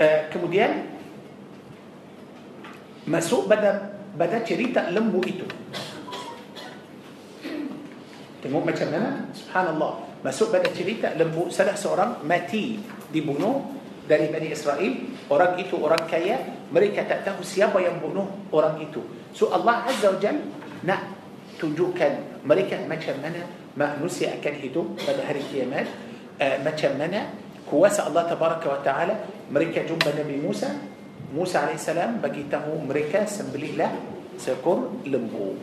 آه 0.01 0.29
كموديان 0.29 0.73
ما 3.09 3.19
سوء 3.19 3.49
بدأ 3.49 3.97
بدأ 4.13 4.39
تريتا 4.45 4.93
لمبو 4.93 5.25
إيتو. 5.25 5.49
تمو 8.45 8.61
ما 8.61 8.73
سبحان 9.33 9.67
الله. 9.73 9.91
ما 10.21 10.31
سوء 10.31 10.53
بدأ 10.53 10.69
تريتا 10.69 11.17
لمبو 11.17 11.49
سلح 11.49 11.75
سوران 11.75 12.21
ماتي 12.29 12.79
دي 13.09 13.21
بونو 13.25 13.80
dari 14.11 14.27
Bani 14.27 14.51
Israel 14.51 15.07
orang 15.31 15.55
itu 15.55 15.79
orang 15.79 16.03
kaya 16.03 16.67
mereka 16.67 17.07
tak 17.07 17.23
tahu 17.23 17.39
siapa 17.39 17.79
yang 17.79 18.03
bunuh 18.03 18.27
orang 18.51 18.75
itu. 18.83 18.99
So 19.31 19.55
Allah 19.55 19.87
Azza 19.87 20.11
wa 20.11 20.19
Jal 20.19 20.35
nak 20.83 21.01
tunjukkan 21.55 22.43
mereka 22.43 22.83
macam 22.83 23.15
mana 23.23 23.47
manusia 23.79 24.35
akan 24.35 24.55
hidup 24.59 24.99
pada 24.99 25.23
hari 25.23 25.39
kiamat. 25.47 25.87
Uh, 26.41 26.57
macam 26.65 26.97
mana 26.99 27.31
kuasa 27.69 28.09
Allah 28.09 28.27
Tabaraka 28.27 28.67
wa 28.67 28.81
Ta'ala 28.83 29.15
mereka 29.47 29.87
jumpa 29.87 30.11
Nabi 30.11 30.43
Musa. 30.43 30.67
Musa 31.31 31.63
AS 31.71 31.87
bagi 32.19 32.43
tahu 32.51 32.83
mereka 32.83 33.23
sembelihlah 33.23 33.87
seekor 34.35 35.07
lembu. 35.07 35.55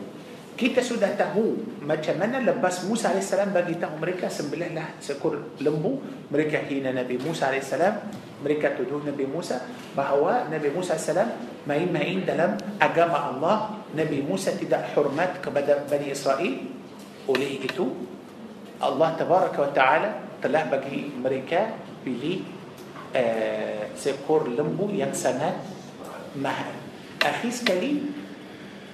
Kita 0.57 0.81
sudah 0.81 1.13
tahu 1.13 1.77
macam 1.85 2.17
mana 2.17 2.41
lepas 2.41 2.89
Musa 2.89 3.13
AS 3.13 3.29
bagi 3.53 3.77
tahu 3.77 4.01
mereka 4.01 4.33
sembelihlah 4.33 4.97
seekor 4.97 5.61
lembu 5.61 6.01
mereka 6.33 6.65
hina 6.65 6.89
Nabi 6.89 7.21
Musa 7.21 7.53
AS 7.53 7.69
mereka 8.39 8.75
tuduh 8.75 9.03
Nabi 9.03 9.27
Musa 9.27 9.67
bahawa 9.93 10.47
Nabi 10.47 10.71
Musa 10.71 10.95
AS 10.95 11.11
main-main 11.67 12.23
dalam 12.23 12.55
agama 12.79 13.35
Allah 13.35 13.57
Nabi 13.91 14.23
Musa 14.23 14.55
tidak 14.55 14.95
hormat 14.95 15.43
kepada 15.43 15.83
Bani 15.85 16.13
Israel 16.13 16.55
oleh 17.27 17.59
itu 17.59 17.85
Allah 18.79 19.13
Tabaraka 19.19 19.59
wa 19.59 19.71
Ta'ala 19.75 20.09
telah 20.39 20.71
bagi 20.71 21.11
mereka 21.19 21.75
pilih 22.01 22.47
uh, 23.11 23.91
seekor 23.93 24.47
lembu 24.47 24.87
yang 24.95 25.11
sangat 25.11 25.59
mahal 26.39 26.71
akhir 27.19 27.51
sekali 27.51 28.07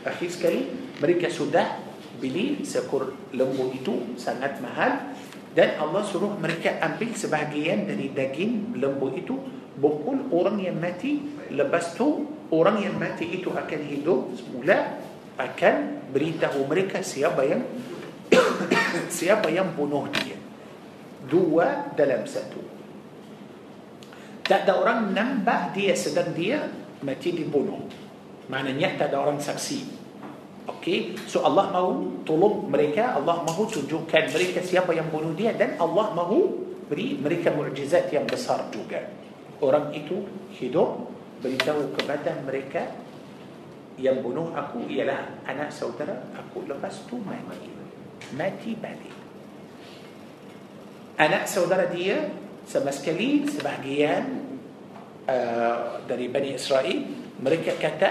akhir 0.01 0.29
sekali 0.33 0.61
mereka 0.97 1.29
sudah 1.29 1.77
beli 2.17 2.65
seekor 2.65 3.13
lembu 3.29 3.69
itu 3.77 4.17
sangat 4.17 4.57
mahal 4.57 5.14
dan 5.55 5.79
Allah 5.79 6.03
suruh 6.03 6.35
mereka 6.35 6.75
ambil 6.83 7.15
sebahagian 7.15 7.87
dari 7.87 8.11
daging 8.11 8.75
lembu 8.75 9.07
itu 9.15 9.39
bukul 9.79 10.27
orang 10.35 10.59
yang 10.59 10.75
mati 10.75 11.23
lepas 11.47 11.95
tu 11.95 12.27
orang 12.51 12.83
yang 12.83 12.99
mati 12.99 13.39
itu 13.39 13.55
akan 13.55 13.81
hidup 13.87 14.35
semula 14.35 14.99
akan 15.39 15.75
beritahu 16.11 16.67
mereka 16.67 16.99
siapa 16.99 17.47
yang 17.47 17.63
siapa 19.15 19.47
yang 19.47 19.71
bunuh 19.71 20.11
dia 20.11 20.35
dua 21.27 21.91
dalam 21.95 22.27
satu 22.27 22.59
tak 24.43 24.67
ada 24.67 24.75
orang 24.75 25.15
nampak 25.15 25.71
dia 25.71 25.95
sedang 25.95 26.35
dia 26.35 26.67
mati 26.99 27.31
dibunuh 27.31 27.87
maknanya 28.51 28.99
tak 28.99 29.15
ada 29.15 29.23
orang 29.23 29.39
saksi 29.39 30.04
Okey, 30.65 31.13
so 31.29 31.45
Allah 31.45 31.69
mahu 31.69 32.25
tolong 32.25 32.65
mereka, 32.73 33.13
Allah 33.13 33.45
mahu 33.45 33.69
tunjukkan 33.69 34.33
mereka 34.33 34.65
siapa 34.65 34.97
yang 34.97 35.13
bunuh 35.13 35.37
dia 35.37 35.53
dan 35.53 35.77
Allah 35.77 36.09
mahu 36.17 36.65
beri 36.89 37.21
mereka 37.21 37.53
mukjizat 37.53 38.09
yang 38.09 38.25
besar 38.25 38.65
juga. 38.73 39.05
Orang 39.61 39.93
itu 39.93 40.25
hidup 40.57 41.05
beritahu 41.45 41.93
kepada 41.93 42.41
mereka 42.41 42.81
yang 44.01 44.25
bunuh 44.25 44.51
aku 44.57 44.89
ialah 44.89 45.45
anak 45.45 45.69
saudara 45.69 46.33
aku 46.33 46.65
lepas 46.65 47.05
tu 47.05 47.21
mati. 47.21 47.71
Mati 48.33 48.73
balik. 48.73 49.15
Anak 51.15 51.45
saudara 51.45 51.87
dia 51.93 52.27
sama 52.65 52.89
sekali 52.89 53.45
sebahagian 53.45 54.23
uh, 55.29 56.01
dari 56.03 56.27
Bani 56.27 56.57
Israel 56.57 56.97
mereka 57.39 57.77
kata 57.77 58.09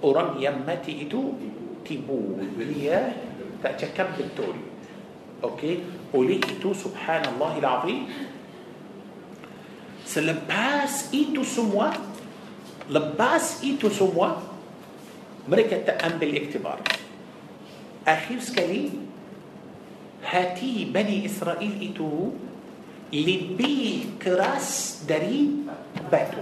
orang 0.00 0.38
yang 0.40 0.64
mati 0.64 1.04
itu 1.04 1.20
tipu 1.92 2.40
dia 2.56 3.12
tak 3.60 3.76
cakap 3.76 4.16
betul 4.16 4.56
okey 5.44 5.84
oleh 6.16 6.40
itu 6.40 6.72
subhanallah 6.72 7.60
alazim 7.60 8.08
selepas 10.08 11.12
itu 11.12 11.44
semua 11.44 11.92
lepas 12.88 13.60
itu 13.60 13.92
semua 13.92 14.40
mereka 15.44 15.84
tak 15.84 16.00
ambil 16.00 16.32
iktibar 16.32 16.80
akhir 18.08 18.40
sekali 18.40 18.96
hati 20.24 20.88
Bani 20.88 21.28
Israel 21.28 21.76
itu 21.76 22.32
lebih 23.12 24.16
keras 24.16 25.02
dari 25.04 25.68
batu 26.08 26.40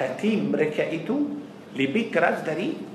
hati 0.00 0.40
mereka 0.40 0.86
itu 0.88 1.36
lebih 1.76 2.08
keras 2.08 2.40
dari 2.46 2.87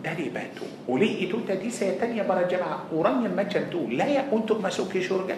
dari 0.00 0.28
batu. 0.28 0.66
Oleh 0.86 1.24
itu 1.24 1.40
tadi 1.44 1.72
saya 1.72 1.96
tanya 1.96 2.22
para 2.24 2.44
jemaah, 2.44 2.88
orang 2.92 3.24
yang 3.24 3.34
macam 3.34 3.62
tu 3.72 3.88
layak 3.90 4.28
untuk 4.30 4.60
masuk 4.60 4.92
ke 4.92 5.02
syurga? 5.02 5.36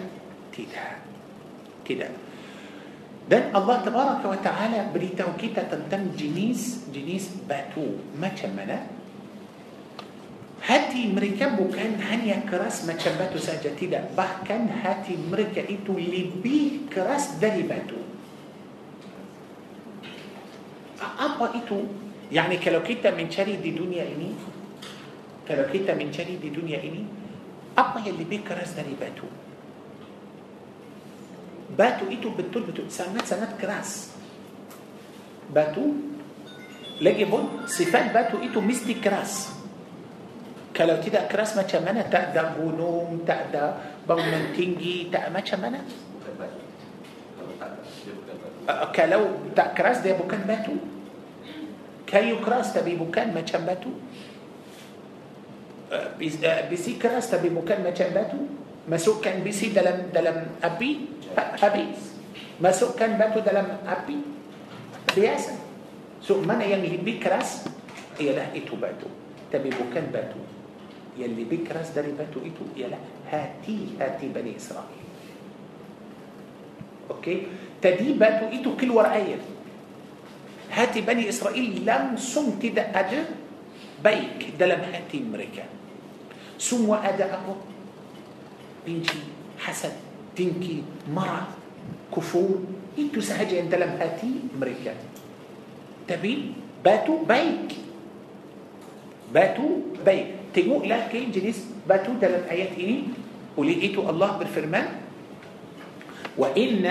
Tidak. 0.51 0.93
Tidak. 1.85 2.11
Dan 3.29 3.53
Allah 3.53 3.77
Tabaraka 3.85 4.25
wa 4.25 4.39
Ta'ala 4.41 4.89
beritahu 4.89 5.37
kita 5.37 5.69
tentang 5.69 6.17
jenis 6.17 6.89
jenis 6.89 7.45
batu. 7.45 8.01
Macam 8.17 8.57
mana? 8.57 8.89
Hati 10.59 11.13
mereka 11.13 11.53
bukan 11.53 12.01
hanya 12.09 12.41
keras 12.49 12.89
macam 12.89 13.15
batu 13.21 13.37
saja. 13.37 13.69
Tidak. 13.69 14.17
Bahkan 14.17 14.81
hati 14.81 15.13
mereka 15.15 15.61
itu 15.61 15.93
lebih 15.93 16.89
keras 16.89 17.37
dari 17.37 17.63
batu. 17.69 18.01
Apa 20.99 21.53
itu? 21.55 22.08
يعني 22.31 22.57
كلو 22.57 22.85
كيتا 22.85 23.11
من 23.17 23.31
شري 23.31 23.57
دي 23.57 23.71
دنيا 23.73 24.05
إني؟ 24.05 24.31
كلو 25.49 25.63
كيتا 25.73 25.93
من 25.97 26.13
شري 26.13 26.37
دي 26.37 26.49
دنيا 26.49 26.77
إني؟ 26.77 27.03
أما 27.79 27.99
يلي 28.05 28.23
بيك 28.23 28.51
رز 28.51 28.77
داني 28.77 28.93
باتو. 28.99 29.27
باتو 31.77 32.05
إيتو 32.09 32.29
بالطول 32.29 32.63
بتو 32.69 32.89
سانات 32.89 33.25
سانات 33.25 33.57
كراس. 33.61 34.13
باتو 35.53 35.83
لجي 37.01 37.25
بون 37.25 37.65
صفات 37.65 38.13
باتو 38.13 38.41
إيتو 38.45 38.61
ميستي 38.61 38.93
كراس. 39.01 39.49
كلو 40.75 40.95
تدا 41.03 41.27
كراس 41.27 41.57
ما 41.57 41.63
تشمنا 41.67 42.01
تأدى 42.07 42.39
غنوم 42.39 43.27
تأدى 43.27 43.65
بومن 44.07 44.53
تنجي 44.55 45.11
تأ 45.11 45.27
ما 45.27 45.39
تشمنا 45.43 45.81
كلو 48.95 49.23
تأكراس 49.55 49.97
دي 49.97 50.13
بوكان 50.13 50.47
باتو؟ 50.47 50.98
كيو 52.09 52.41
كراس 52.41 52.73
تبي 52.73 52.97
مكان 52.97 53.33
ما 53.33 53.45
شنبتو 53.45 53.91
بسي 56.71 56.93
كراس 56.97 57.31
تبي 57.31 57.49
مكان 57.53 57.85
ما 57.85 57.93
شنبتو 57.93 58.39
ما 58.89 58.97
كان 59.21 59.45
بسي 59.45 59.69
دلم 59.69 60.09
دلم 60.13 60.37
أبي 60.65 60.91
أبي 61.37 61.85
ما 62.61 62.71
كان 62.99 63.17
باتو 63.21 63.39
دلم 63.45 63.67
أبي 63.85 64.17
بياسا 65.15 65.53
سو 66.25 66.41
من 66.41 66.61
يلي 66.61 66.97
بكراس 67.05 67.69
يلا 68.19 68.57
إتو 68.57 68.75
باتو 68.75 69.07
تبي 69.53 69.69
مكان 69.69 70.09
باتو 70.09 70.41
يلي 71.21 71.45
بكراس 71.45 71.93
داري 71.93 72.17
باتو 72.17 72.41
إتو 72.41 72.63
يلا 72.73 72.97
هاتي 73.29 74.01
هاتي 74.01 74.27
بني 74.33 74.57
إسرائيل 74.57 75.05
أوكي 77.09 77.35
تدي 77.81 78.17
باتو 78.17 78.45
إتو 78.49 78.75
كل 78.75 78.91
ورقة 78.91 79.21
hati 80.69 81.01
Bani 81.01 81.25
Israel 81.25 81.67
langsung 81.85 82.57
tidak 82.61 82.93
ada 82.93 83.25
baik 83.99 84.55
dalam 84.55 84.79
hati 84.89 85.19
mereka 85.21 85.79
semua 86.59 86.99
ada 86.99 87.39
apa? 87.39 87.55
Benci, 88.83 89.23
hasad, 89.55 89.95
tinggi, 90.35 90.83
marah, 91.07 91.47
kufur. 92.11 92.67
Itu 92.99 93.23
sahaja 93.23 93.55
yang 93.55 93.71
dalam 93.71 93.95
hati 93.95 94.51
mereka. 94.51 94.91
Tapi 96.03 96.51
batu 96.83 97.23
baik. 97.23 97.79
Batu 99.31 99.95
baik. 100.03 100.51
Tengoklah 100.51 101.07
ke 101.07 101.31
jenis 101.31 101.63
batu 101.87 102.11
dalam 102.19 102.43
ayat 102.51 102.75
ini. 102.75 103.15
Oleh 103.55 103.79
itu 103.79 104.03
Allah 104.03 104.35
berfirman. 104.35 105.07
وإن 106.39 106.87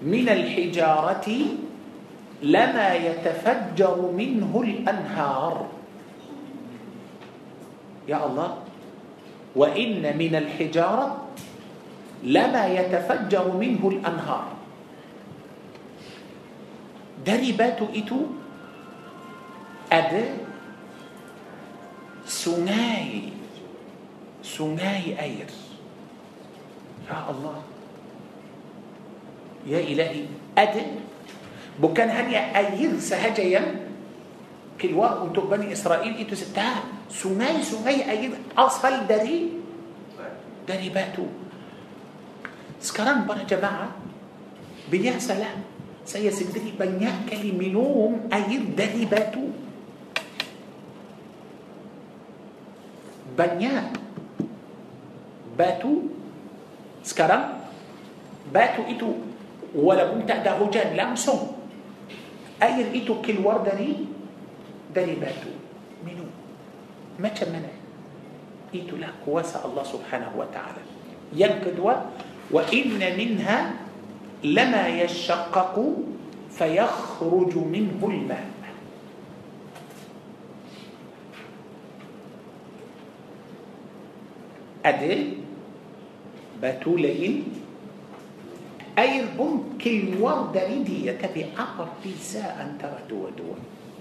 من 0.00 0.26
الحجارة 0.32 1.28
لما 2.42 2.88
يتفجر 2.94 3.96
منه 4.12 4.52
الأنهار. 4.64 5.54
يا 8.08 8.18
الله 8.26 8.50
وإن 9.56 10.04
من 10.18 10.32
الحجارة 10.36 11.06
لما 12.22 12.64
يتفجر 12.66 13.46
منه 13.56 13.82
الأنهار. 13.88 14.56
dari 17.26 17.50
batu 17.50 17.90
itu 17.90 18.30
ada 19.90 20.46
sungai 22.22 23.34
sungai 24.46 25.18
air 25.18 25.50
ya 27.02 27.18
Allah 27.26 27.66
ya 29.66 29.82
ilahi 29.82 30.30
ada 30.54 30.82
bukan 31.76 32.08
hanya 32.08 32.52
air 32.56 32.92
sahaja 32.96 33.44
yang 33.44 33.84
keluar 34.76 35.24
untuk 35.24 35.48
Bani 35.48 35.72
Israel 35.72 36.12
itu 36.16 36.36
tak 36.52 36.84
sungai-sungai 37.08 38.04
air 38.04 38.32
asal 38.56 39.08
dari 39.08 39.56
dari 40.68 40.88
batu 40.92 41.24
sekarang 42.80 43.24
para 43.24 43.44
jemaah 43.48 43.92
biasalah 44.92 45.64
saya 46.06 46.30
sendiri 46.30 46.76
banyak 46.76 47.26
kali 47.28 47.50
minum 47.50 48.28
air 48.28 48.62
dari 48.76 49.08
batu 49.08 49.48
banyak 53.36 53.84
batu 55.56 56.12
sekarang 57.00 57.64
batu 58.52 58.84
itu 58.86 59.08
walaupun 59.72 60.24
tak 60.28 60.44
ada 60.44 60.60
hujan 60.60 60.94
langsung 60.94 61.55
أي 62.62 62.82
رئيتو 62.84 63.22
كل 63.22 63.38
وردة 63.44 63.72
ري 63.76 64.06
داري 64.94 65.14
باتو 65.14 65.52
منو؟ 66.06 66.24
ما 67.20 67.28
تمنع 67.28 67.74
إيتو 68.74 68.96
لا 68.96 69.08
كواسة 69.24 69.64
الله 69.64 69.84
سبحانه 69.84 70.32
وتعالى. 70.36 70.82
ينكدوا 71.36 71.92
وإن 72.50 73.00
منها 73.18 73.58
لما 74.44 74.88
يشقق 74.88 75.74
فيخرج 76.50 77.54
منه 77.56 78.00
الماء. 78.02 78.46
أدل 84.86 85.32
باتو 86.62 86.96
لين 86.96 87.65
اير 88.98 89.24
بمك 89.38 89.84
الورد 89.86 90.56
ليدي 90.56 91.06
يتبي 91.06 91.46
اقر 91.58 91.88
بيزا 92.04 92.44
ان 92.60 92.80
ترى 92.80 92.98
دو 93.10 93.28
دو 93.36 93.52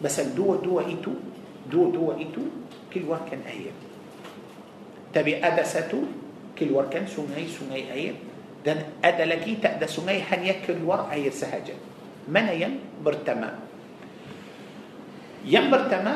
بس 0.04 0.20
الدو 0.20 0.56
دو 0.56 0.80
إتو 0.80 1.12
دو 1.72 1.92
دو 1.92 2.12
إتو 2.12 2.44
كل 2.94 3.04
كان 3.32 3.44
اير 3.44 3.76
تبي 5.14 5.44
ادسته 5.44 6.02
كل 6.60 6.72
كان 6.92 7.08
سمي 7.08 7.44
سمي 7.48 7.92
اير 7.92 8.16
دن 8.66 8.80
ادلكي 9.04 9.56
تأدا 9.60 9.88
سمي 9.88 10.24
هن 10.32 10.42
يكل 10.46 10.80
ور 10.88 11.12
اير 11.12 11.32
سهجا 11.32 11.76
من 12.32 12.48
ين 12.56 12.80
برتما 13.04 13.50
ين 15.46 15.66
برتما 15.72 16.16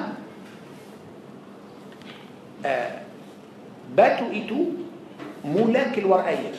آه 2.66 2.92
باتو 3.96 4.32
ايتو 4.32 4.62
مولاك 5.44 5.98
الور 6.00 6.22
اير 6.28 6.56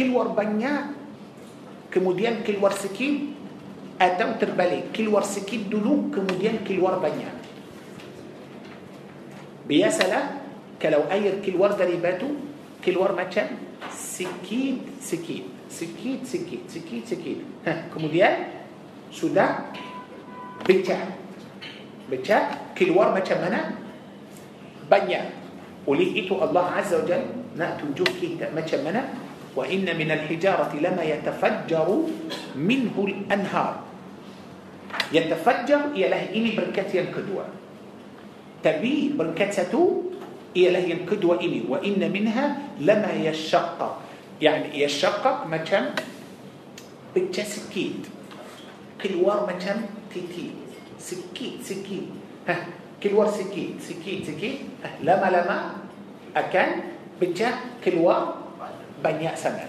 keluar 0.00 0.32
banyak 0.32 0.96
kemudian 1.92 2.40
keluar 2.40 2.72
sikit 2.72 3.36
atau 4.00 4.40
terbalik. 4.40 4.96
Keluar 4.96 5.20
sikit 5.28 5.68
dulu 5.68 6.08
kemudian 6.08 6.64
keluar 6.64 6.96
banyak. 6.96 7.36
Biasalah 9.68 10.40
kalau 10.80 11.04
air 11.12 11.44
keluar 11.44 11.76
dari 11.76 12.00
batu 12.00 12.32
keluar 12.80 13.12
macam 13.12 13.44
sikit 13.92 14.96
sikit 14.96 15.44
sikit 15.68 16.24
sikit 16.24 16.62
sikit 16.64 17.02
sikit. 17.04 17.38
Kemudian 17.92 18.56
sudah 19.12 19.68
becak 20.64 21.12
becak 22.08 22.72
keluar 22.72 23.12
macam 23.12 23.36
mana? 23.36 23.76
Banyak. 24.88 25.38
Oleh 25.84 26.08
itu 26.16 26.34
Allah 26.40 26.80
Azza 26.80 26.98
wa 26.98 27.06
Jal 27.06 27.22
nak 27.54 27.76
tunjuk 27.78 28.08
kita 28.16 28.48
macam 28.56 28.80
mana 28.80 29.19
وإن 29.56 29.86
من 29.98 30.10
الحجارة 30.10 30.76
لما 30.80 31.02
يتفجر 31.02 31.88
منه 32.56 32.96
الأنهار. 32.98 33.74
يتفجر 35.12 35.80
إياه 35.96 36.34
إني 36.34 36.50
بركتي 36.56 37.00
القدوة 37.00 37.44
تبي 38.62 39.12
بركته 39.18 40.02
إياه 40.56 40.92
القدوة 40.92 41.40
إني. 41.40 41.62
وإن 41.68 42.00
منها 42.12 42.58
لما 42.80 43.12
يشقق. 43.12 44.00
يعني 44.40 44.82
يشقق 44.82 45.46
مثلا 45.46 45.90
بيتش 47.14 47.40
سكيت. 47.40 48.06
كلوار 49.02 49.50
مثلا 49.56 49.76
تيتي. 50.14 50.50
سكيت 50.98 51.62
سكيت. 51.62 52.08
ها 52.48 52.56
كلوار 53.02 53.30
سكيت 53.30 53.82
سكيت 53.82 54.26
سكيت. 54.26 54.58
لما 55.02 55.28
لما. 55.30 55.58
أكان 56.36 56.70
بيتش 57.20 57.42
كلوار 57.84 58.34
banyak 59.00 59.34
sangat 59.36 59.68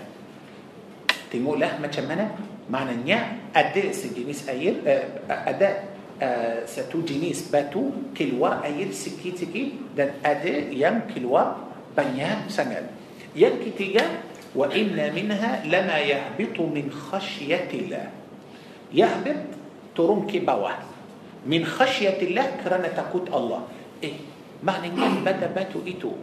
tengoklah 1.31 1.79
macam 1.79 2.05
mana 2.07 2.25
maknanya 2.67 3.39
ada 3.55 3.83
sejenis 3.91 4.47
air 4.51 4.79
uh, 4.83 5.05
ada 5.27 5.91
uh, 6.19 6.59
satu 6.67 7.03
jenis 7.03 7.49
batu 7.49 8.11
keluar 8.15 8.63
air 8.67 8.91
sikit-sikit 8.91 9.95
dan 9.95 10.19
ada 10.21 10.71
yang 10.71 11.07
keluar 11.11 11.71
banyak 11.95 12.51
sangat 12.51 12.87
yang 13.35 13.59
ketiga 13.59 14.03
wa 14.51 14.67
inna 14.71 15.07
minha 15.15 15.63
lama 15.63 15.97
yahbitu 15.99 16.67
min 16.67 16.91
khasyatillah 16.91 18.11
yahbit 18.91 19.39
turun 19.95 20.27
ke 20.27 20.43
bawah 20.43 20.91
min 21.45 21.65
khasyatillah 21.65 22.61
kerana 22.61 22.93
takut 22.93 23.25
Allah. 23.33 23.65
Eh, 24.01 24.17
maknanya 24.61 25.21
pada 25.25 25.49
batu 25.49 25.81
itu 25.85 26.13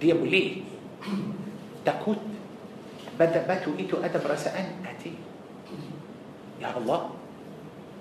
dia 0.00 0.16
boleh 0.16 0.60
takut 1.86 2.18
pada 3.14 3.44
batu 3.46 3.76
itu 3.78 4.00
ada 4.02 4.18
perasaan 4.18 4.82
hati. 4.82 5.14
Ya 6.58 6.74
Allah, 6.74 7.14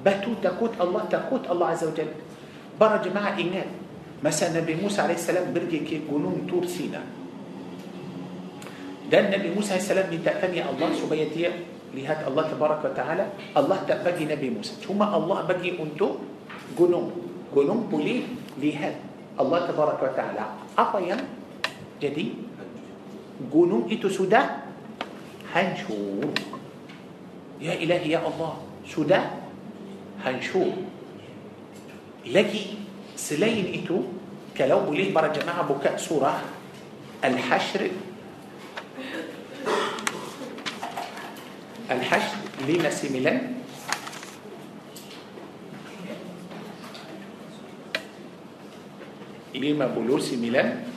batu 0.01 0.33
takut 0.41 0.73
Allah, 0.81 1.05
takut 1.11 1.45
Allah 1.45 1.75
Azza 1.75 1.91
wa 1.91 1.95
Jalla. 1.95 2.15
Para 2.73 2.97
jemaah 3.03 3.37
ingat 3.37 3.69
masa 4.25 4.49
Nabi 4.49 4.73
Musa 4.79 5.05
AS 5.05 5.29
pergi 5.29 5.85
ke 5.85 6.01
gunung 6.09 6.49
Tur 6.49 6.65
Sina. 6.65 7.03
Dan 9.11 9.29
Nabi 9.29 9.53
Musa 9.53 9.77
AS 9.77 9.93
minta 10.09 10.33
tanya 10.41 10.73
Allah 10.73 10.89
supaya 10.97 11.29
dia 11.29 11.53
lihat 11.93 12.25
Allah 12.25 12.49
tabaraka 12.49 12.89
taala 12.91 13.29
Allah 13.53 13.77
tak 13.85 14.01
bagi 14.01 14.25
Nabi 14.25 14.49
Musa 14.49 14.73
cuma 14.81 15.13
Allah 15.13 15.45
bagi 15.45 15.77
untuk 15.77 16.25
gunung 16.73 17.13
gunung 17.53 17.85
boleh 17.85 18.25
lihat 18.57 18.97
Allah 19.37 19.69
tabaraka 19.69 20.09
taala 20.17 20.57
apa 20.73 20.97
yang 20.99 21.21
jadi 22.01 22.33
gunung 23.49 23.89
itu 23.91 24.07
sudah 24.11 24.63
hancur. 25.51 26.31
Ya 27.63 27.75
ilahi 27.79 28.13
ya 28.13 28.23
Allah, 28.23 28.59
sudah 28.83 29.23
hancur. 30.23 30.83
Lagi 32.27 32.79
selain 33.15 33.67
itu, 33.71 34.11
kalau 34.55 34.87
boleh 34.87 35.11
para 35.11 35.31
jemaah 35.31 35.65
buka 35.65 35.97
surah 35.97 36.43
Al-Hashr 37.23 37.87
Al-Hashr 41.87 42.39
59 42.67 43.53
59 49.53 50.92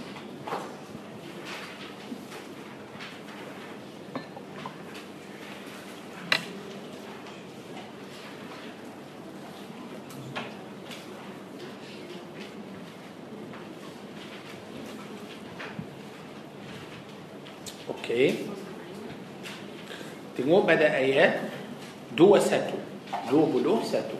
بدأ 20.67 20.99
يا 20.99 21.41
دو 22.19 22.39
ساتو 22.39 22.79
دو 23.31 23.47
بلو 23.47 23.83
ساتو 23.87 24.19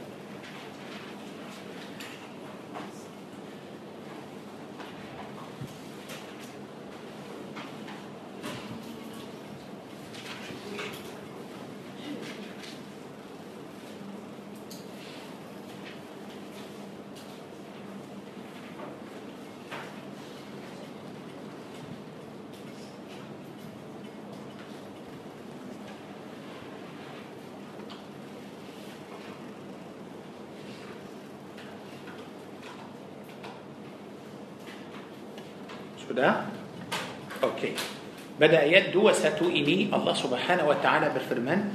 Ayat 38.55 38.95
21 38.95 39.51
ini 39.51 39.91
Allah 39.91 40.15
Subhanahu 40.15 40.71
wa 40.71 40.79
taala 40.79 41.11
berfirman, 41.11 41.73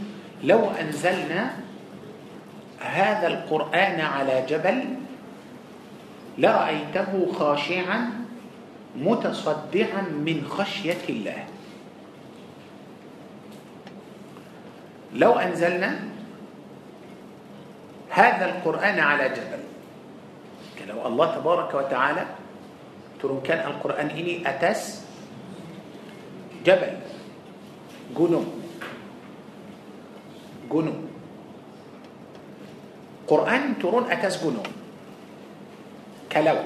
"Law 0.47 0.71
anzalna 0.71 1.71
هذا 2.81 3.27
القرآن 3.27 4.01
على 4.01 4.45
جبل 4.49 4.79
لرأيته 6.37 7.31
خاشعا 7.39 8.09
متصدعا 8.97 10.01
من 10.01 10.47
خشية 10.49 11.05
الله. 11.09 11.43
لو 15.13 15.31
أنزلنا 15.33 15.99
هذا 18.09 18.45
القرآن 18.45 18.99
على 18.99 19.29
جبل 19.29 19.61
لو 20.87 21.07
الله 21.07 21.35
تبارك 21.35 21.73
وتعالى 21.73 22.25
ترون 23.21 23.41
كان 23.43 23.67
القرآن 23.67 24.09
إني 24.09 24.49
أتس 24.49 25.00
جبل. 26.65 26.93
جنون 28.11 28.45
جنون 30.71 30.99
قرآن 33.27 33.79
ترون 33.79 34.05
أكاس 34.11 34.43
جنون 34.43 34.67
كلاو 36.31 36.59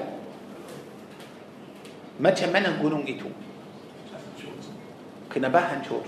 ما 2.20 2.30
تمنى 2.30 2.82
جنون 2.82 3.02
إتو. 3.06 3.30
كنا 5.32 5.48
باهن 5.48 5.84
شور 5.86 6.06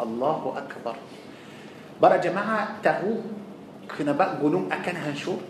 الله 0.00 0.40
أكبر. 0.56 0.96
برا 2.00 2.16
جماعة 2.16 2.80
تهو 2.82 3.12
كنا 3.98 4.12
باق 4.12 4.40
جنون 4.40 4.72
أكان 4.72 4.96
هنشور 4.96 5.40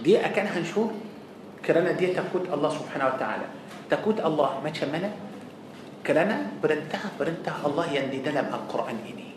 دي 0.00 0.16
أكان 0.16 0.46
هنشور 0.46 0.90
كرنا 1.64 1.92
دي 1.92 2.16
تفوت 2.16 2.48
الله 2.48 2.70
سبحانه 2.70 3.06
وتعالى. 3.14 3.59
تقود 3.90 4.22
الله. 4.22 4.50
ما 4.64 4.70
شمنا 4.72 5.10
كلنا 6.06 6.62
برنتها 6.62 7.08
برنتها 7.18 7.66
الله 7.66 7.86
يندي 7.92 8.18
دلم 8.22 8.46
القرآن 8.46 8.98
إني 9.04 9.28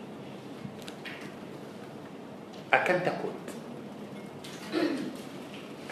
أكن 2.72 2.96
تقود. 3.04 3.40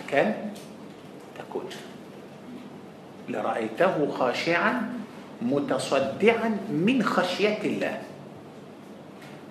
أكن 0.06 0.26
تقود. 1.38 1.70
لرأيته 3.28 3.94
خاشعا 4.10 4.72
متصدعا 5.42 6.48
من 6.70 6.98
خشية 7.02 7.62
الله. 7.62 7.96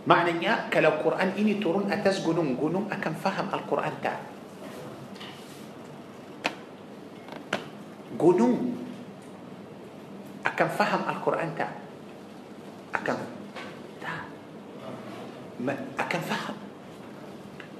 معنى 0.07 0.41
يا 0.41 0.66
كلو 0.74 0.89
قرآن 1.05 1.38
إني 1.38 1.62
ترون 1.62 1.93
أتس 1.93 2.26
جنون 2.26 2.57
جنوم 2.57 2.89
أكن 2.89 3.14
فهم 3.22 3.47
القرآن 3.53 3.93
تعب 4.01 4.24
جنون 8.18 8.81
أكم 10.46 10.68
فهم 10.68 11.02
القرآن 11.10 11.50
تاع 11.58 11.70
أكم 12.96 13.18
تاع 14.02 14.16
أكم 16.00 16.22
فهم؟ 16.26 16.56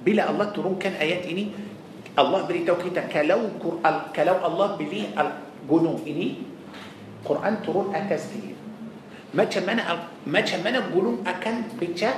بلا 0.06 0.30
الله 0.30 0.46
ترون 0.54 0.78
كان 0.78 0.94
آيات 0.98 1.26
إني 1.26 1.46
الله 2.18 2.40
بري 2.46 2.66
توكيتا 2.66 3.06
كلو 3.10 3.40
قرآن 3.62 3.96
كلو 4.14 4.36
الله 4.46 4.68
بلي 4.76 5.00
الجنون. 5.14 5.96
إني 6.06 6.28
قرآن 7.24 7.62
ترون 7.62 7.94
أتزدي 7.94 8.54
ما 9.34 9.44
تشمنا 9.46 9.82
ما 10.26 10.40
تشمنا 10.42 10.78
الجنون 10.90 11.22
أكن 11.26 11.78
بيتا؟ 11.80 12.10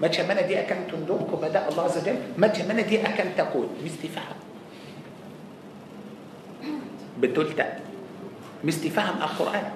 ما 0.00 0.08
تشمنا 0.08 0.42
دي 0.48 0.58
أكن 0.60 0.90
تندوك 0.90 1.32
وبدا 1.32 1.68
الله 1.68 1.82
عز 1.84 1.98
وجل؟ 2.02 2.16
ما 2.40 2.48
تشمنا 2.48 2.82
دي 2.82 2.98
أكن 3.04 3.36
تقول؟ 3.36 3.68
مستفهم 3.84 4.38
بتلتأ 7.20 7.91
مستي 8.64 8.90
فهم 8.90 9.22
القرآن 9.22 9.66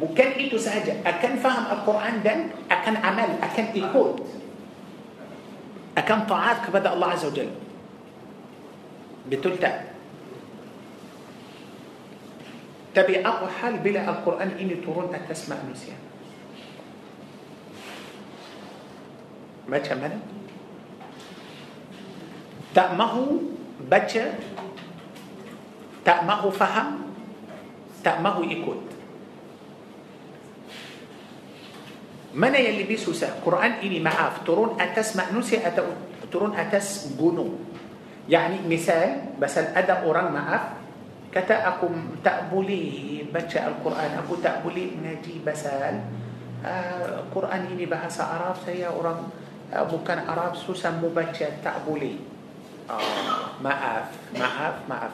وكان 0.00 0.32
إتو 0.46 0.56
سهجة 0.58 0.94
أكن 1.06 1.36
فهم 1.36 1.64
القرآن 1.72 2.22
دن 2.22 2.40
أكن 2.70 2.96
عمل 2.96 3.30
أكن 3.42 3.64
إيكود 3.76 4.16
أكن 5.98 6.20
طاعات 6.26 6.56
كبدا 6.66 6.92
الله 6.92 7.08
عز 7.08 7.24
وجل 7.24 7.50
بتلتا 9.28 9.72
تبي 12.94 13.26
أقوى 13.26 13.48
حال 13.60 13.74
بلا 13.78 14.02
القرآن 14.08 14.50
إني 14.60 14.74
ترون 14.82 15.12
تسمع 15.28 15.56
نسيان 15.72 16.00
ما 19.68 19.78
تشمل 19.78 20.14
تأمه 22.74 23.14
بچه 23.90 24.26
تأمه 26.04 26.42
فهم 26.50 27.09
tak 28.00 28.20
mahu 28.20 28.44
ikut 28.48 28.80
mana 32.30 32.58
yang 32.62 32.78
lebih 32.78 32.96
susah 32.96 33.42
Quran 33.42 33.82
ini 33.82 33.98
maaf 33.98 34.46
turun 34.46 34.78
atas 34.78 35.18
manusia 35.18 35.66
atau 35.66 35.90
turun 36.30 36.54
atas 36.54 37.10
gunung 37.18 37.58
يعني 38.30 38.62
misal 38.62 39.34
basal 39.42 39.74
ada 39.74 40.06
orang 40.06 40.30
maaf 40.30 40.62
kata 41.34 41.66
aku 41.66 41.90
tak 42.22 42.46
boleh 42.46 43.22
baca 43.26 43.58
Al-Quran 43.70 44.10
aku 44.22 44.34
tak 44.38 44.62
boleh 44.62 44.94
mengaji 44.94 45.42
pasal 45.42 46.02
uh, 46.62 47.26
Quran 47.34 47.74
ini 47.74 47.90
bahasa 47.90 48.26
Arab 48.26 48.58
saya 48.62 48.94
orang 48.94 49.30
uh, 49.74 49.86
bukan 49.90 50.18
Arab 50.26 50.54
susah 50.54 50.94
membaca 50.94 51.46
tak 51.58 51.76
boleh 51.82 52.18
uh, 52.86 53.54
maaf 53.58 54.14
maaf 54.38 54.74
maaf 54.86 55.12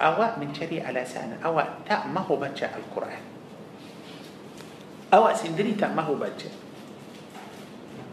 أو 0.00 0.40
من 0.40 0.56
شري 0.56 0.80
على 0.80 1.04
سانا 1.04 1.44
أو 1.44 1.60
تا 1.84 2.08
ما 2.08 2.24
هو 2.24 2.40
بجا 2.40 2.72
القرآن. 2.72 3.24
أو 5.12 5.28
سندري 5.36 5.76
تا 5.76 5.92
ما 5.92 6.02
هو 6.08 6.16
بجا 6.16 6.50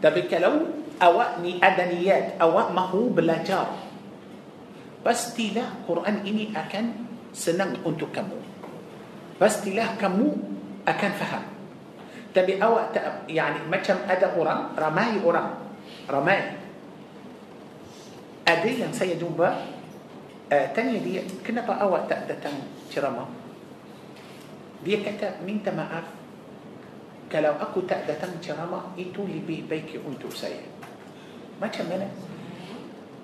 تبك 0.04 0.32
لو 0.38 0.54
أو 1.02 1.16
ني 1.42 1.58
أدنيات 1.58 2.38
أو 2.38 2.52
ما 2.70 2.92
هو 2.92 3.08
بلاجار 3.16 3.68
بس 5.06 5.34
تلا 5.34 5.88
قرآن 5.88 6.26
إني 6.28 6.52
أكن 6.52 6.86
سنن 7.32 7.82
أنت 7.86 8.02
كمو. 8.14 8.38
بس 9.40 9.64
تلا 9.64 9.96
كمو 9.96 10.28
أكن 10.88 11.12
فهم. 11.16 11.44
تبي 12.34 12.60
أو 12.62 12.78
يعني 13.28 13.58
ما 13.70 13.80
كم 13.80 13.98
أدا 14.04 14.36
أورا 14.36 14.76
رماي 14.78 15.24
أورا 15.24 15.44
رماي. 16.10 16.42
أدي 18.48 18.80
ينسي 18.80 19.14
جنبه 19.16 19.77
آه، 20.52 20.66
تاني 20.72 20.98
دي 20.98 21.20
كنا 21.46 21.60
طاوة 21.68 22.06
تأدتن 22.08 22.56
ترما 22.94 23.24
دي 24.84 24.96
كتا 25.04 25.44
من 25.46 25.60
تماعف 25.60 26.06
كلو 27.32 27.52
أكو 27.60 27.80
تأدتن 27.84 28.40
ترما 28.40 28.96
إتو 28.98 29.22
لبيه 29.28 29.62
بيكي 29.68 30.00
أنتو 30.08 30.30
سيا 30.32 30.64
ما 31.60 31.68
تمنى 31.68 32.08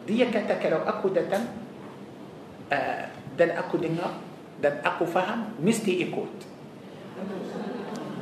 دي 0.06 0.24
كتا 0.28 0.60
كلو 0.60 0.84
أكو 0.84 1.08
دتن 1.08 1.44
آه، 2.72 3.08
دن 3.38 3.50
أكو 3.50 3.76
دنا 3.80 4.08
دن 4.62 4.74
أكو 4.84 5.04
فهم 5.08 5.40
مستي 5.64 6.04
إكوت 6.04 6.36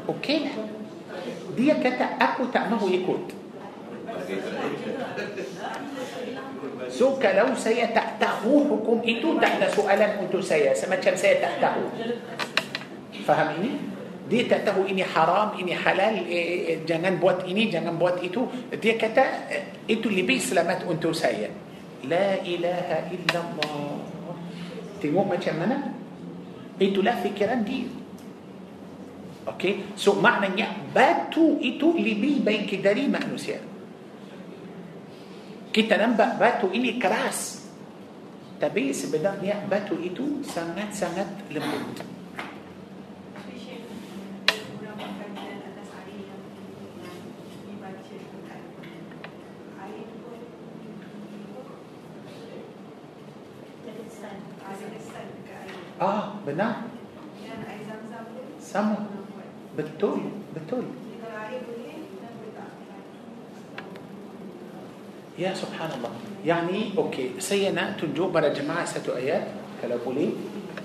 أوكي؟ 0.09 0.39
دي 1.57 1.71
كتا 1.75 2.05
أكو 2.05 2.45
تأمه 2.55 2.83
إكوت 2.83 3.29
سوك 6.89 7.25
لو 7.25 7.55
سيتأتهو 7.55 8.55
حكم 8.71 8.99
إتو 9.07 9.39
تحت 9.39 9.61
سؤالا 9.77 10.21
أنتو 10.21 10.41
سيا 10.41 10.75
سمتشم 10.75 11.17
سيتأتهو 11.17 11.83
فهميني 13.27 13.71
دي 14.31 14.47
تأتهو 14.47 14.87
إني 14.87 15.05
حرام 15.05 15.49
إني 15.61 15.75
حلال 15.75 16.15
إيه، 16.27 16.47
إيه، 16.67 16.87
جنان 16.87 17.17
بوات 17.17 17.45
إني 17.45 17.65
جنان 17.75 17.99
بوات 17.99 18.25
إتو. 18.25 18.47
دي 18.83 18.93
كتا 18.97 19.25
إتو 19.91 20.09
اللي 20.09 20.23
بي 20.23 20.39
سلامت 20.39 20.87
أنتو 20.91 21.13
سيا. 21.13 21.51
لا 22.07 22.41
إله 22.41 22.89
إلا 23.15 23.39
الله. 23.43 23.99
تيمو 25.03 25.25
ما 25.25 25.37
تشمنا 25.37 25.79
إتو 26.83 27.01
لا 27.03 27.15
فكرا 27.21 27.55
دي. 27.67 27.87
أوكي؟ 29.49 29.99
سو 29.99 30.23
معنى 30.23 30.55
يأباتو 30.55 31.59
إتو 31.59 31.99
اللي 31.99 32.15
بي 32.15 32.31
بيك 32.47 32.75
داري 32.79 33.11
مأنو 33.11 33.37
سيارة 33.37 33.72
Kita 35.73 35.97
nampak 35.97 36.37
batu 36.37 36.69
ini 36.69 37.01
keras 37.01 37.65
Tapi 38.61 38.93
sebenarnya 38.93 39.65
batu 39.67 39.97
itu 39.97 40.45
sangat-sangat 40.45 41.49
lembut 41.49 42.13
Ah, 56.03 56.35
benar. 56.43 56.91
Sama. 58.59 59.07
Betul, 59.79 60.35
betul. 60.51 61.02
يا 65.43 65.55
سبحان 65.55 65.91
الله. 65.99 66.13
يعني 66.47 66.95
أوكي 66.99 67.43
سينا 67.43 67.99
تنجو 67.99 68.31
برا 68.31 68.55
جماعة 68.55 68.87
ستو 68.87 69.19
آيات. 69.19 69.47
كلا 69.83 69.99
كلابولي 69.99 70.31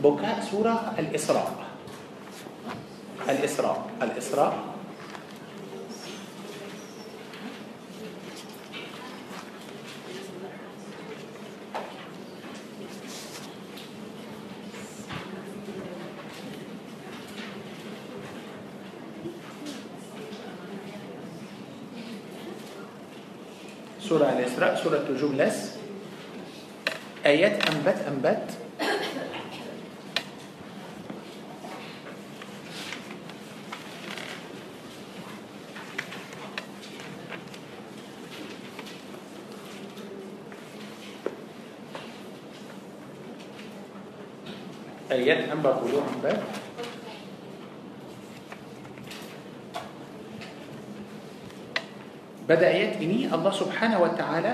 بكاء 0.01 0.41
سورة 0.51 0.93
الاسراء 0.97 0.97
الإسراء. 0.97 1.51
الإسراء, 3.29 3.77
الإسراء. 4.01 4.53
سورة 24.09 24.39
الإسراء 24.39 24.75
سورة 24.83 25.03
جملس 25.21 25.77
آيات 27.25 27.69
أنبت 27.69 27.95
أنبت. 28.07 28.43
آيات 45.11 45.49
أنبت 45.49 45.65
ولو 45.83 46.01
أنبت. 46.15 46.56
بدايات 52.47 53.03
اني 53.03 53.27
الله 53.27 53.51
سبحانه 53.51 53.99
وتعالى 53.99 54.53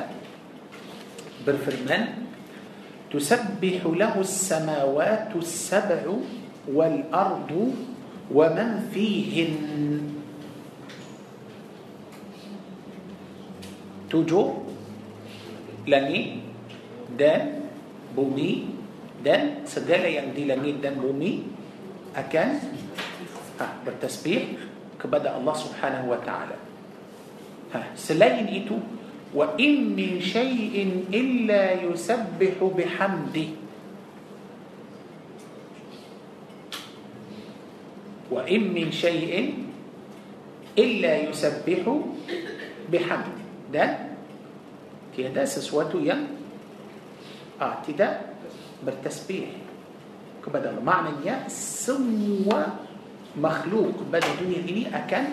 برفرمان 1.45 2.25
تسبح 3.13 3.81
له 3.85 4.13
السماوات 4.17 5.29
السبع 5.37 6.01
والأرض 6.65 7.51
ومن 8.33 8.69
فيهن. 8.89 9.53
توجو. 14.09 14.65
لاني. 15.85 16.41
دان. 17.13 17.69
بومي. 18.17 18.73
دان. 19.21 19.69
سجالة 19.69 20.09
يمدي 20.17 20.49
دي 20.49 20.71
دان 20.81 20.97
بومي. 20.97 21.45
أكان. 22.17 22.57
آه، 23.61 23.73
بالتسبيح. 23.85 24.57
كبدأ 24.97 25.37
الله 25.37 25.53
سبحانه 25.53 26.09
وتعالى. 26.09 26.72
سلين 27.95 28.47
إتو 28.49 28.77
إيه 28.77 29.01
وإن 29.33 29.97
من 29.97 30.21
شيء 30.21 30.75
إلا 31.09 31.81
يسبح 31.89 32.57
بحمده. 32.61 33.49
وإن 38.29 38.63
من 38.73 38.87
شيء 38.93 39.33
إلا 40.77 41.13
يسبح 41.29 41.81
بحمده. 42.93 43.43
ده 43.73 43.85
تيدا 45.17 45.45
سسواتو 45.45 45.97
ين؟ 45.97 46.21
آه، 47.57 47.81
أعتدى 47.81 48.09
بالتسبيح. 48.85 49.49
kepada 50.43 50.75
Allah. 50.75 51.23
يا 51.23 51.47
semua 51.49 52.75
مخلوق. 53.33 53.95
بدل 54.13 54.31
دنيا 54.43 54.61
ini 54.61 54.83
akan 54.91 55.23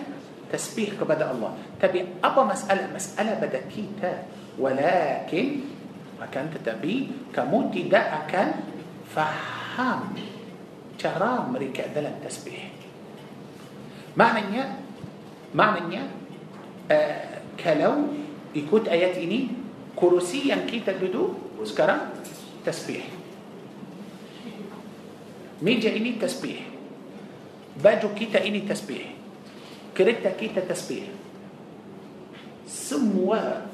تسبيح 0.51 0.99
كبدا 0.99 1.31
الله. 1.31 1.51
تبي 1.81 2.19
أبا 2.23 2.43
مسألة 2.43 2.91
مسألة 2.91 3.33
بدا 3.39 3.61
كيتا 3.71 4.13
ولكن 4.59 5.47
وكان 6.21 6.45
تتبي 6.53 6.97
كموت 7.33 7.73
دعك 7.87 8.33
فهم 9.15 10.13
ترى 10.99 11.33
مريكا 11.49 11.95
دل 11.95 12.05
التسبيح. 12.05 12.61
معنى 14.19 14.61
معنى 15.55 15.99
آه 16.91 17.41
كلو 17.57 17.95
يكوت 18.55 18.91
آيات 18.91 19.17
إني 19.17 19.47
كرسيا 19.95 20.67
كيتا 20.67 20.99
تدودو 20.99 21.63
سكرا 21.63 21.95
تسبيح. 22.65 23.03
ميجا 25.61 25.95
إني 25.95 26.11
تسبيح. 26.19 26.59
باجو 27.79 28.13
كيتا 28.13 28.43
إني 28.45 28.67
تسبيح. 28.67 29.20
Kereta 29.91 30.31
kita 30.35 30.63
tasbih. 30.63 31.09
Semua 32.67 33.67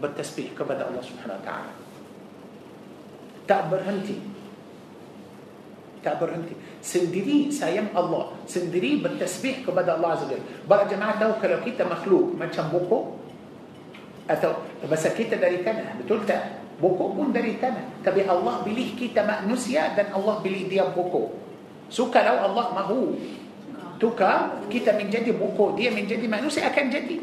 bertasbih 0.00 0.56
kepada 0.56 0.88
Allah 0.88 1.04
Subhanahu 1.04 1.38
wa 1.40 1.44
taala. 1.44 1.72
Tak 3.44 3.62
berhenti. 3.68 4.16
Tak 6.00 6.20
berhenti. 6.20 6.56
Sendiri 6.84 7.48
sayang 7.48 7.92
Allah. 7.96 8.36
Sendiri 8.44 9.00
bertasbih 9.00 9.64
kepada 9.64 9.96
Allah 9.96 10.16
Azza 10.16 10.28
Jalla. 10.28 10.44
Para 10.64 10.84
jemaah 10.88 11.16
tahu 11.16 11.32
kalau 11.40 11.58
kita 11.64 11.84
makhluk 11.84 12.36
macam 12.36 12.68
buku 12.72 13.24
atau 14.24 14.64
bahasa 14.88 15.12
kita 15.12 15.36
dari 15.36 15.60
tanah 15.60 16.00
betul 16.00 16.24
tak? 16.24 16.64
Buku 16.80 17.14
pun 17.14 17.30
dari 17.30 17.60
tanah 17.60 18.02
tapi 18.02 18.24
Allah 18.24 18.64
pilih 18.64 18.96
kita 18.96 19.22
manusia 19.22 19.92
dan 19.94 20.10
Allah 20.10 20.40
pilih 20.40 20.66
dia 20.66 20.88
buku 20.90 21.30
so 21.92 22.08
kalau 22.08 22.40
Allah 22.40 22.72
mahu 22.72 23.14
tukar 23.98 24.64
kita 24.70 24.94
menjadi 24.94 25.30
buku 25.34 25.78
dia 25.78 25.90
menjadi 25.90 26.26
manusia 26.26 26.66
akan 26.70 26.84
jadi. 26.90 27.16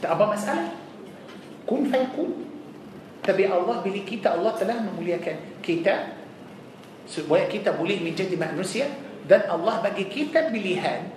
Tak 0.00 0.10
apa 0.16 0.24
masalah. 0.28 0.68
Kun 1.66 1.88
fayakun 1.90 2.46
tapi 3.26 3.42
Allah 3.42 3.82
bila 3.82 4.00
kita 4.06 4.38
Allah 4.38 4.54
telah 4.54 4.78
memuliakan 4.86 5.58
kita 5.58 6.14
supaya 7.10 7.50
kita 7.50 7.74
boleh 7.74 7.98
menjadi 7.98 8.38
manusia 8.38 8.86
dan 9.26 9.50
Allah 9.50 9.82
bagi 9.82 10.06
kita 10.06 10.54
pilihan 10.54 11.10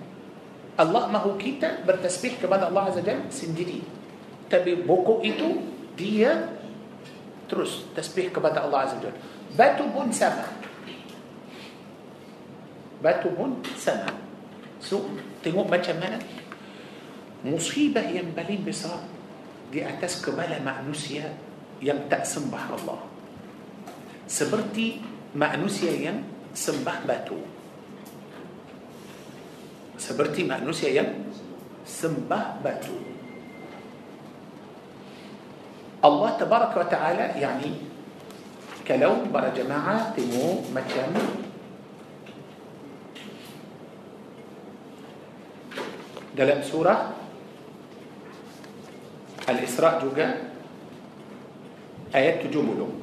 Allah 0.74 1.06
mahu 1.06 1.38
kita 1.38 1.86
bertasbih 1.86 2.40
kepada 2.40 2.72
Allah 2.72 2.88
Azza 2.88 3.04
Jalla 3.04 3.28
sendiri. 3.28 3.84
Tapi 4.48 4.82
buku 4.82 5.22
itu 5.22 5.60
dia 5.94 6.50
terus 7.46 7.84
tasbih 7.92 8.32
kepada 8.32 8.64
Allah 8.64 8.88
Azza 8.88 8.96
Jalla. 8.98 9.20
Batu 9.54 9.84
pun 9.92 10.08
sama. 10.08 10.48
Batu 13.04 13.28
pun 13.36 13.60
sama 13.76 14.29
سوق 14.80 15.04
تنوق 15.44 15.66
باتشا 15.68 15.92
ملك 15.92 16.26
مصيبة 17.44 18.00
ينبلين 18.00 18.64
بصار 18.68 19.00
دي 19.72 19.84
أتسك 19.88 20.34
بلا 20.34 20.58
مأنوسيا 20.60 21.28
يمتأسم 21.80 22.50
بحر 22.52 22.74
الله. 22.80 23.00
سبرتي 24.28 24.88
مأنوسيا 25.36 25.92
ين 25.92 26.16
sembah 26.54 27.06
batu. 27.08 27.38
seperti 29.98 30.44
manusia 30.44 30.90
yang 30.90 31.08
sembah 31.86 32.40
batu. 32.64 32.96
الله 36.04 36.30
تبارك 36.40 36.72
وتعالى 36.76 37.26
يعني 37.40 37.72
kalau 38.88 39.28
para 39.32 39.52
jemaah 39.52 40.16
temukan 40.16 41.14
dalam 46.34 46.62
surah 46.62 47.10
Al-Isra 49.50 49.98
juga 49.98 50.26
ayat 52.14 52.46
70 52.46 53.00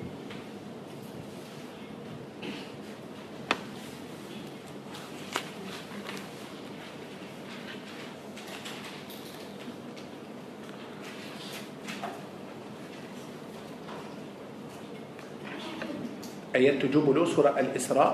ayat 16.55 16.81
70 16.81 17.27
surah 17.27 17.53
Al-Isra 17.59 18.07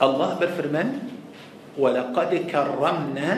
Allah 0.00 0.30
berfirman 0.40 1.19
ولقد 1.80 2.30
كرمنا 2.52 3.32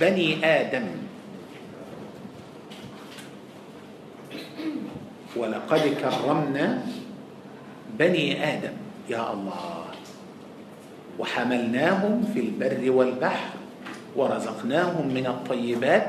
بني 0.00 0.28
آدم. 0.46 0.86
ولقد 5.36 5.82
كرمنا 5.98 6.66
بني 7.98 8.26
آدم. 8.38 8.76
يا 9.10 9.32
الله. 9.32 9.84
وحملناهم 11.18 12.14
في 12.34 12.40
البر 12.40 12.82
والبحر 12.90 13.52
ورزقناهم 14.16 15.06
من 15.06 15.26
الطيبات 15.26 16.06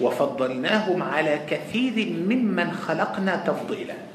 وفضلناهم 0.00 1.02
على 1.02 1.34
كثير 1.50 1.96
ممن 2.14 2.72
خلقنا 2.72 3.36
تفضيلا. 3.36 4.07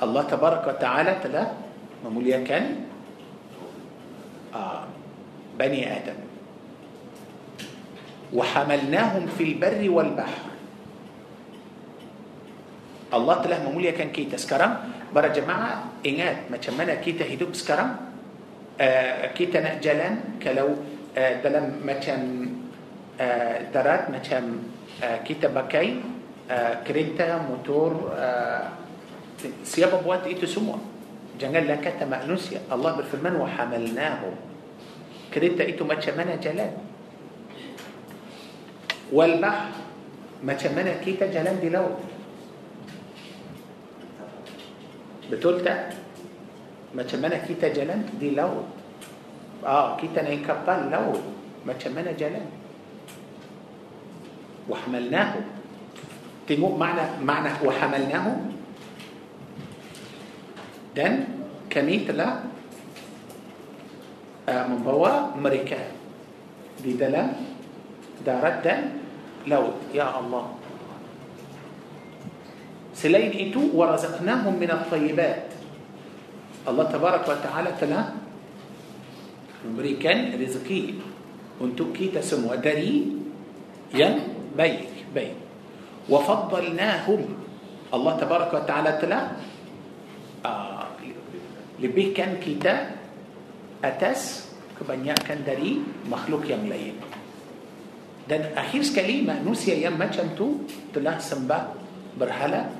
الله 0.00 0.22
تبارك 0.22 0.64
وتعالى 0.66 1.12
تلا 1.22 1.44
مموليا 2.04 2.40
كان 2.48 2.88
آه 4.54 4.84
بني 5.60 5.84
آدم. 5.96 6.18
وحملناهم 8.32 9.26
في 9.36 9.44
البر 9.44 9.82
والبحر. 9.90 10.44
الله 13.14 13.36
تلا 13.42 13.68
مموليا 13.68 13.90
كان 13.90 14.08
كيتا. 14.08 14.40
سكرا 14.40 14.68
برا 15.12 15.28
جماعة 15.28 15.84
إنات 16.06 16.48
ما 16.48 16.56
تشمنا 16.56 16.94
كيتا 17.04 17.28
هدوب 17.28 17.52
سكرا 17.52 17.84
آه 18.80 19.36
كيتا 19.36 19.60
نأجلا 19.60 20.40
كلو 20.40 20.68
آه 21.18 21.32
دلم 21.44 21.84
ما 21.84 21.92
تشم 22.00 22.24
آه 23.20 23.68
درات 23.74 24.10
ما 24.10 24.18
تشم 24.24 24.46
آه 25.04 25.20
كيتا 25.28 25.48
بكي 25.52 26.00
آه 26.50 26.80
موتور 27.50 27.92
siapa 29.64 30.00
buat 30.04 30.26
itu 30.28 30.44
semua 30.44 30.80
janganlah 31.40 31.80
kata 31.80 32.04
manusia 32.04 32.60
Allah 32.68 33.00
berfirman 33.00 33.36
wa 33.40 33.48
hamalnahu 33.48 34.36
kereta 35.32 35.64
itu 35.64 35.86
macam 35.86 36.14
mana 36.16 36.36
jalan 36.36 36.72
wal 39.08 39.34
bahr 39.40 39.72
macam 40.40 40.72
mana 40.72 40.96
kita 41.00 41.28
jalan 41.28 41.56
di 41.60 41.68
laut 41.68 42.00
Betul 45.30 45.62
tak? 45.62 45.94
Macam 46.90 47.22
mana 47.22 47.38
kita 47.46 47.70
jalan 47.70 48.02
di 48.18 48.34
laut? 48.34 48.66
Ah, 49.62 49.94
kita 49.94 50.26
naik 50.26 50.42
kapal 50.42 50.90
laut. 50.90 51.22
Macam 51.62 51.94
mana 51.94 52.10
jalan? 52.18 52.50
Wahmalnahu. 54.66 55.38
Tengok 56.50 56.74
makna 56.74 57.14
makna 57.22 57.54
wahmalnahu. 57.62 58.49
Dan 60.90 61.42
kami 61.70 62.02
telah 62.02 62.44
uh, 64.46 64.64
membawa 64.66 65.34
mereka 65.38 65.78
di 66.80 66.98
dalam 66.98 67.30
darat 68.26 68.64
dan 68.64 68.80
laut. 69.46 69.78
Ya 69.94 70.10
Allah. 70.10 70.56
Selain 72.92 73.32
itu 73.32 73.72
warazaqnahum 73.72 74.60
min 74.60 74.68
at-tayyibat. 74.68 75.56
Allah 76.68 76.84
tabarak 76.92 77.24
wa 77.24 77.38
taala 77.40 77.72
telah 77.72 78.12
memberikan 79.64 80.36
rezeki 80.36 81.00
untuk 81.56 81.96
kita 81.96 82.20
semua 82.20 82.60
dari 82.60 83.08
yang 83.96 84.20
baik 84.52 85.00
baik. 85.16 85.34
Wa 86.06 86.20
faddalnahum 86.22 87.24
Allah 87.90 88.12
tabarak 88.20 88.50
wa 88.52 88.62
taala 88.68 89.00
uh, 90.44 90.88
lebihkan 91.80 92.36
kita 92.40 92.96
atas 93.80 94.50
kebanyakan 94.76 95.44
dari 95.44 95.80
makhluk 96.08 96.48
yang 96.48 96.68
lain. 96.68 96.96
Dan 98.28 98.54
akhir 98.54 98.86
sekali 98.86 99.26
manusia 99.26 99.74
yang 99.74 99.96
macam 99.98 100.36
tu 100.36 100.64
telah 100.94 101.18
sembah 101.18 101.62
berhala 102.14 102.70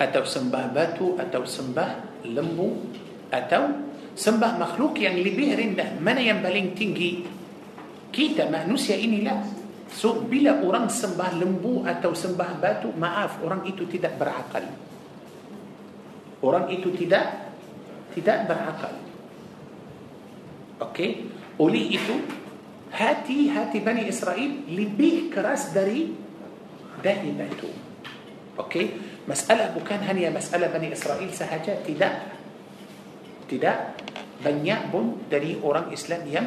atau 0.00 0.22
sembah 0.24 0.64
batu 0.72 1.18
atau 1.20 1.44
sembah 1.44 2.24
lembu 2.24 2.88
atau 3.28 3.84
sembah 4.14 4.52
makhluk 4.56 4.96
yang 5.02 5.18
lebih 5.18 5.54
rendah. 5.54 5.98
Mana 6.00 6.22
yang 6.22 6.40
paling 6.40 6.72
tinggi? 6.72 7.26
Kita 8.14 8.48
manusia 8.48 8.94
inilah. 8.94 9.44
So 9.90 10.24
bila 10.24 10.62
orang 10.62 10.88
sembah 10.88 11.36
lembu 11.36 11.84
atau 11.84 12.16
sembah 12.16 12.50
batu 12.58 12.90
maaf 12.96 13.42
orang 13.44 13.66
itu 13.68 13.84
tidak 13.86 14.16
berakal 14.18 14.64
orang 16.44 16.68
itu 16.68 16.92
tidak 16.92 17.56
tidak 18.12 18.44
berakal. 18.46 18.94
Okey? 20.84 21.32
Oleh 21.56 21.96
itu 21.96 22.14
hati-hati 22.92 23.82
Bani 23.82 24.06
Israel 24.06 24.68
lebih 24.70 25.32
keras 25.32 25.72
dari 25.74 26.14
dari 27.02 27.30
batu 27.34 27.70
okey? 28.60 28.86
Masalah 29.24 29.72
bukan 29.72 29.98
hanya 30.04 30.28
masalah 30.30 30.68
Bani 30.68 30.92
Israel 30.92 31.26
sahaja 31.32 31.80
Tidak 31.80 32.14
Tidak 33.48 33.78
Banyak 34.44 34.92
pun 34.92 35.24
dari 35.32 35.56
orang 35.64 35.88
Islam 35.90 36.28
yang 36.28 36.46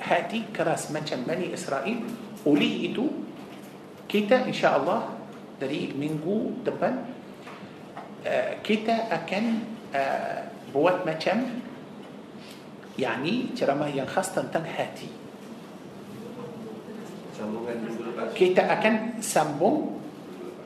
Hati 0.00 0.48
keras 0.52 0.88
macam 0.92 1.24
Bani 1.24 1.48
Israel. 1.48 2.04
Oleh 2.44 2.92
itu 2.92 3.08
Kita 4.04 4.44
insya 4.44 4.76
Allah 4.76 5.16
Dari 5.56 5.96
minggu 5.96 6.60
depan 6.60 7.19
uh, 8.24 8.52
Kita 8.60 9.08
akan 9.08 9.44
uh, 9.94 10.38
Buat 10.70 11.02
macam 11.02 11.62
Yani 12.98 13.56
ceramah 13.56 13.88
yang 13.88 14.06
khas 14.06 14.34
tentang 14.34 14.66
hati 14.66 15.08
Kita 18.36 18.68
akan 18.68 19.24
sambung 19.24 20.00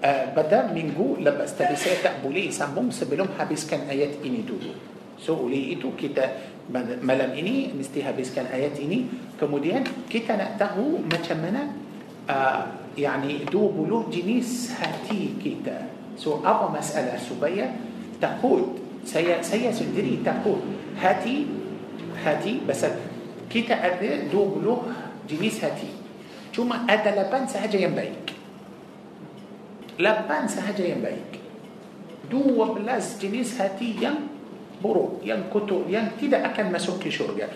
uh, 0.04 0.26
pada 0.36 0.68
minggu 0.68 1.22
lepas 1.24 1.48
tadi 1.56 1.74
saya 1.78 2.02
tak 2.04 2.20
boleh 2.20 2.52
sambung 2.52 2.92
sebelum 2.92 3.32
habiskan 3.40 3.88
ayat 3.88 4.20
ini 4.20 4.44
dulu. 4.44 4.72
So 5.16 5.48
oleh 5.48 5.78
itu 5.78 5.94
kita 5.96 6.52
malam 7.00 7.32
ini 7.32 7.72
mesti 7.72 8.04
habiskan 8.04 8.50
ayat 8.52 8.76
ini. 8.76 9.08
Kemudian 9.40 9.86
kita 10.10 10.36
nak 10.36 10.60
tahu 10.60 11.00
macam 11.06 11.38
mana 11.40 11.62
uh, 12.28 12.62
yani 12.98 13.48
20 13.48 14.12
jenis 14.12 14.74
hati 14.76 15.38
kita. 15.38 15.93
سو 16.16 16.40
أبا 16.44 16.78
مسألة 16.78 17.18
سبية 17.18 17.66
تقود 18.22 18.78
سيا 19.04 19.42
سيا 19.42 19.72
سندري 19.72 20.24
تقود. 20.24 20.62
هاتي 21.02 21.46
هاتي 22.24 22.60
بس 22.68 22.86
كيتا 23.50 23.74
أدري 23.74 24.28
دو 24.32 24.44
بلو 24.44 24.82
جنيس 25.30 25.64
هاتي. 25.64 25.90
ثم 26.54 26.72
أدى 26.72 27.10
لبان 27.10 27.46
سهجة 27.46 27.76
ينبيك. 27.76 28.26
لبان 29.98 30.48
سهجة 30.48 30.82
ينبيك. 30.82 31.32
دو 32.30 32.64
بلاس 32.74 33.20
جنيس 33.20 33.60
هاتي 33.60 34.00
ين 34.00 34.16
برو 34.82 35.20
ين 35.24 35.52
كتو 35.54 35.84
ين 35.88 36.16
تدا 36.20 36.46
أكل 36.46 36.72
مسوك 36.72 37.08
شرقة 37.08 37.48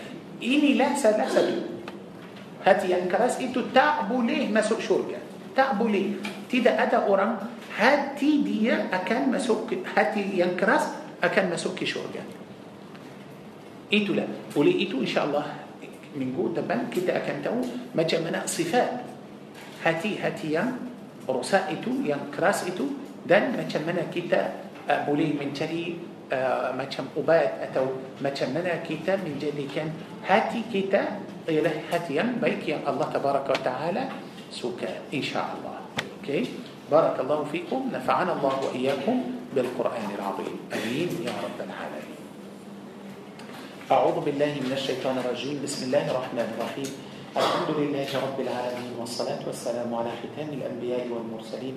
إني 0.43 0.73
لا 0.77 0.93
سا 0.95 1.17
لا 1.17 1.25
هاتي 2.65 2.87
ينكرس 2.91 3.41
إنتو 3.41 3.73
تعبوا 3.75 4.23
ليه 4.23 4.53
مسوك 4.53 4.79
شرقة 4.79 5.19
تعبوا 5.55 5.89
ليه 5.89 6.21
تدا 6.51 6.83
أدى 6.83 6.95
أورام 6.95 7.37
هاتي 7.79 8.43
دي 8.43 8.73
أكان 8.73 9.31
مسوك 9.31 9.71
هاتي 9.95 10.23
ينكرس 10.35 10.83
أكان 11.23 11.47
مسوك 11.47 11.83
شورجا 11.83 12.23
إيتو 13.93 14.13
لا 14.13 14.27
ولي 14.55 14.79
إيتو 14.83 14.99
إن 14.99 15.07
شاء 15.07 15.23
الله 15.25 15.45
من 16.19 16.35
جود 16.35 16.59
بان 16.67 16.91
كده 16.91 17.15
أكان 17.17 17.39
تو 17.39 17.55
ما 17.95 18.03
جمنا 18.03 18.43
صفات. 18.45 18.91
هاتي 19.85 20.19
هاتي 20.19 20.59
ين 20.59 20.67
رساء 21.29 21.71
إيتو 21.71 21.91
ينكرس 22.03 22.63
إيتو 22.67 22.85
دان 23.23 23.55
ما 23.55 23.63
جمنا 23.63 24.03
كده 24.11 24.41
آه، 24.89 25.05
بولي 25.07 25.39
من 25.39 25.53
تري 25.55 25.95
آه، 26.33 26.75
ما 26.75 26.83
جم 26.83 27.07
أبات 27.17 27.71
أتو 27.71 27.85
ما 28.21 28.29
جمنا 28.29 28.75
كده 28.89 29.15
من 29.23 29.39
جدي 29.39 29.65
كان. 29.75 29.89
هاتي 30.27 30.61
كده 30.73 31.01
إله 31.49 31.75
هاتي 31.93 32.19
ين 32.19 32.43
بيك 32.43 32.67
يا 32.67 32.83
الله 32.89 33.07
تبارك 33.15 33.49
وتعالى 33.49 34.03
سوكا 34.51 34.89
إن 35.13 35.23
شاء 35.23 35.47
الله. 35.55 35.75
أوكي؟ 36.19 36.43
okay. 36.43 36.68
بارك 36.91 37.19
الله 37.19 37.43
فيكم 37.53 37.81
نفعنا 37.93 38.33
الله 38.33 38.55
وإياكم 38.65 39.17
بالقرآن 39.55 40.09
العظيم. 40.17 40.55
أمين 40.73 41.09
يا 41.21 41.33
رب 41.45 41.59
العالمين. 41.61 42.21
أعوذ 43.91 44.17
بالله 44.25 44.53
من 44.65 44.73
الشيطان 44.73 45.17
الرجيم. 45.21 45.61
بسم 45.63 45.85
الله 45.85 46.05
الرحمن 46.09 46.47
الرحيم. 46.57 46.89
الحمد 47.37 47.69
لله 47.77 48.09
رب 48.09 48.37
العالمين 48.41 48.93
والصلاة 48.97 49.41
والسلام 49.45 49.89
على 49.93 50.09
ختام 50.17 50.49
الأنبياء 50.49 51.05
والمرسلين. 51.13 51.75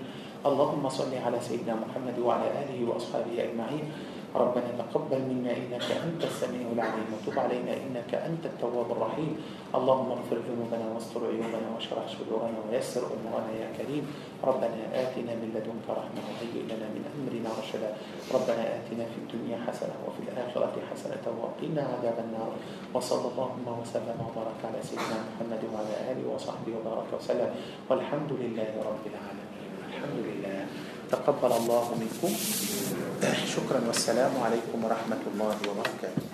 اللهم 0.49 0.85
صل 0.89 1.13
على 1.13 1.39
سيدنا 1.41 1.77
محمد 1.77 2.17
وعلى 2.19 2.49
آله 2.65 2.79
وأصحابه 2.89 3.37
أجمعين. 3.37 3.85
ربنا 4.33 4.71
تقبل 4.79 5.21
منا 5.29 5.53
إنك 5.53 5.89
أنت 5.93 6.25
السميع 6.25 6.73
العليم 6.73 7.09
وتب 7.13 7.39
علينا 7.39 7.73
إنك 7.85 8.15
أنت 8.15 8.47
التواب 8.47 8.89
الرحيم. 8.91 9.33
اللهم 9.75 10.09
اغفر 10.17 10.39
ذنوبنا 10.49 10.87
واستر 10.95 11.21
عيوبنا 11.21 11.69
واشرح 11.75 12.05
صدورنا 12.17 12.59
ويسر 12.69 13.05
أمورنا 13.13 13.53
يا 13.61 13.69
كريم. 13.77 14.05
ربنا 14.45 14.81
آتنا 14.95 15.33
من 15.37 15.49
لدنك 15.53 15.87
رحمة 15.89 16.23
وهيئ 16.29 16.65
لنا 16.65 16.87
من 16.97 17.05
أمرنا 17.13 17.51
رشدا. 17.61 17.91
ربنا 18.35 18.63
آتنا 18.77 19.05
في 19.13 19.19
الدنيا 19.23 19.59
حسنة 19.69 19.97
وفي 20.09 20.21
الآخرة 20.25 20.75
حسنة 20.91 21.25
وقنا 21.43 21.83
عذاب 21.93 22.19
النار. 22.25 22.53
وصلى 22.95 23.27
اللهم 23.33 23.67
وسلم 23.81 24.19
وبارك 24.27 24.61
على 24.65 24.81
سيدنا 24.83 25.19
محمد 25.29 25.63
وعلى 25.73 25.95
آله 26.11 26.25
وصحبه 26.35 26.73
وبارك 26.81 27.09
وسلم. 27.17 27.51
والحمد 27.89 28.33
لله 28.33 28.71
رب 28.81 29.05
العالمين. 29.13 29.73
الحمد 29.89 30.19
لله. 30.29 30.61
تقبل 31.13 31.53
الله 31.53 31.87
منكم. 32.01 32.33
شكرا 33.45 33.81
والسلام 33.87 34.33
عليكم 34.41 34.79
ورحمة 34.85 35.23
الله 35.29 35.57
وبركاته. 35.69 36.32